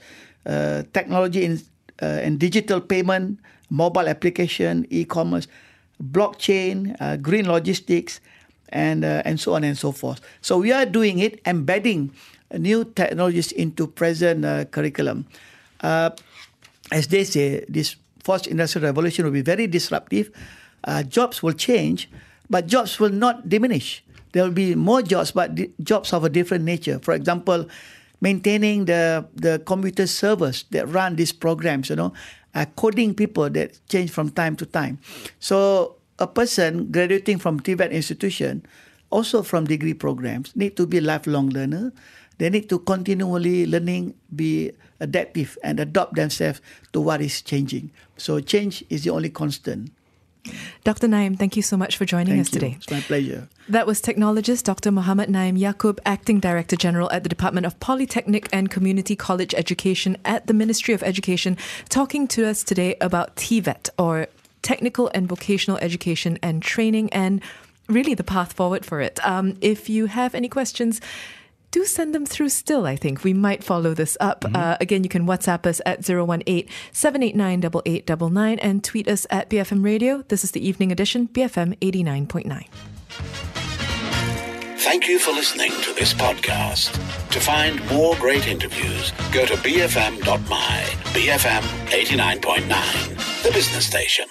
technology 0.94 1.46
in, 1.46 1.62
and 2.00 2.40
digital 2.40 2.82
payment, 2.82 3.40
mobile 3.70 4.10
application, 4.10 4.88
e-commerce, 4.90 5.48
blockchain, 6.02 6.98
green 7.22 7.48
logistics 7.48 8.20
and 8.70 9.04
uh, 9.04 9.22
and 9.26 9.40
so 9.40 9.54
on 9.54 9.64
and 9.64 9.78
so 9.78 9.92
forth. 9.92 10.22
So 10.42 10.58
we 10.58 10.72
are 10.72 10.86
doing 10.86 11.20
it, 11.20 11.42
embedding 11.46 12.12
new 12.58 12.84
technologies 12.86 13.52
into 13.52 13.88
present 13.88 14.46
uh, 14.46 14.66
curriculum. 14.66 15.26
Uh, 15.82 16.12
as 16.92 17.08
they 17.08 17.24
say, 17.24 17.66
this 17.70 17.96
fourth 18.24 18.48
industrial 18.48 18.86
revolution 18.86 19.26
will 19.26 19.32
be 19.32 19.42
very 19.42 19.68
disruptive. 19.68 20.32
Uh, 20.84 21.04
jobs 21.04 21.44
will 21.44 21.54
change, 21.54 22.10
but 22.50 22.68
jobs 22.68 23.00
will 23.00 23.12
not 23.12 23.50
diminish. 23.50 24.04
There 24.32 24.44
will 24.44 24.52
be 24.54 24.76
more 24.76 25.02
jobs, 25.02 25.32
but 25.32 25.52
jobs 25.84 26.14
of 26.14 26.24
a 26.24 26.30
different 26.30 26.64
nature. 26.64 27.00
For 27.00 27.14
example, 27.14 27.68
maintaining 28.22 28.86
the 28.86 29.26
the 29.36 29.60
computer 29.66 30.08
servers 30.08 30.66
that 30.72 30.88
run 30.88 31.16
these 31.16 31.34
programs, 31.34 31.90
you 31.90 31.96
know, 31.96 32.14
uh, 32.56 32.66
coding 32.76 33.14
people 33.14 33.50
that 33.50 33.80
change 33.90 34.12
from 34.12 34.30
time 34.30 34.56
to 34.56 34.66
time. 34.66 35.00
So 35.40 35.96
a 36.20 36.28
person 36.28 36.92
graduating 36.92 37.40
from 37.40 37.60
TVET 37.60 37.92
institution, 37.92 38.66
also 39.10 39.42
from 39.42 39.66
degree 39.66 39.94
programs, 39.94 40.56
need 40.56 40.78
to 40.78 40.86
be 40.86 41.02
lifelong 41.02 41.50
learner. 41.50 41.92
They 42.38 42.50
need 42.50 42.70
to 42.70 42.80
continually 42.80 43.66
learning, 43.66 44.16
be 44.34 44.72
adaptive, 45.00 45.58
and 45.64 45.80
adopt 45.80 46.16
themselves 46.16 46.62
to 46.94 47.02
what 47.02 47.22
is 47.22 47.42
changing. 47.42 47.92
So 48.18 48.40
change 48.40 48.84
is 48.90 49.04
the 49.04 49.10
only 49.10 49.30
constant. 49.30 49.92
Dr. 50.84 51.08
Naim, 51.08 51.36
thank 51.36 51.58
you 51.58 51.62
so 51.62 51.76
much 51.76 51.98
for 51.98 52.06
joining 52.06 52.36
Thank 52.36 52.48
us 52.48 52.54
you. 52.54 52.60
today. 52.60 52.76
It's 52.78 52.90
my 52.90 53.02
pleasure. 53.02 53.50
That 53.68 53.86
was 53.86 54.02
technologist 54.02 54.64
Dr. 54.64 54.92
Muhammad 54.92 55.30
Naim 55.30 55.58
Yaacob, 55.58 56.00
Acting 56.06 56.40
Director 56.40 56.76
General 56.76 57.12
at 57.12 57.24
the 57.24 57.30
Department 57.30 57.66
of 57.66 57.80
Polytechnic 57.80 58.48
and 58.54 58.72
Community 58.72 59.16
College 59.16 59.54
Education 59.54 60.18
at 60.24 60.48
the 60.48 60.54
Ministry 60.54 60.94
of 60.94 61.04
Education, 61.04 61.58
talking 61.90 62.28
to 62.30 62.48
us 62.48 62.64
today 62.64 62.96
about 63.02 63.36
TVET, 63.36 63.90
or 63.98 64.28
Technical 64.62 65.10
and 65.14 65.28
Vocational 65.28 65.78
Education 65.82 66.38
and 66.42 66.62
Training, 66.62 67.12
and 67.14 67.42
really 67.88 68.14
the 68.14 68.24
path 68.24 68.54
forward 68.54 68.86
for 68.86 69.02
it. 69.02 69.20
Um, 69.26 69.58
if 69.62 69.90
you 69.90 70.06
have 70.08 70.36
any 70.36 70.48
questions, 70.48 71.02
do 71.72 71.86
send 71.86 72.16
them 72.16 72.26
through 72.26 72.50
still, 72.50 72.86
I 72.86 72.96
think. 72.96 73.24
We 73.24 73.34
might 73.34 73.64
follow 73.64 73.94
this 73.94 74.18
up. 74.20 74.44
Uh, 74.54 74.78
again, 74.82 75.04
you 75.04 75.10
can 75.10 75.28
WhatsApp 75.28 75.66
us 75.66 75.82
at 75.86 76.10
018 76.10 76.68
789 76.92 77.60
8899 77.86 78.60
and 78.60 78.84
tweet 78.84 79.08
us 79.08 79.28
at 79.30 79.50
BFM 79.50 79.84
Radio. 79.84 80.24
This 80.28 80.44
is 80.44 80.52
the 80.52 80.68
evening 80.68 80.92
edition, 80.92 81.28
BFM 81.28 81.78
89.9. 81.80 82.68
Thank 84.80 85.08
you 85.08 85.20
for 85.20 85.32
listening 85.32 85.72
to 85.84 85.94
this 85.94 86.14
podcast. 86.14 86.94
To 87.30 87.40
find 87.40 87.86
more 87.92 88.16
great 88.16 88.48
interviews, 88.48 89.12
go 89.32 89.46
to 89.46 89.54
bfm.my, 89.54 90.84
BFM 91.14 91.62
89.9, 91.92 93.44
the 93.44 93.52
business 93.52 93.86
station. 93.86 94.26